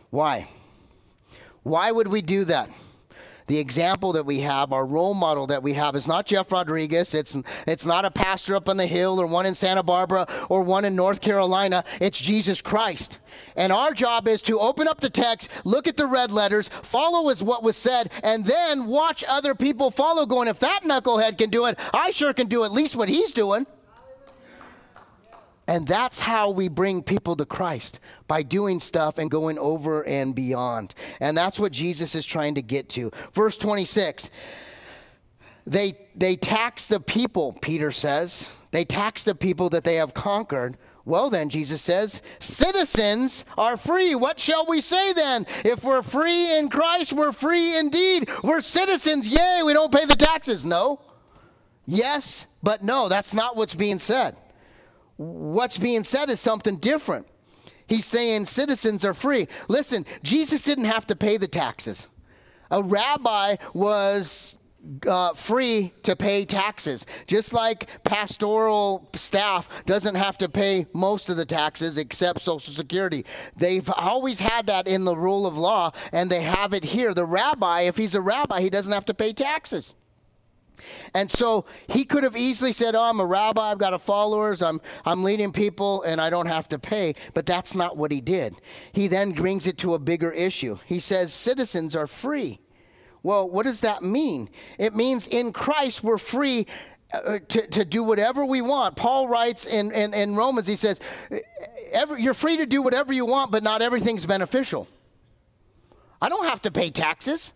Why? 0.10 0.48
Why 1.64 1.92
would 1.92 2.08
we 2.08 2.22
do 2.22 2.46
that? 2.46 2.70
The 3.48 3.60
example 3.60 4.12
that 4.14 4.26
we 4.26 4.42
have, 4.42 4.74
our 4.74 4.86
role 4.86 5.14
model 5.14 5.48
that 5.48 5.64
we 5.64 5.74
have, 5.74 5.96
is 5.96 6.06
not 6.06 6.26
Jeff 6.26 6.52
Rodriguez. 6.52 7.14
It's, 7.14 7.36
it's 7.66 7.86
not 7.86 8.04
a 8.04 8.12
pastor 8.12 8.56
up 8.58 8.68
on 8.68 8.76
the 8.76 8.88
hill 8.88 9.22
or 9.22 9.26
one 9.26 9.46
in 9.46 9.56
Santa 9.56 9.84
Barbara 9.84 10.28
or 10.50 10.64
one 10.64 10.84
in 10.84 10.98
North 10.98 11.22
Carolina. 11.22 11.86
It's 12.02 12.20
Jesus 12.20 12.62
Christ. 12.62 13.20
And 13.56 13.72
our 13.72 13.94
job 13.94 14.28
is 14.28 14.42
to 14.44 14.60
open 14.60 14.86
up 14.88 15.00
the 15.00 15.10
text, 15.10 15.50
look 15.64 15.88
at 15.88 15.96
the 15.96 16.08
red 16.08 16.30
letters, 16.30 16.68
follow 16.84 17.30
as 17.30 17.42
what 17.42 17.64
was 17.64 17.78
said, 17.78 18.12
and 18.22 18.44
then 18.44 18.86
watch 18.86 19.24
other 19.26 19.56
people 19.56 19.92
follow, 19.92 20.26
going, 20.26 20.50
if 20.50 20.60
that 20.60 20.82
knucklehead 20.84 21.38
can 21.38 21.50
do 21.50 21.68
it, 21.68 21.80
I 21.94 22.12
sure 22.12 22.34
can 22.34 22.48
do 22.48 22.66
at 22.66 22.74
least 22.74 22.98
what 22.98 23.08
he's 23.08 23.32
doing. 23.32 23.66
And 25.68 25.86
that's 25.86 26.22
how 26.22 26.50
we 26.50 26.70
bring 26.70 27.04
people 27.04 27.36
to 27.36 27.46
Christ 27.46 28.00
by 28.28 28.42
doing 28.42 28.80
stuff 28.80 29.18
and 29.18 29.30
going 29.30 29.60
over 29.60 30.06
and 30.08 30.34
beyond. 30.34 30.96
And 31.20 31.38
that's 31.38 31.60
what 31.60 31.74
Jesus 31.74 32.16
is 32.16 32.26
trying 32.26 32.56
to 32.56 32.62
get 32.62 32.90
to. 32.90 33.12
Verse 33.34 33.58
26 33.58 34.30
they, 35.66 35.98
they 36.16 36.38
tax 36.38 36.88
the 36.88 37.02
people, 37.02 37.58
Peter 37.62 37.92
says. 37.92 38.50
They 38.72 38.86
tax 38.86 39.26
the 39.26 39.36
people 39.36 39.70
that 39.72 39.84
they 39.84 39.96
have 39.96 40.14
conquered. 40.14 40.78
Well, 41.04 41.30
then, 41.30 41.50
Jesus 41.50 41.82
says, 41.82 42.22
citizens 42.40 43.44
are 43.58 43.76
free. 43.76 44.16
What 44.16 44.40
shall 44.40 44.66
we 44.66 44.80
say 44.80 45.12
then? 45.12 45.46
If 45.66 45.84
we're 45.84 46.02
free 46.04 46.56
in 46.56 46.70
Christ, 46.70 47.12
we're 47.12 47.34
free 47.34 47.78
indeed. 47.78 48.30
We're 48.44 48.62
citizens. 48.62 49.28
Yay, 49.28 49.62
we 49.66 49.74
don't 49.74 49.94
pay 49.94 50.06
the 50.06 50.16
taxes. 50.16 50.66
No. 50.66 51.02
Yes, 51.86 52.48
but 52.64 52.82
no, 52.82 53.10
that's 53.10 53.34
not 53.34 53.58
what's 53.58 53.76
being 53.76 54.00
said 54.00 54.38
what's 55.18 55.78
being 55.78 56.04
said 56.04 56.30
is 56.30 56.40
something 56.40 56.78
different. 56.78 57.28
He's 57.88 58.06
saying 58.06 58.46
citizens 58.46 59.06
are 59.06 59.14
free. 59.14 59.48
Listen, 59.68 60.06
Jesus 60.24 60.62
didn't 60.62 60.86
have 60.86 61.08
to 61.08 61.16
pay 61.16 61.38
the 61.38 61.48
taxes. 61.48 62.08
A 62.70 62.84
rabbi 62.84 63.56
was 63.74 64.60
uh, 65.08 65.34
free 65.34 65.94
to 66.04 66.16
pay 66.16 66.46
taxes, 66.46 67.06
just 67.28 67.54
like 67.54 68.04
pastoral 68.04 69.10
staff 69.16 69.86
doesn't 69.86 70.16
have 70.16 70.38
to 70.38 70.50
pay 70.50 70.86
most 70.94 71.30
of 71.30 71.38
the 71.38 71.46
taxes 71.46 71.98
except 71.98 72.42
Social 72.42 72.74
Security. 72.74 73.26
They've 73.56 73.90
always 73.96 74.40
had 74.40 74.68
that 74.68 74.88
in 74.88 75.06
the 75.06 75.16
rule 75.16 75.46
of 75.46 75.58
law, 75.58 75.92
and 76.12 76.30
they 76.30 76.42
have 76.42 76.74
it 76.74 76.84
here. 76.84 77.14
The 77.14 77.26
rabbi, 77.26 77.82
if 77.82 77.98
he's 77.98 78.16
a 78.16 78.22
rabbi, 78.22 78.62
he 78.62 78.70
doesn't 78.70 78.94
have 78.94 79.06
to 79.06 79.14
pay 79.14 79.34
taxes. 79.34 79.94
And 81.14 81.30
so 81.30 81.66
he 81.88 82.06
could 82.06 82.24
have 82.24 82.36
easily 82.36 82.72
said, 82.72 82.96
Oh, 82.96 83.04
I'm 83.04 83.20
a 83.20 83.26
rabbi, 83.26 83.72
I've 83.72 83.78
got 83.78 83.94
a 83.94 84.00
followers, 84.00 84.62
I'm, 84.62 84.82
I'm 85.06 85.24
leading 85.24 85.52
people, 85.52 86.04
and 86.04 86.22
I 86.22 86.30
don't 86.30 86.46
have 86.46 86.68
to 86.70 86.80
pay. 86.80 87.16
But 87.34 87.46
that's 87.46 87.76
not 87.76 87.98
what 87.98 88.12
he 88.12 88.22
did. 88.22 88.56
He 88.92 89.08
then 89.08 89.32
brings 89.32 89.68
it 89.68 89.78
to 89.80 89.94
a 89.94 90.00
bigger 90.00 90.32
issue. 90.32 90.78
He 90.86 91.00
says, 91.00 91.34
Citizens 91.34 91.96
are 91.96 92.08
free. 92.08 92.60
Well, 93.24 93.50
what 93.50 93.64
does 93.64 93.82
that 93.82 94.04
mean? 94.04 94.50
It 94.78 94.96
means 94.96 95.28
in 95.28 95.52
Christ 95.52 96.04
we're 96.04 96.18
free 96.18 96.68
uh, 97.14 97.40
to, 97.48 97.68
to 97.68 97.86
do 97.86 98.04
whatever 98.04 98.46
we 98.46 98.62
want. 98.62 98.96
Paul 98.96 99.28
writes 99.28 99.66
in, 99.66 99.92
in, 99.92 100.14
in 100.14 100.36
Romans, 100.36 100.68
he 100.68 100.76
says, 100.76 101.00
every, 101.92 102.22
You're 102.22 102.34
free 102.34 102.58
to 102.58 102.66
do 102.66 102.82
whatever 102.82 103.14
you 103.14 103.26
want, 103.26 103.52
but 103.52 103.64
not 103.64 103.82
everything's 103.82 104.26
beneficial. 104.26 104.88
I 106.22 106.30
don't 106.30 106.46
have 106.46 106.62
to 106.64 106.72
pay 106.72 106.90
taxes. 106.90 107.54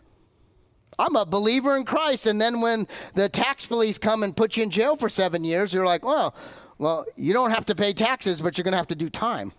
I'm 1.02 1.16
a 1.16 1.26
believer 1.26 1.76
in 1.76 1.84
Christ. 1.84 2.28
And 2.28 2.40
then 2.40 2.62
when 2.62 2.88
the 3.14 3.28
tax 3.28 3.66
police 3.66 3.98
come 3.98 4.24
and 4.24 4.36
put 4.36 4.58
you 4.58 4.64
in 4.64 4.70
jail 4.70 4.96
for 4.96 5.10
seven 5.10 5.44
years, 5.44 5.74
you're 5.74 5.86
like, 5.86 6.06
well, 6.06 6.36
well, 6.78 7.06
you 7.16 7.34
don't 7.34 7.52
have 7.52 7.66
to 7.68 7.76
pay 7.76 7.94
taxes, 7.94 8.42
but 8.42 8.58
you're 8.58 8.64
going 8.64 8.74
to 8.74 8.78
have 8.78 8.88
to 8.88 8.96
do 8.96 9.10
time. 9.10 9.52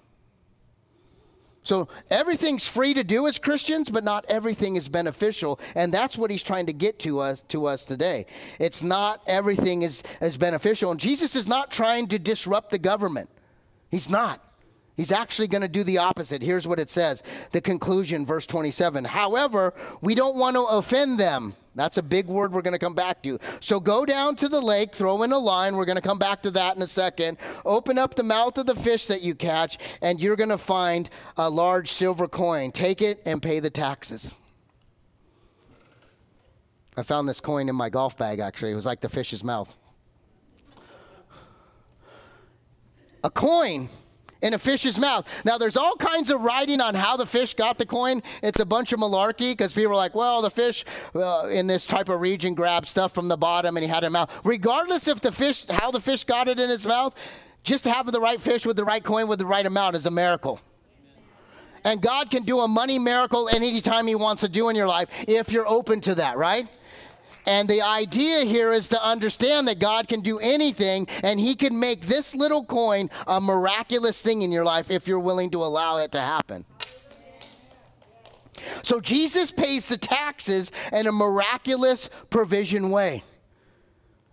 So 1.65 1.89
everything's 2.11 2.67
free 2.67 2.93
to 2.95 3.05
do 3.05 3.29
as 3.29 3.39
Christians, 3.39 3.89
but 3.89 4.03
not 4.03 4.25
everything 4.29 4.75
is 4.75 4.89
beneficial, 4.89 5.61
and 5.77 5.95
that's 5.95 6.19
what 6.19 6.31
he's 6.31 6.43
trying 6.43 6.67
to 6.67 6.73
get 6.73 6.99
to 7.01 7.21
us 7.21 7.45
to 7.49 7.67
us 7.67 7.85
today. 7.85 8.27
It's 8.59 8.83
not 8.83 9.23
everything 9.29 9.83
is, 9.83 10.03
is 10.21 10.37
beneficial, 10.37 10.91
and 10.91 10.99
Jesus 10.99 11.37
is 11.37 11.47
not 11.47 11.71
trying 11.71 12.09
to 12.09 12.19
disrupt 12.19 12.71
the 12.73 12.81
government. 12.81 13.31
He's 13.93 14.11
not. 14.11 14.45
He's 14.97 15.13
actually 15.13 15.49
going 15.49 15.63
to 15.63 15.69
do 15.69 15.85
the 15.85 15.99
opposite. 15.99 16.43
Here's 16.43 16.67
what 16.67 16.79
it 16.79 16.91
says 16.91 17.23
the 17.53 17.61
conclusion, 17.61 18.27
verse 18.27 18.47
27. 18.47 19.05
However, 19.05 19.75
we 20.01 20.15
don't 20.15 20.37
want 20.37 20.57
to 20.57 20.65
offend 20.65 21.19
them. 21.19 21.55
That's 21.75 21.97
a 21.97 22.03
big 22.03 22.27
word 22.27 22.53
we're 22.53 22.61
going 22.61 22.75
to 22.75 22.79
come 22.79 22.95
back 22.95 23.23
to. 23.23 23.39
So 23.61 23.81
go 23.81 24.05
down 24.05 24.37
to 24.37 24.49
the 24.49 24.61
lake, 24.61 24.95
throw 24.95 25.23
in 25.23 25.33
a 25.33 25.39
line. 25.39 25.77
We're 25.77 25.87
going 25.87 25.97
to 25.97 26.03
come 26.03 26.19
back 26.19 26.43
to 26.43 26.51
that 26.51 26.77
in 26.77 26.83
a 26.83 26.87
second. 26.87 27.39
Open 27.65 27.97
up 27.97 28.15
the 28.15 28.23
mouth 28.23 28.59
of 28.59 28.67
the 28.67 28.75
fish 28.75 29.07
that 29.07 29.23
you 29.23 29.35
catch, 29.35 29.79
and 30.03 30.21
you're 30.21 30.37
going 30.37 30.51
to 30.51 30.59
find 30.59 31.09
a 31.39 31.49
large 31.49 31.91
silver 31.91 32.29
coin. 32.29 32.73
Take 32.73 33.01
it 33.01 33.23
and 33.25 33.41
pay 33.41 33.61
the 33.61 33.71
taxes. 33.71 34.35
I 36.95 37.03
found 37.03 37.27
this 37.27 37.41
coin 37.41 37.71
in 37.71 37.75
my 37.75 37.89
golf 37.89 38.19
bag, 38.19 38.39
actually. 38.39 38.73
It 38.73 38.77
was 38.77 38.85
like 38.85 39.01
the 39.01 39.09
fish's 39.09 39.43
mouth. 39.43 39.75
A 43.25 43.31
coin 43.31 43.89
in 44.43 44.55
a 44.55 44.59
fish's 44.59 44.99
mouth. 44.99 45.27
Now, 45.45 45.57
there's 45.57 45.77
all 45.77 45.95
kinds 45.97 46.31
of 46.31 46.43
writing 46.43 46.81
on 46.81 46.95
how 46.95 47.17
the 47.17 47.27
fish 47.27 47.55
got 47.55 47.79
the 47.79 47.87
coin. 47.87 48.23
It's 48.43 48.61
a 48.61 48.67
bunch 48.67 48.93
of 48.93 49.01
malarkey 49.01 49.53
because 49.53 49.73
people 49.73 49.93
are 49.93 49.97
like, 49.97 50.15
well, 50.15 50.43
the 50.43 50.51
fish 50.51 50.85
uh, 51.15 51.49
in 51.51 51.67
this 51.67 51.87
type 51.87 52.09
of 52.09 52.21
region 52.21 52.55
grabbed 52.55 52.89
stuff 52.89 53.15
from 53.15 53.29
the 53.29 53.37
bottom 53.37 53.77
and 53.77 53.85
he 53.85 53.91
had 53.91 54.05
it 54.05 54.11
mouth. 54.11 54.31
Regardless 54.45 55.09
if 55.09 55.21
the 55.21 55.33
fish, 55.33 55.67
how 55.67 55.91
the 55.91 56.01
fish 56.01 56.25
got 56.25 56.49
it 56.49 56.59
in 56.59 56.71
its 56.71 56.85
mouth, 56.85 57.15
just 57.63 57.85
having 57.85 58.13
the 58.13 58.21
right 58.21 58.41
fish 58.41 58.67
with 58.67 58.77
the 58.77 58.85
right 58.85 59.03
coin 59.03 59.29
with 59.29 59.39
the 59.39 59.47
right 59.47 59.65
amount 59.65 59.95
is 59.97 60.07
a 60.07 60.11
miracle. 60.11 60.61
And 61.85 62.01
God 62.01 62.31
can 62.31 62.43
do 62.43 62.61
a 62.61 62.69
money 62.69 62.99
miracle 62.99 63.49
anytime 63.49 64.07
He 64.07 64.15
wants 64.15 64.43
to 64.43 64.49
do 64.49 64.69
in 64.69 64.77
your 64.77 64.87
life 64.87 65.25
if 65.29 65.53
you're 65.53 65.69
open 65.69 66.01
to 66.03 66.15
that, 66.17 66.37
right? 66.37 66.69
And 67.47 67.69
the 67.69 67.83
idea 67.83 68.45
here 68.45 68.73
is 68.73 68.89
to 68.89 69.03
understand 69.03 69.67
that 69.69 69.79
God 69.79 70.07
can 70.07 70.21
do 70.21 70.39
anything 70.39 71.09
and 71.23 71.41
He 71.41 71.55
can 71.55 71.79
make 71.79 72.03
this 72.03 72.35
little 72.35 72.65
coin 72.65 73.11
a 73.27 73.41
miraculous 73.41 74.23
thing 74.23 74.43
in 74.43 74.53
your 74.53 74.65
life 74.65 74.91
if 74.91 75.09
you're 75.09 75.19
willing 75.19 75.51
to 75.51 75.65
allow 75.65 75.97
it 75.97 76.13
to 76.13 76.21
happen. 76.21 76.65
So 78.83 79.01
Jesus 79.01 79.51
pays 79.51 79.89
the 79.89 79.99
taxes 79.99 80.71
in 80.93 81.07
a 81.07 81.13
miraculous 81.13 82.09
provision 82.31 82.91
way. 82.91 83.25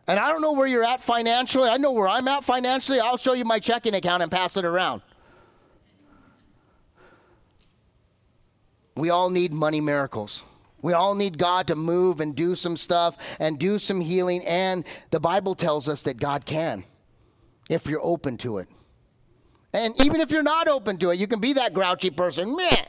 And 0.07 0.19
I 0.19 0.31
don't 0.31 0.41
know 0.41 0.53
where 0.53 0.67
you're 0.67 0.83
at 0.83 1.01
financially. 1.01 1.69
I 1.69 1.77
know 1.77 1.91
where 1.91 2.07
I'm 2.07 2.27
at 2.27 2.43
financially. 2.43 2.99
I'll 2.99 3.17
show 3.17 3.33
you 3.33 3.45
my 3.45 3.59
checking 3.59 3.93
account 3.93 4.23
and 4.23 4.31
pass 4.31 4.57
it 4.57 4.65
around. 4.65 5.01
We 8.95 9.09
all 9.11 9.29
need 9.29 9.53
money 9.53 9.81
miracles. 9.81 10.43
We 10.81 10.93
all 10.93 11.15
need 11.15 11.37
God 11.37 11.67
to 11.67 11.75
move 11.75 12.21
and 12.21 12.35
do 12.35 12.55
some 12.55 12.77
stuff 12.77 13.17
and 13.39 13.59
do 13.59 13.79
some 13.79 14.01
healing. 14.01 14.45
And 14.45 14.85
the 15.11 15.19
Bible 15.19 15.55
tells 15.55 15.89
us 15.89 16.03
that 16.03 16.17
God 16.17 16.45
can 16.45 16.83
if 17.69 17.85
you're 17.87 18.03
open 18.03 18.37
to 18.39 18.59
it. 18.59 18.67
And 19.73 19.93
even 20.01 20.21
if 20.21 20.31
you're 20.31 20.43
not 20.43 20.67
open 20.67 20.97
to 20.97 21.11
it, 21.11 21.19
you 21.19 21.27
can 21.27 21.39
be 21.39 21.53
that 21.53 21.73
grouchy 21.73 22.09
person. 22.09 22.55
Meh. 22.55 22.85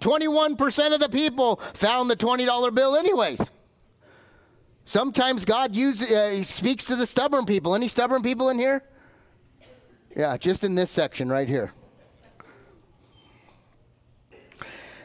21% 0.00 0.94
of 0.94 1.00
the 1.00 1.08
people 1.08 1.56
found 1.74 2.08
the 2.08 2.16
$20 2.16 2.74
bill, 2.74 2.96
anyways. 2.96 3.40
Sometimes 4.84 5.44
God 5.44 5.74
use, 5.74 6.02
uh, 6.02 6.42
speaks 6.44 6.84
to 6.84 6.96
the 6.96 7.06
stubborn 7.06 7.46
people. 7.46 7.74
Any 7.74 7.88
stubborn 7.88 8.22
people 8.22 8.48
in 8.48 8.58
here? 8.58 8.84
Yeah, 10.16 10.36
just 10.36 10.64
in 10.64 10.76
this 10.76 10.90
section 10.90 11.28
right 11.28 11.48
here. 11.48 11.72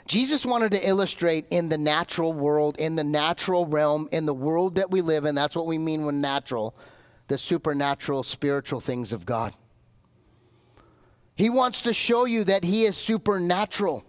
Jesus 0.06 0.46
wanted 0.46 0.72
to 0.72 0.88
illustrate 0.88 1.46
in 1.50 1.70
the 1.70 1.78
natural 1.78 2.34
world, 2.34 2.78
in 2.78 2.96
the 2.96 3.04
natural 3.04 3.66
realm, 3.66 4.10
in 4.12 4.26
the 4.26 4.34
world 4.34 4.76
that 4.76 4.92
we 4.92 5.02
live 5.02 5.26
in. 5.26 5.36
That's 5.36 5.56
what 5.56 5.66
we 5.66 5.78
mean 5.78 6.06
when 6.06 6.20
natural, 6.20 6.76
the 7.28 7.38
supernatural, 7.38 8.24
spiritual 8.24 8.80
things 8.80 9.14
of 9.14 9.26
God. 9.26 9.54
He 11.36 11.50
wants 11.50 11.82
to 11.84 11.94
show 11.94 12.26
you 12.26 12.44
that 12.44 12.64
He 12.64 12.84
is 12.84 12.98
supernatural. 12.98 14.06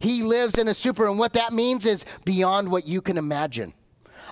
He 0.00 0.22
lives 0.22 0.58
in 0.58 0.68
a 0.68 0.74
super, 0.74 1.06
and 1.06 1.18
what 1.18 1.32
that 1.32 1.52
means 1.52 1.86
is 1.86 2.04
beyond 2.24 2.70
what 2.70 2.86
you 2.86 3.00
can 3.00 3.18
imagine. 3.18 3.72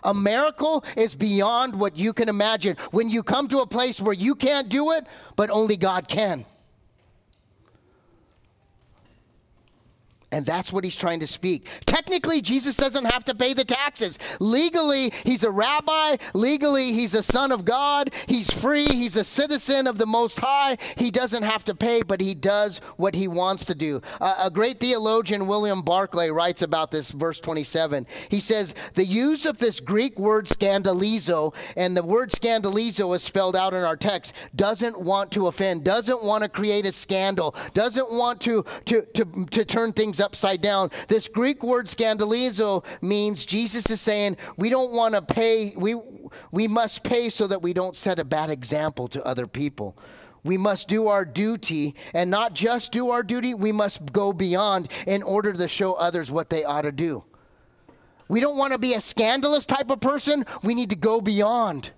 A 0.04 0.14
miracle 0.14 0.84
is 0.96 1.14
beyond 1.14 1.74
what 1.74 1.96
you 1.96 2.12
can 2.12 2.28
imagine. 2.28 2.76
When 2.90 3.08
you 3.08 3.22
come 3.22 3.48
to 3.48 3.60
a 3.60 3.66
place 3.66 4.00
where 4.00 4.14
you 4.14 4.34
can't 4.34 4.68
do 4.68 4.92
it, 4.92 5.06
but 5.34 5.50
only 5.50 5.76
God 5.76 6.06
can. 6.06 6.44
And 10.36 10.44
that's 10.44 10.70
what 10.70 10.84
he's 10.84 10.96
trying 10.96 11.20
to 11.20 11.26
speak. 11.26 11.66
Technically, 11.86 12.42
Jesus 12.42 12.76
doesn't 12.76 13.06
have 13.06 13.24
to 13.24 13.34
pay 13.34 13.54
the 13.54 13.64
taxes. 13.64 14.18
Legally, 14.38 15.10
he's 15.24 15.44
a 15.44 15.50
rabbi. 15.50 16.16
Legally, 16.34 16.92
he's 16.92 17.14
a 17.14 17.22
son 17.22 17.52
of 17.52 17.64
God. 17.64 18.12
He's 18.26 18.50
free. 18.50 18.84
He's 18.84 19.16
a 19.16 19.24
citizen 19.24 19.86
of 19.86 19.96
the 19.96 20.04
Most 20.04 20.38
High. 20.38 20.76
He 20.98 21.10
doesn't 21.10 21.42
have 21.42 21.64
to 21.64 21.74
pay, 21.74 22.02
but 22.02 22.20
he 22.20 22.34
does 22.34 22.82
what 22.98 23.14
he 23.14 23.28
wants 23.28 23.64
to 23.64 23.74
do. 23.74 24.02
Uh, 24.20 24.34
a 24.44 24.50
great 24.50 24.78
theologian, 24.78 25.46
William 25.46 25.80
Barclay, 25.80 26.28
writes 26.28 26.60
about 26.60 26.90
this, 26.90 27.10
verse 27.12 27.40
27. 27.40 28.06
He 28.30 28.40
says, 28.40 28.74
The 28.92 29.06
use 29.06 29.46
of 29.46 29.56
this 29.56 29.80
Greek 29.80 30.18
word 30.18 30.48
scandalizo, 30.48 31.54
and 31.78 31.96
the 31.96 32.04
word 32.04 32.30
scandalizo 32.30 33.16
is 33.16 33.22
spelled 33.22 33.56
out 33.56 33.72
in 33.72 33.82
our 33.82 33.96
text, 33.96 34.34
doesn't 34.54 35.00
want 35.00 35.30
to 35.30 35.46
offend, 35.46 35.82
doesn't 35.82 36.22
want 36.22 36.42
to 36.42 36.50
create 36.50 36.84
a 36.84 36.92
scandal, 36.92 37.54
doesn't 37.72 38.12
want 38.12 38.42
to, 38.42 38.66
to, 38.84 39.00
to, 39.14 39.46
to 39.46 39.64
turn 39.64 39.94
things 39.94 40.20
upside 40.26 40.60
down. 40.60 40.90
This 41.06 41.28
Greek 41.28 41.62
word 41.62 41.86
scandalizo 41.86 42.84
means 43.00 43.46
Jesus 43.46 43.88
is 43.88 44.00
saying 44.00 44.36
we 44.56 44.68
don't 44.68 44.90
want 44.90 45.14
to 45.14 45.22
pay, 45.22 45.72
we, 45.76 45.94
we 46.50 46.66
must 46.66 47.04
pay 47.04 47.28
so 47.28 47.46
that 47.46 47.62
we 47.62 47.72
don't 47.72 47.96
set 47.96 48.18
a 48.18 48.24
bad 48.24 48.50
example 48.50 49.06
to 49.08 49.24
other 49.24 49.46
people. 49.46 49.96
We 50.42 50.58
must 50.58 50.88
do 50.88 51.06
our 51.06 51.24
duty 51.24 51.94
and 52.12 52.28
not 52.28 52.54
just 52.54 52.90
do 52.90 53.10
our 53.10 53.22
duty, 53.22 53.54
we 53.54 53.70
must 53.70 54.12
go 54.12 54.32
beyond 54.32 54.90
in 55.06 55.22
order 55.22 55.52
to 55.52 55.68
show 55.68 55.94
others 55.94 56.28
what 56.28 56.50
they 56.50 56.64
ought 56.64 56.82
to 56.82 56.92
do. 56.92 57.22
We 58.28 58.40
don't 58.40 58.56
want 58.56 58.72
to 58.72 58.78
be 58.78 58.94
a 58.94 59.00
scandalous 59.00 59.64
type 59.64 59.90
of 59.90 60.00
person. 60.00 60.44
We 60.64 60.74
need 60.74 60.90
to 60.90 60.96
go 60.96 61.20
beyond. 61.20 61.92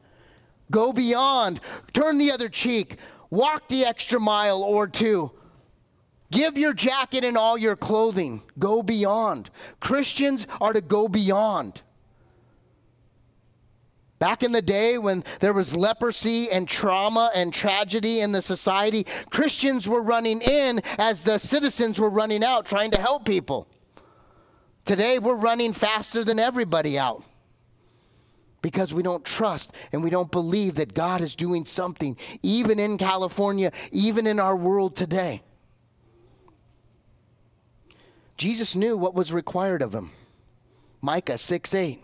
Go 0.71 0.93
beyond. 0.93 1.61
Turn 1.95 2.19
the 2.19 2.31
other 2.31 2.51
cheek. 2.51 2.99
Walk 3.31 3.69
the 3.69 3.87
extra 3.87 4.21
mile 4.21 4.63
or 4.63 4.87
two. 4.87 5.33
Give 6.31 6.59
your 6.59 6.75
jacket 6.75 7.25
and 7.25 7.39
all 7.39 7.57
your 7.57 7.77
clothing. 7.77 8.43
Go 8.59 8.83
beyond. 8.83 9.51
Christians 9.81 10.47
are 10.61 10.73
to 10.73 10.81
go 10.81 11.09
beyond. 11.09 11.83
Back 14.19 14.43
in 14.43 14.51
the 14.53 14.63
day 14.63 14.99
when 14.99 15.23
there 15.41 15.53
was 15.53 15.77
leprosy 15.77 16.51
and 16.51 16.67
trauma 16.67 17.31
and 17.35 17.55
tragedy 17.55 18.21
in 18.21 18.33
the 18.33 18.43
society, 18.43 19.05
Christians 19.31 19.89
were 19.89 20.03
running 20.03 20.41
in 20.43 20.81
as 20.99 21.23
the 21.23 21.39
citizens 21.39 22.01
were 22.01 22.11
running 22.11 22.43
out 22.43 22.67
trying 22.67 22.91
to 22.91 23.01
help 23.01 23.25
people. 23.25 23.69
Today 24.85 25.19
we're 25.19 25.35
running 25.35 25.73
faster 25.73 26.25
than 26.25 26.39
everybody 26.39 26.99
out 26.99 27.23
because 28.61 28.93
we 28.93 29.05
don't 29.05 29.25
trust 29.25 29.73
and 29.93 30.03
we 30.03 30.11
don't 30.11 30.33
believe 30.33 30.75
that 30.75 30.95
God 30.95 31.21
is 31.21 31.37
doing 31.37 31.65
something, 31.65 32.17
even 32.43 32.81
in 32.81 32.99
California, 32.99 33.71
even 33.93 34.27
in 34.27 34.41
our 34.41 34.57
world 34.57 34.97
today. 34.97 35.43
Jesus 38.39 38.77
knew 38.77 38.97
what 38.97 39.15
was 39.15 39.33
required 39.33 39.83
of 39.83 39.95
him. 39.95 40.13
Micah 41.03 41.37
6 41.37 41.75
8. 41.75 42.03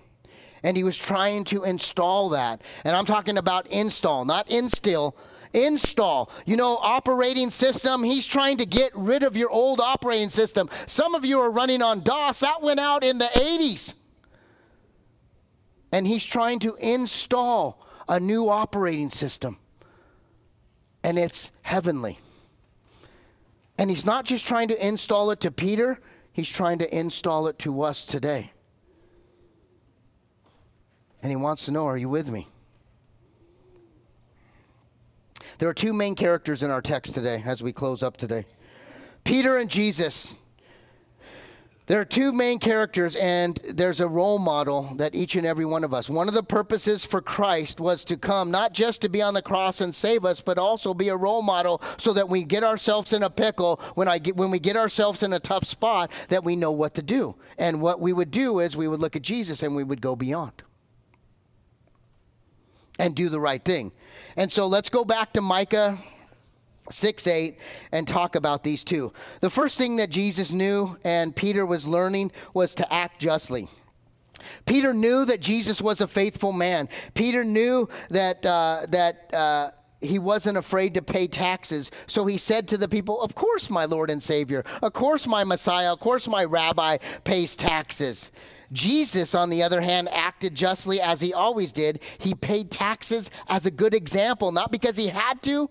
And 0.63 0.77
he 0.77 0.85
was 0.85 0.99
trying 0.99 1.45
to 1.45 1.63
install 1.63 2.31
that. 2.31 2.61
And 2.85 2.97
I'm 2.97 3.07
talking 3.07 3.39
about 3.39 3.67
install, 3.69 4.25
not 4.25 4.51
instill. 4.51 5.17
Install. 5.53 6.31
You 6.47 6.57
know, 6.57 6.77
operating 6.79 7.51
system, 7.51 8.03
he's 8.03 8.27
trying 8.27 8.57
to 8.57 8.67
get 8.67 8.91
rid 8.95 9.23
of 9.23 9.37
your 9.37 9.51
old 9.51 9.81
operating 9.81 10.31
system. 10.31 10.69
Some 10.87 11.15
of 11.15 11.25
you 11.25 11.39
are 11.39 11.51
running 11.51 11.81
on 11.81 12.01
DOS. 12.01 12.41
That 12.41 12.61
went 12.61 12.81
out 12.81 13.05
in 13.05 13.19
the 13.19 13.27
80s. 13.27 13.95
And 15.93 16.07
he's 16.07 16.25
trying 16.25 16.59
to 16.61 16.75
install 16.81 17.87
a 18.09 18.19
new 18.19 18.49
operating 18.49 19.11
system. 19.11 19.59
And 21.05 21.19
it's 21.19 21.53
heavenly. 21.63 22.19
And 23.79 23.91
he's 23.91 24.07
not 24.07 24.25
just 24.25 24.47
trying 24.47 24.69
to 24.69 24.87
install 24.87 25.31
it 25.31 25.41
to 25.41 25.53
Peter, 25.53 26.01
He's 26.35 26.49
trying 26.49 26.79
to 26.81 26.99
install 26.99 27.47
it 27.47 27.61
to 27.61 27.83
us 27.83 28.05
today. 28.05 28.51
And 31.23 31.31
he 31.31 31.37
wants 31.37 31.65
to 31.67 31.71
know 31.71 31.87
are 31.87 31.97
you 31.97 32.09
with 32.09 32.29
me? 32.29 32.49
There 35.59 35.69
are 35.69 35.75
two 35.75 35.93
main 35.93 36.17
characters 36.17 36.65
in 36.65 36.73
our 36.73 36.83
text 36.83 37.15
today 37.15 37.41
as 37.47 37.63
we 37.63 37.73
close 37.73 38.03
up 38.03 38.17
today 38.17 38.47
Peter 39.23 39.57
and 39.57 39.71
Jesus. 39.71 40.35
There 41.87 42.01
are 42.01 42.07
two 42.07 42.33
main 42.33 42.61
characters, 42.61 43.15
and 43.15 43.61
there's 43.69 44.01
a 44.01 44.09
role 44.09 44.39
model 44.39 44.95
that 44.97 45.15
each 45.15 45.37
and 45.37 45.47
every 45.47 45.67
one 45.67 45.85
of 45.85 45.93
us. 45.93 46.09
One 46.09 46.29
of 46.29 46.35
the 46.35 46.43
purposes 46.43 47.05
for 47.05 47.21
Christ 47.21 47.79
was 47.79 48.07
to 48.07 48.17
come, 48.17 48.51
not 48.51 48.73
just 48.73 49.03
to 49.03 49.11
be 49.11 49.21
on 49.21 49.35
the 49.35 49.43
cross 49.43 49.83
and 49.83 49.95
save 49.95 50.25
us, 50.25 50.41
but 50.41 50.57
also 50.57 50.95
be 50.95 51.09
a 51.09 51.17
role 51.17 51.43
model 51.43 51.83
so 51.99 52.15
that 52.15 52.31
we 52.31 52.45
get 52.45 52.65
ourselves 52.65 53.13
in 53.13 53.23
a 53.23 53.29
pickle, 53.29 53.81
when, 53.97 54.09
I 54.09 54.17
get, 54.17 54.35
when 54.35 54.51
we 54.51 54.61
get 54.61 54.79
ourselves 54.79 55.23
in 55.23 55.35
a 55.35 55.39
tough 55.39 55.65
spot, 55.65 56.11
that 56.31 56.43
we 56.43 56.57
know 56.57 56.73
what 56.73 56.95
to 56.95 57.03
do. 57.03 57.37
And 57.59 57.83
what 57.83 58.01
we 58.01 58.15
would 58.15 58.31
do 58.31 58.61
is 58.61 58.75
we 58.75 58.89
would 58.89 59.01
look 59.01 59.15
at 59.15 59.23
Jesus 59.23 59.63
and 59.63 59.77
we 59.77 59.85
would 59.85 60.01
go 60.01 60.17
beyond 60.17 60.63
and 62.99 63.15
do 63.15 63.29
the 63.29 63.41
right 63.41 63.63
thing. 63.63 63.93
And 64.39 64.51
so 64.51 64.67
let's 64.67 64.89
go 64.89 65.05
back 65.05 65.35
to 65.35 65.43
Micah 65.43 65.99
6 66.91 67.27
8 67.27 67.59
and 67.93 68.07
talk 68.07 68.35
about 68.37 68.63
these 68.63 68.85
two. 68.85 69.13
The 69.41 69.51
first 69.51 69.79
thing 69.79 69.97
that 69.97 70.11
Jesus 70.11 70.53
knew 70.53 70.97
and 71.05 71.35
Peter 71.35 71.65
was 71.65 71.87
learning 71.87 72.33
was 72.53 72.75
to 72.77 72.93
act 72.93 73.21
justly. 73.21 73.69
Peter 74.67 74.93
knew 74.93 75.25
that 75.25 75.41
Jesus 75.41 75.81
was 75.81 76.01
a 76.01 76.09
faithful 76.09 76.53
man. 76.53 76.89
Peter 77.15 77.45
knew 77.45 77.89
that, 78.11 78.45
uh, 78.45 78.87
that 78.91 79.33
uh, 79.33 79.71
he 80.01 80.19
wasn't 80.19 80.59
afraid 80.59 80.95
to 80.95 81.03
pay 81.03 81.27
taxes. 81.27 81.91
So 82.07 82.27
he 82.27 82.39
said 82.39 82.69
to 82.69 82.79
the 82.79 82.89
people, 82.89 83.21
Of 83.23 83.35
course, 83.35 83.71
my 83.71 83.85
Lord 83.87 84.11
and 84.11 84.23
Savior. 84.23 84.65
Of 84.83 84.93
course, 84.93 85.27
my 85.27 85.45
Messiah. 85.45 85.93
Of 85.93 86.01
course, 86.01 86.29
my 86.29 86.45
rabbi 86.45 86.99
pays 87.25 87.57
taxes. 87.57 88.33
Jesus, 88.73 89.35
on 89.35 89.51
the 89.51 89.63
other 89.63 89.81
hand, 89.81 90.09
acted 90.11 90.55
justly 90.55 91.01
as 91.01 91.21
he 91.21 91.33
always 91.33 91.73
did. 91.73 92.03
He 92.19 92.35
paid 92.35 92.71
taxes 92.71 93.31
as 93.49 93.67
a 93.67 93.71
good 93.71 93.95
example, 93.95 94.53
not 94.53 94.73
because 94.73 94.97
he 94.97 95.09
had 95.09 95.43
to, 95.43 95.71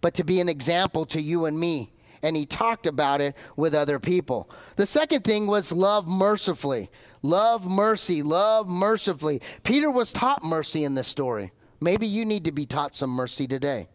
but 0.00 0.14
to 0.14 0.24
be 0.24 0.40
an 0.40 0.48
example 0.48 1.06
to 1.06 1.20
you 1.20 1.44
and 1.44 1.58
me. 1.58 1.92
And 2.22 2.34
he 2.36 2.46
talked 2.46 2.86
about 2.86 3.20
it 3.20 3.36
with 3.56 3.74
other 3.74 3.98
people. 3.98 4.50
The 4.76 4.86
second 4.86 5.22
thing 5.22 5.46
was 5.46 5.70
love 5.70 6.08
mercifully. 6.08 6.90
Love 7.22 7.70
mercy, 7.70 8.22
love 8.22 8.68
mercifully. 8.68 9.40
Peter 9.62 9.90
was 9.90 10.12
taught 10.12 10.44
mercy 10.44 10.84
in 10.84 10.94
this 10.94 11.08
story. 11.08 11.52
Maybe 11.80 12.06
you 12.06 12.24
need 12.24 12.44
to 12.44 12.52
be 12.52 12.66
taught 12.66 12.94
some 12.94 13.10
mercy 13.10 13.46
today. 13.46 13.88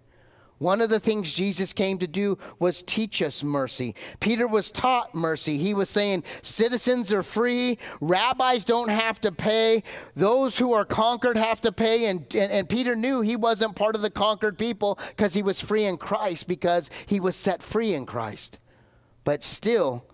One 0.62 0.80
of 0.80 0.91
the 0.91 0.99
things 0.99 1.34
Jesus 1.34 1.74
came 1.74 1.97
to 1.97 2.07
do 2.07 2.38
was 2.59 2.84
teach 2.84 3.24
us 3.24 3.41
mercy. 3.41 3.95
Peter 4.20 4.45
was 4.45 4.70
taught 4.70 5.16
mercy. 5.16 5.57
He 5.57 5.74
was 5.74 5.89
saying 5.89 6.24
citizens 6.43 7.12
are 7.12 7.24
free, 7.24 7.80
rabbis 7.99 8.64
don't 8.64 8.91
have 8.91 9.20
to 9.22 9.32
pay, 9.32 9.82
those 10.16 10.59
who 10.59 10.72
are 10.74 10.86
conquered 10.86 11.36
have 11.36 11.62
to 11.62 11.72
pay. 11.72 12.05
And, 12.05 12.28
and, 12.36 12.51
and 12.51 12.70
Peter 12.70 12.95
knew 12.95 13.22
he 13.22 13.36
wasn't 13.36 13.76
part 13.76 13.95
of 13.95 14.03
the 14.03 14.12
conquered 14.12 14.59
people 14.59 14.99
because 15.07 15.34
he 15.34 15.41
was 15.41 15.59
free 15.59 15.86
in 15.86 15.97
Christ, 15.97 16.47
because 16.47 16.91
he 17.07 17.20
was 17.20 17.36
set 17.36 17.64
free 17.64 17.95
in 17.95 18.05
Christ. 18.05 18.59
But 19.24 19.41
still, 19.41 20.05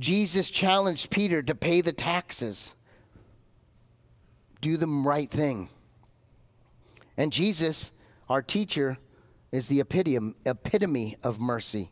Jesus 0.00 0.50
challenged 0.50 1.10
Peter 1.10 1.44
to 1.44 1.54
pay 1.54 1.80
the 1.80 1.92
taxes, 1.92 2.74
do 4.60 4.76
the 4.76 4.88
right 4.88 5.30
thing. 5.30 5.68
And 7.16 7.32
Jesus, 7.32 7.92
our 8.28 8.42
teacher, 8.42 8.98
is 9.52 9.68
the 9.68 9.80
epitome, 9.80 10.34
epitome 10.46 11.16
of 11.22 11.40
mercy. 11.40 11.90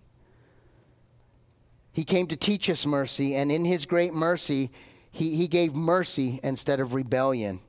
He 1.92 2.04
came 2.04 2.26
to 2.28 2.36
teach 2.36 2.70
us 2.70 2.86
mercy, 2.86 3.34
and 3.34 3.50
in 3.50 3.64
his 3.64 3.86
great 3.86 4.14
mercy, 4.14 4.70
he, 5.10 5.34
he 5.34 5.48
gave 5.48 5.74
mercy 5.74 6.38
instead 6.42 6.80
of 6.80 6.94
rebellion. 6.94 7.60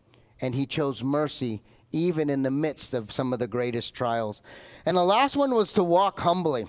And 0.41 0.55
he 0.55 0.65
chose 0.65 1.03
mercy 1.03 1.61
even 1.91 2.29
in 2.29 2.43
the 2.43 2.51
midst 2.51 2.93
of 2.93 3.11
some 3.11 3.33
of 3.33 3.39
the 3.39 3.47
greatest 3.47 3.93
trials. 3.93 4.41
And 4.85 4.95
the 4.95 5.03
last 5.03 5.35
one 5.35 5.53
was 5.53 5.73
to 5.73 5.83
walk 5.83 6.19
humbly. 6.19 6.67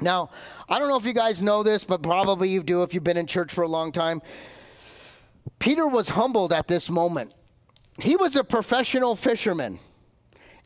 Now, 0.00 0.30
I 0.68 0.78
don't 0.78 0.88
know 0.88 0.96
if 0.96 1.04
you 1.04 1.12
guys 1.12 1.42
know 1.42 1.62
this, 1.62 1.84
but 1.84 2.02
probably 2.02 2.48
you 2.48 2.62
do 2.62 2.82
if 2.82 2.94
you've 2.94 3.04
been 3.04 3.16
in 3.16 3.26
church 3.26 3.52
for 3.52 3.62
a 3.62 3.68
long 3.68 3.92
time. 3.92 4.22
Peter 5.58 5.86
was 5.86 6.10
humbled 6.10 6.52
at 6.52 6.68
this 6.68 6.90
moment. 6.90 7.34
He 8.00 8.16
was 8.16 8.36
a 8.36 8.44
professional 8.44 9.14
fisherman. 9.14 9.78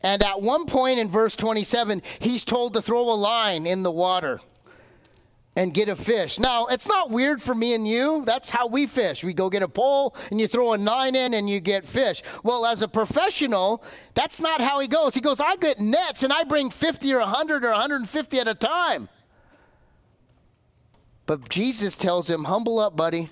And 0.05 0.21
at 0.21 0.39
one 0.39 0.67
point 0.67 0.99
in 0.99 1.09
verse 1.09 1.35
27, 1.35 2.03
he's 2.19 2.45
told 2.45 2.75
to 2.75 2.81
throw 2.83 3.09
a 3.09 3.17
line 3.17 3.65
in 3.65 3.81
the 3.81 3.89
water 3.89 4.39
and 5.55 5.73
get 5.73 5.89
a 5.89 5.95
fish. 5.95 6.37
Now, 6.37 6.67
it's 6.67 6.87
not 6.87 7.09
weird 7.09 7.41
for 7.41 7.55
me 7.55 7.73
and 7.73 7.87
you. 7.87 8.23
That's 8.23 8.51
how 8.51 8.67
we 8.67 8.85
fish. 8.85 9.23
We 9.23 9.33
go 9.33 9.49
get 9.49 9.63
a 9.63 9.67
pole 9.67 10.15
and 10.29 10.39
you 10.39 10.47
throw 10.47 10.75
a 10.75 10.77
line 10.77 11.15
in 11.15 11.33
and 11.33 11.49
you 11.49 11.59
get 11.59 11.85
fish. 11.85 12.21
Well, 12.43 12.67
as 12.67 12.83
a 12.83 12.87
professional, 12.87 13.83
that's 14.13 14.39
not 14.39 14.61
how 14.61 14.79
he 14.79 14.87
goes. 14.87 15.15
He 15.15 15.21
goes, 15.21 15.39
I 15.39 15.55
get 15.55 15.79
nets 15.79 16.21
and 16.21 16.31
I 16.31 16.43
bring 16.43 16.69
50 16.69 17.11
or 17.11 17.21
100 17.21 17.65
or 17.65 17.71
150 17.71 18.37
at 18.37 18.47
a 18.47 18.53
time. 18.53 19.09
But 21.25 21.49
Jesus 21.49 21.97
tells 21.97 22.29
him, 22.29 22.43
Humble 22.43 22.77
up, 22.77 22.95
buddy. 22.95 23.31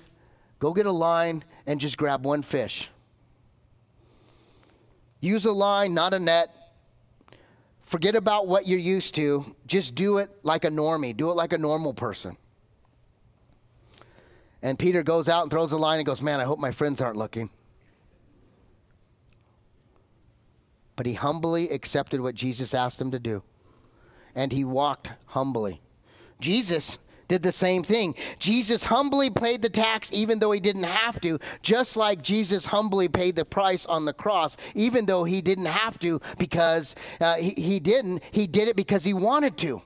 Go 0.58 0.72
get 0.72 0.86
a 0.86 0.92
line 0.92 1.44
and 1.68 1.80
just 1.80 1.96
grab 1.96 2.26
one 2.26 2.42
fish. 2.42 2.90
Use 5.20 5.44
a 5.44 5.52
line, 5.52 5.94
not 5.94 6.12
a 6.12 6.18
net. 6.18 6.50
Forget 7.84 8.16
about 8.16 8.46
what 8.46 8.66
you're 8.66 8.78
used 8.78 9.14
to. 9.16 9.54
Just 9.66 9.94
do 9.94 10.18
it 10.18 10.30
like 10.42 10.64
a 10.64 10.70
normie. 10.70 11.16
Do 11.16 11.30
it 11.30 11.34
like 11.34 11.52
a 11.52 11.58
normal 11.58 11.94
person. 11.94 12.36
And 14.62 14.78
Peter 14.78 15.02
goes 15.02 15.28
out 15.28 15.42
and 15.42 15.50
throws 15.50 15.72
a 15.72 15.76
line 15.76 15.98
and 15.98 16.06
goes, 16.06 16.22
Man, 16.22 16.40
I 16.40 16.44
hope 16.44 16.58
my 16.58 16.70
friends 16.70 17.02
aren't 17.02 17.18
looking. 17.18 17.50
But 20.96 21.06
he 21.06 21.12
humbly 21.14 21.68
accepted 21.68 22.20
what 22.20 22.34
Jesus 22.34 22.72
asked 22.72 23.00
him 23.00 23.10
to 23.10 23.18
do. 23.18 23.42
And 24.34 24.52
he 24.52 24.64
walked 24.64 25.10
humbly. 25.26 25.82
Jesus 26.40 26.98
did 27.28 27.42
the 27.42 27.52
same 27.52 27.82
thing. 27.82 28.14
Jesus 28.38 28.84
humbly 28.84 29.30
paid 29.30 29.62
the 29.62 29.70
tax 29.70 30.10
even 30.12 30.38
though 30.38 30.52
he 30.52 30.60
didn't 30.60 30.84
have 30.84 31.20
to, 31.20 31.38
just 31.62 31.96
like 31.96 32.22
Jesus 32.22 32.66
humbly 32.66 33.08
paid 33.08 33.36
the 33.36 33.44
price 33.44 33.86
on 33.86 34.04
the 34.04 34.12
cross, 34.12 34.56
even 34.74 35.06
though 35.06 35.24
he 35.24 35.40
didn't 35.40 35.66
have 35.66 35.98
to 36.00 36.20
because 36.38 36.94
uh, 37.20 37.36
he, 37.36 37.50
he 37.50 37.80
didn't. 37.80 38.22
He 38.30 38.46
did 38.46 38.68
it 38.68 38.76
because 38.76 39.04
he 39.04 39.14
wanted 39.14 39.56
to. 39.58 39.82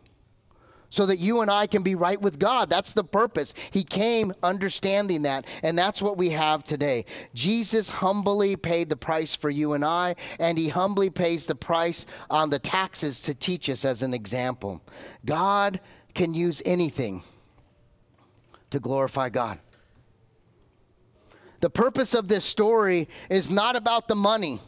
So 0.91 1.05
that 1.05 1.18
you 1.18 1.43
and 1.43 1.51
I 1.51 1.66
can 1.66 1.82
be 1.82 1.95
right 1.95 2.18
with 2.18 2.39
God. 2.39 2.70
That's 2.70 2.95
the 2.95 3.05
purpose. 3.05 3.53
He 3.70 3.84
came 3.84 4.32
understanding 4.43 5.22
that. 5.22 5.47
And 5.62 5.78
that's 5.78 6.01
what 6.01 6.16
we 6.16 6.30
have 6.30 6.64
today. 6.64 7.05
Jesus 7.34 7.91
humbly 7.91 8.57
paid 8.57 8.89
the 8.89 8.97
price 8.97 9.36
for 9.36 9.51
you 9.51 9.74
and 9.74 9.84
I, 9.84 10.14
and 10.39 10.57
he 10.57 10.70
humbly 10.70 11.11
pays 11.11 11.45
the 11.45 11.55
price 11.55 12.07
on 12.30 12.49
the 12.49 12.59
taxes 12.59 13.20
to 13.22 13.34
teach 13.34 13.68
us 13.68 13.84
as 13.84 14.03
an 14.03 14.14
example. 14.14 14.80
God 15.26 15.78
can 16.18 16.34
use 16.34 16.60
anything 16.64 17.22
to 18.70 18.80
glorify 18.80 19.28
God. 19.28 19.60
The 21.60 21.70
purpose 21.70 22.12
of 22.12 22.26
this 22.26 22.44
story 22.44 23.08
is 23.30 23.52
not 23.52 23.76
about 23.76 24.08
the 24.08 24.16
money. 24.16 24.60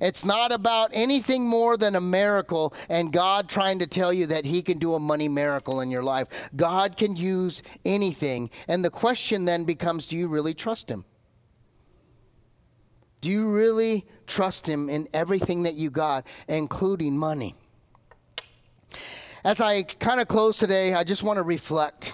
It's 0.00 0.24
not 0.24 0.52
about 0.52 0.90
anything 0.92 1.44
more 1.48 1.76
than 1.76 1.96
a 1.96 2.00
miracle 2.00 2.72
and 2.88 3.12
God 3.12 3.48
trying 3.48 3.80
to 3.80 3.86
tell 3.88 4.12
you 4.12 4.26
that 4.26 4.44
He 4.44 4.62
can 4.62 4.78
do 4.78 4.94
a 4.94 5.00
money 5.00 5.28
miracle 5.28 5.80
in 5.80 5.90
your 5.90 6.04
life. 6.04 6.28
God 6.54 6.96
can 6.96 7.16
use 7.16 7.64
anything. 7.84 8.48
And 8.68 8.84
the 8.84 8.90
question 8.90 9.44
then 9.44 9.64
becomes 9.64 10.06
do 10.06 10.16
you 10.16 10.28
really 10.28 10.54
trust 10.54 10.88
Him? 10.88 11.04
Do 13.20 13.28
you 13.28 13.50
really 13.50 14.06
trust 14.28 14.68
Him 14.68 14.88
in 14.88 15.08
everything 15.12 15.64
that 15.64 15.74
you 15.74 15.90
got, 15.90 16.28
including 16.46 17.18
money? 17.18 17.56
As 19.44 19.60
I 19.60 19.82
kind 19.82 20.20
of 20.20 20.28
close 20.28 20.58
today, 20.58 20.94
I 20.94 21.02
just 21.02 21.24
want 21.24 21.38
to 21.38 21.42
reflect. 21.42 22.12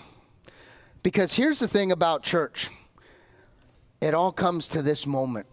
Because 1.03 1.35
here's 1.35 1.59
the 1.59 1.69
thing 1.69 1.93
about 1.93 2.23
church 2.23 2.71
it 4.01 4.15
all 4.15 4.33
comes 4.33 4.69
to 4.71 4.83
this 4.83 5.07
moment. 5.07 5.47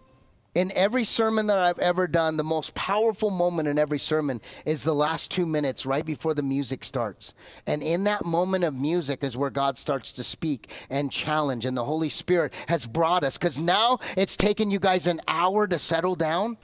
In 0.53 0.71
every 0.71 1.03
sermon 1.03 1.47
that 1.47 1.57
I've 1.57 1.80
ever 1.80 2.07
done, 2.07 2.38
the 2.38 2.43
most 2.43 2.73
powerful 2.76 3.30
moment 3.30 3.67
in 3.67 3.78
every 3.78 3.99
sermon 3.99 4.39
is 4.65 4.84
the 4.84 4.95
last 4.95 5.30
two 5.30 5.45
minutes 5.45 5.86
right 5.86 6.05
before 6.05 6.34
the 6.34 6.43
music 6.43 6.86
starts. 6.86 7.34
And 7.67 7.84
in 7.84 8.05
that 8.05 8.23
moment 8.23 8.63
of 8.63 8.73
music 8.73 9.21
is 9.21 9.36
where 9.36 9.49
God 9.49 9.78
starts 9.78 10.13
to 10.13 10.23
speak 10.23 10.71
and 10.89 11.11
challenge, 11.11 11.65
and 11.65 11.76
the 11.76 11.84
Holy 11.84 12.07
Spirit 12.07 12.53
has 12.67 12.88
brought 12.88 13.26
us. 13.26 13.38
Because 13.38 13.59
now 13.59 13.99
it's 14.15 14.38
taken 14.38 14.71
you 14.71 14.80
guys 14.80 15.07
an 15.07 15.19
hour 15.28 15.67
to 15.67 15.78
settle 15.78 16.15
down 16.15 16.57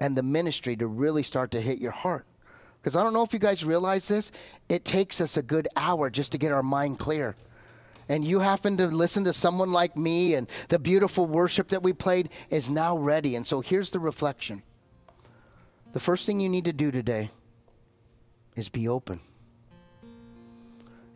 and 0.00 0.16
the 0.16 0.22
ministry 0.22 0.76
to 0.76 0.86
really 0.86 1.22
start 1.22 1.50
to 1.50 1.60
hit 1.60 1.78
your 1.78 1.92
heart. 1.92 2.24
Because 2.80 2.96
I 2.96 3.02
don't 3.02 3.12
know 3.12 3.24
if 3.24 3.32
you 3.32 3.38
guys 3.38 3.64
realize 3.64 4.08
this, 4.08 4.30
it 4.68 4.84
takes 4.84 5.20
us 5.20 5.36
a 5.36 5.42
good 5.42 5.68
hour 5.76 6.10
just 6.10 6.32
to 6.32 6.38
get 6.38 6.52
our 6.52 6.62
mind 6.62 6.98
clear. 6.98 7.36
And 8.08 8.24
you 8.24 8.40
happen 8.40 8.76
to 8.78 8.86
listen 8.86 9.24
to 9.24 9.32
someone 9.32 9.70
like 9.70 9.96
me, 9.96 10.34
and 10.34 10.48
the 10.68 10.78
beautiful 10.78 11.26
worship 11.26 11.68
that 11.68 11.82
we 11.82 11.92
played 11.92 12.30
is 12.48 12.70
now 12.70 12.96
ready. 12.96 13.36
And 13.36 13.46
so 13.46 13.60
here's 13.60 13.90
the 13.90 14.00
reflection 14.00 14.62
the 15.92 16.00
first 16.00 16.26
thing 16.26 16.40
you 16.40 16.48
need 16.48 16.66
to 16.66 16.72
do 16.72 16.90
today 16.90 17.30
is 18.56 18.68
be 18.68 18.88
open. 18.88 19.20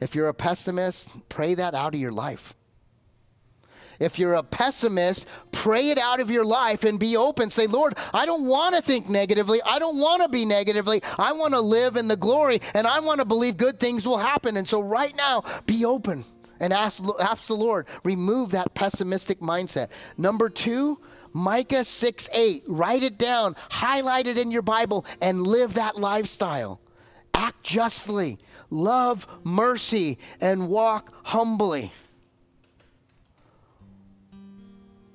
If 0.00 0.14
you're 0.14 0.28
a 0.28 0.34
pessimist, 0.34 1.10
pray 1.28 1.54
that 1.54 1.74
out 1.74 1.94
of 1.94 2.00
your 2.00 2.10
life. 2.10 2.54
If 4.02 4.18
you're 4.18 4.34
a 4.34 4.42
pessimist, 4.42 5.28
pray 5.52 5.90
it 5.90 5.98
out 5.98 6.18
of 6.18 6.28
your 6.28 6.44
life 6.44 6.82
and 6.82 6.98
be 6.98 7.16
open. 7.16 7.50
Say, 7.50 7.68
Lord, 7.68 7.94
I 8.12 8.26
don't 8.26 8.46
want 8.46 8.74
to 8.74 8.82
think 8.82 9.08
negatively. 9.08 9.62
I 9.64 9.78
don't 9.78 9.96
want 9.96 10.22
to 10.22 10.28
be 10.28 10.44
negatively. 10.44 11.00
I 11.16 11.32
want 11.32 11.54
to 11.54 11.60
live 11.60 11.96
in 11.96 12.08
the 12.08 12.16
glory 12.16 12.60
and 12.74 12.84
I 12.84 12.98
want 12.98 13.20
to 13.20 13.24
believe 13.24 13.56
good 13.56 13.78
things 13.78 14.04
will 14.04 14.18
happen. 14.18 14.56
And 14.56 14.68
so, 14.68 14.80
right 14.80 15.14
now, 15.16 15.44
be 15.66 15.84
open 15.84 16.24
and 16.58 16.72
ask, 16.72 17.04
ask 17.20 17.46
the 17.46 17.54
Lord, 17.54 17.86
remove 18.02 18.50
that 18.50 18.74
pessimistic 18.74 19.38
mindset. 19.38 19.90
Number 20.18 20.50
two, 20.50 20.98
Micah 21.32 21.84
6 21.84 22.28
8. 22.32 22.64
Write 22.66 23.04
it 23.04 23.18
down, 23.18 23.54
highlight 23.70 24.26
it 24.26 24.36
in 24.36 24.50
your 24.50 24.62
Bible, 24.62 25.06
and 25.20 25.46
live 25.46 25.74
that 25.74 25.96
lifestyle. 25.96 26.80
Act 27.34 27.62
justly, 27.62 28.38
love 28.68 29.28
mercy, 29.44 30.18
and 30.40 30.68
walk 30.68 31.14
humbly. 31.22 31.92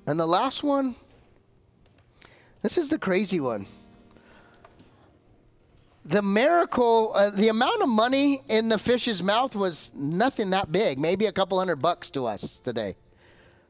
And 0.08 0.18
the 0.18 0.26
last 0.26 0.62
one, 0.64 0.94
this 2.62 2.78
is 2.78 2.88
the 2.88 2.98
crazy 2.98 3.40
one. 3.40 3.66
The 6.06 6.22
miracle, 6.22 7.12
uh, 7.14 7.28
the 7.28 7.48
amount 7.48 7.82
of 7.82 7.90
money 7.90 8.40
in 8.48 8.70
the 8.70 8.78
fish's 8.78 9.22
mouth 9.22 9.54
was 9.54 9.92
nothing 9.94 10.48
that 10.50 10.72
big, 10.72 10.98
maybe 10.98 11.26
a 11.26 11.32
couple 11.32 11.58
hundred 11.58 11.82
bucks 11.82 12.08
to 12.12 12.24
us 12.24 12.58
today. 12.58 12.96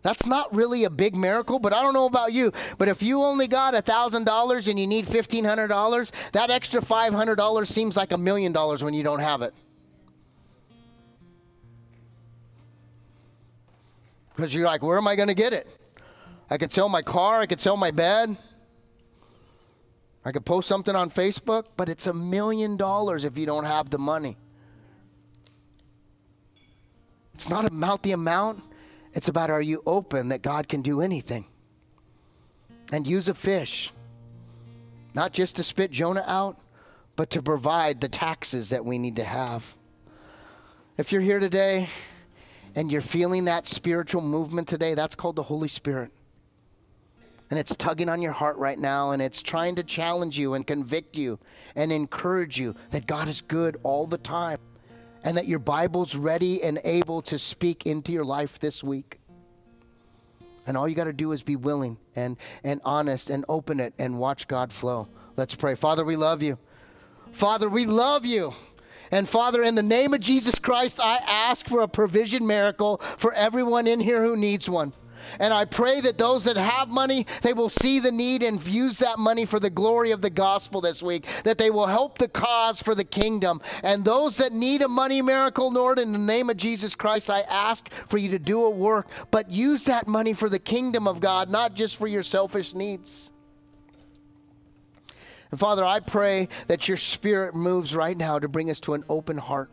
That's 0.03 0.27
not 0.27 0.55
really 0.55 0.85
a 0.85 0.91
big 0.91 1.17
miracle, 1.17 1.59
but 1.59 1.73
I 1.73 1.83
don't 1.83 1.93
know 1.93 2.07
about 2.07 2.33
you. 2.33 2.53
But 2.79 2.87
if 2.87 3.03
you 3.03 3.25
only 3.25 3.49
got 3.49 3.75
$1,000 3.75 4.69
and 4.69 4.79
you 4.79 4.87
need 4.87 5.07
$1,500, 5.07 6.31
that 6.31 6.51
extra 6.51 6.81
$500 6.81 7.67
seems 7.67 7.97
like 7.97 8.13
a 8.13 8.19
million 8.19 8.53
dollars 8.53 8.85
when 8.85 8.95
you 8.95 9.03
don't 9.03 9.19
have 9.19 9.43
it. 9.43 9.55
Because 14.37 14.55
you're 14.55 14.67
like, 14.67 14.85
where 14.85 14.99
am 14.99 15.09
I 15.09 15.17
going 15.17 15.27
to 15.27 15.35
get 15.35 15.53
it? 15.53 15.67
I 16.51 16.57
could 16.57 16.73
sell 16.73 16.89
my 16.89 17.03
car, 17.03 17.41
I 17.41 17.47
could 17.47 17.61
sell 17.61 17.77
my 17.77 17.91
bed. 17.91 18.37
I 20.25 20.33
could 20.33 20.45
post 20.45 20.69
something 20.69 20.95
on 20.95 21.11
Facebook, 21.11 21.65
but 21.77 21.89
it's 21.89 22.07
a 22.07 22.13
million 22.13 22.77
dollars 22.77 23.25
if 23.25 23.39
you 23.39 23.47
don't 23.47 23.65
have 23.65 23.91
the 23.91 23.99
money. 23.99 24.37
It's 27.35 27.49
not 27.49 27.65
about 27.65 28.03
the 28.03 28.13
amount, 28.13 28.63
it's 29.13 29.29
about 29.29 29.49
are 29.51 29.63
you 29.63 29.83
open 29.87 30.29
that 30.29 30.43
God 30.43 30.69
can 30.69 30.83
do 30.83 31.01
anything? 31.01 31.47
And 32.93 33.07
use 33.07 33.29
a 33.29 33.35
fish, 33.35 33.93
not 35.15 35.33
just 35.33 35.57
to 35.57 35.63
spit 35.63 35.91
Jonah 35.91 36.25
out, 36.27 36.59
but 37.17 37.31
to 37.31 37.43
provide 37.43 38.01
the 38.01 38.09
taxes 38.09 38.71
that 38.71 38.85
we 38.85 38.99
need 38.99 39.17
to 39.17 39.25
have. 39.25 39.77
If 40.97 41.13
you're 41.13 41.23
here 41.23 41.41
today 41.41 41.89
and 42.75 42.91
you're 42.91 43.01
feeling 43.01 43.45
that 43.45 43.67
spiritual 43.67 44.23
movement 44.23 44.69
today, 44.69 44.95
that's 44.95 45.15
called 45.15 45.37
the 45.37 45.43
Holy 45.43 45.69
Spirit 45.69 46.11
and 47.51 47.59
it's 47.59 47.75
tugging 47.77 48.09
on 48.09 48.21
your 48.21 48.33
heart 48.33 48.57
right 48.59 48.79
now 48.79 49.13
and 49.13 49.23
it's 49.23 49.43
trying 49.43 49.75
to 49.77 49.83
challenge 49.83 50.39
you 50.39 50.55
and 50.55 50.67
convict 50.67 51.17
you 51.17 51.39
and 51.75 51.91
encourage 51.91 52.59
you 52.59 52.75
that 52.91 53.07
God 53.07 53.29
is 53.29 53.41
good 53.41 53.79
all 53.83 54.07
the 54.07 54.19
time 54.19 54.59
and 55.25 55.37
that 55.37 55.47
your 55.47 55.59
Bible's 55.59 56.15
ready 56.15 56.63
and 56.63 56.79
able 56.85 57.23
to 57.23 57.39
speak 57.39 57.87
into 57.87 58.13
your 58.13 58.25
life 58.25 58.59
this 58.59 58.85
week. 58.85 59.19
And 60.67 60.77
all 60.77 60.87
you 60.87 60.95
got 60.95 61.05
to 61.05 61.15
do 61.15 61.33
is 61.33 61.43
be 61.43 61.57
willing 61.57 61.97
and, 62.15 62.37
and 62.63 62.81
honest 62.85 63.31
and 63.31 63.45
open 63.49 63.81
it 63.81 63.95
and 63.99 64.19
watch 64.19 64.47
God 64.47 64.71
flow. 64.71 65.09
Let's 65.37 65.55
pray. 65.55 65.75
Father, 65.75 66.05
we 66.05 66.17
love 66.17 66.43
you. 66.43 66.59
Father, 67.33 67.69
we 67.69 67.87
love 67.87 68.27
you. 68.27 68.53
And 69.11 69.27
Father, 69.27 69.63
in 69.63 69.75
the 69.75 69.83
name 69.83 70.13
of 70.13 70.21
Jesus 70.21 70.59
Christ, 70.59 71.01
I 71.01 71.17
ask 71.27 71.67
for 71.67 71.81
a 71.81 71.89
provision 71.89 72.47
miracle 72.47 72.99
for 72.99 73.33
everyone 73.33 73.87
in 73.87 74.01
here 74.01 74.23
who 74.23 74.37
needs 74.37 74.69
one. 74.69 74.93
And 75.41 75.53
I 75.53 75.65
pray 75.65 76.01
that 76.01 76.19
those 76.19 76.45
that 76.45 76.57
have 76.57 76.89
money, 76.89 77.27
they 77.43 77.53
will 77.53 77.71
see 77.71 78.01
the 78.01 78.13
need 78.13 78.43
and 78.43 78.65
use 78.67 78.99
that 78.99 79.19
money 79.19 79.45
for 79.45 79.61
the 79.61 79.71
glory 79.71 80.11
of 80.11 80.23
the 80.23 80.31
gospel 80.31 80.81
this 80.81 81.03
week, 81.03 81.27
that 81.45 81.59
they 81.59 81.71
will 81.71 81.87
help 81.87 82.19
the 82.19 82.29
cause 82.29 82.83
for 82.83 82.95
the 82.95 83.05
kingdom. 83.05 83.61
And 83.83 84.05
those 84.05 84.37
that 84.39 84.53
need 84.53 84.83
a 84.83 84.89
money 84.89 85.23
miracle, 85.23 85.71
Lord, 85.73 85.99
in 85.99 86.13
the 86.13 86.19
name 86.19 86.51
of 86.51 86.57
Jesus 86.57 86.95
Christ, 86.95 87.31
I 87.31 87.41
ask 87.43 87.91
for 87.93 88.19
you 88.19 88.31
to 88.31 88.39
do 88.39 88.65
a 88.65 88.71
work, 88.71 89.09
but 89.31 89.51
use 89.51 89.85
that 89.85 90.07
money 90.07 90.35
for 90.35 90.49
the 90.49 90.59
kingdom 90.59 91.07
of 91.07 91.21
God, 91.21 91.51
not 91.51 91.75
just 91.75 91.97
for 91.97 92.07
your 92.07 92.23
selfish 92.23 92.75
needs. 92.75 93.31
And 95.51 95.59
Father, 95.59 95.85
I 95.85 96.01
pray 96.01 96.49
that 96.67 96.89
your 96.89 96.97
spirit 96.97 97.55
moves 97.55 97.95
right 97.95 98.17
now 98.17 98.39
to 98.39 98.49
bring 98.49 98.71
us 98.71 98.81
to 98.81 98.95
an 98.95 99.05
open 99.09 99.39
heart, 99.39 99.71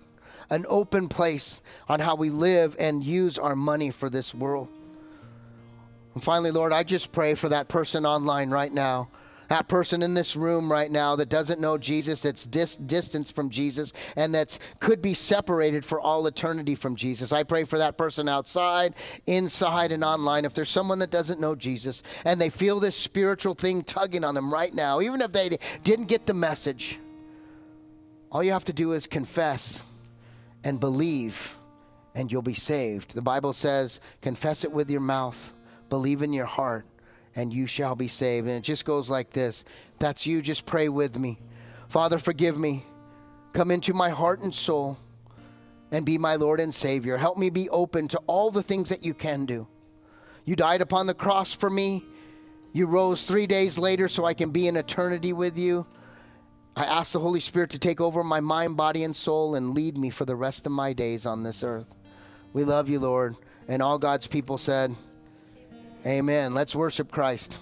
an 0.49 0.66
open 0.70 1.10
place 1.10 1.62
on 1.89 1.99
how 1.99 2.16
we 2.16 2.30
live 2.30 2.76
and 2.80 3.03
use 3.03 3.38
our 3.38 3.56
money 3.56 3.91
for 3.91 4.10
this 4.10 4.34
world. 4.34 4.70
And 6.16 6.24
finally, 6.24 6.49
Lord, 6.49 6.74
I 6.74 6.84
just 6.84 7.11
pray 7.11 7.36
for 7.36 7.49
that 7.49 7.68
person 7.68 8.05
online 8.05 8.49
right 8.49 8.74
now. 8.74 9.09
That 9.49 9.68
person 9.68 10.01
in 10.01 10.16
this 10.16 10.36
room 10.36 10.72
right 10.72 10.91
now 10.91 11.18
that 11.18 11.30
doesn't 11.30 11.61
know 11.61 11.78
Jesus, 11.78 12.24
that's 12.24 12.47
dis- 12.47 12.78
distance 12.78 13.30
from 13.30 13.51
Jesus, 13.51 13.93
and 14.16 14.34
that 14.34 14.57
could 14.80 15.03
be 15.03 15.13
separated 15.13 15.86
for 15.86 15.99
all 15.99 16.26
eternity 16.26 16.74
from 16.74 16.95
Jesus. 16.95 17.32
I 17.32 17.43
pray 17.43 17.63
for 17.63 17.78
that 17.78 17.95
person 17.95 18.28
outside, 18.28 18.95
inside, 19.28 19.91
and 19.91 20.03
online. 20.03 20.45
If 20.45 20.55
there's 20.55 20.70
someone 20.70 20.97
that 20.99 21.11
doesn't 21.11 21.39
know 21.39 21.53
Jesus 21.53 22.01
and 22.26 22.41
they 22.41 22.49
feel 22.49 22.80
this 22.80 22.95
spiritual 22.95 23.53
thing 23.53 23.84
tugging 23.84 24.24
on 24.24 24.34
them 24.34 24.51
right 24.51 24.74
now, 24.74 24.99
even 24.99 25.22
if 25.22 25.32
they 25.32 25.57
didn't 25.84 26.05
get 26.07 26.26
the 26.26 26.34
message, 26.34 26.97
all 28.32 28.43
you 28.43 28.51
have 28.51 28.66
to 28.66 28.74
do 28.74 28.93
is 28.93 29.05
confess 29.05 29.84
and 30.63 30.80
believe, 30.80 31.55
and 32.16 32.32
you'll 32.32 32.41
be 32.41 32.55
saved. 32.55 33.13
The 33.13 33.22
Bible 33.22 33.53
says, 33.53 33.99
confess 34.22 34.63
it 34.63 34.72
with 34.72 34.89
your 34.89 35.01
mouth 35.01 35.53
believe 35.89 36.21
in 36.21 36.33
your 36.33 36.45
heart, 36.45 36.86
and 37.36 37.53
you 37.53 37.67
shall 37.67 37.95
be 37.95 38.07
saved. 38.07 38.47
And 38.47 38.57
it 38.57 38.63
just 38.63 38.86
goes 38.86 39.09
like 39.09 39.31
this. 39.31 39.65
that's 39.99 40.25
you, 40.25 40.41
just 40.41 40.65
pray 40.65 40.89
with 40.89 41.17
me. 41.17 41.39
Father, 41.89 42.17
forgive 42.17 42.57
me. 42.57 42.86
Come 43.53 43.71
into 43.71 43.93
my 43.93 44.09
heart 44.09 44.41
and 44.41 44.53
soul 44.53 44.97
and 45.91 46.05
be 46.05 46.17
my 46.17 46.36
Lord 46.36 46.59
and 46.59 46.73
Savior. 46.73 47.17
Help 47.17 47.38
me 47.38 47.49
be 47.49 47.69
open 47.69 48.07
to 48.09 48.17
all 48.27 48.51
the 48.51 48.63
things 48.63 48.89
that 48.89 49.03
you 49.03 49.13
can 49.13 49.45
do. 49.45 49.67
You 50.43 50.55
died 50.55 50.81
upon 50.81 51.07
the 51.07 51.13
cross 51.13 51.53
for 51.53 51.69
me. 51.69 52.03
You 52.73 52.86
rose 52.86 53.23
three 53.23 53.47
days 53.47 53.77
later 53.77 54.07
so 54.07 54.25
I 54.25 54.33
can 54.33 54.49
be 54.51 54.67
in 54.67 54.75
eternity 54.75 55.31
with 55.31 55.57
you. 55.57 55.88
I 56.75 56.83
ask 56.83 57.13
the 57.13 57.21
Holy 57.21 57.39
Spirit 57.39 57.69
to 57.69 57.79
take 57.79 58.01
over 58.01 58.23
my 58.23 58.41
mind, 58.41 58.75
body, 58.75 59.05
and 59.05 59.15
soul 59.15 59.55
and 59.55 59.73
lead 59.73 59.97
me 59.97 60.09
for 60.09 60.25
the 60.25 60.36
rest 60.36 60.65
of 60.65 60.73
my 60.73 60.91
days 60.91 61.25
on 61.25 61.43
this 61.43 61.63
earth. 61.63 61.88
We 62.51 62.65
love 62.65 62.89
you, 62.89 62.99
Lord. 62.99 63.38
And 63.69 63.81
all 63.81 63.97
God's 63.97 64.27
people 64.27 64.57
said, 64.57 64.93
Amen. 66.06 66.53
Let's 66.53 66.76
worship 66.76 67.12
Christ. 67.12 67.58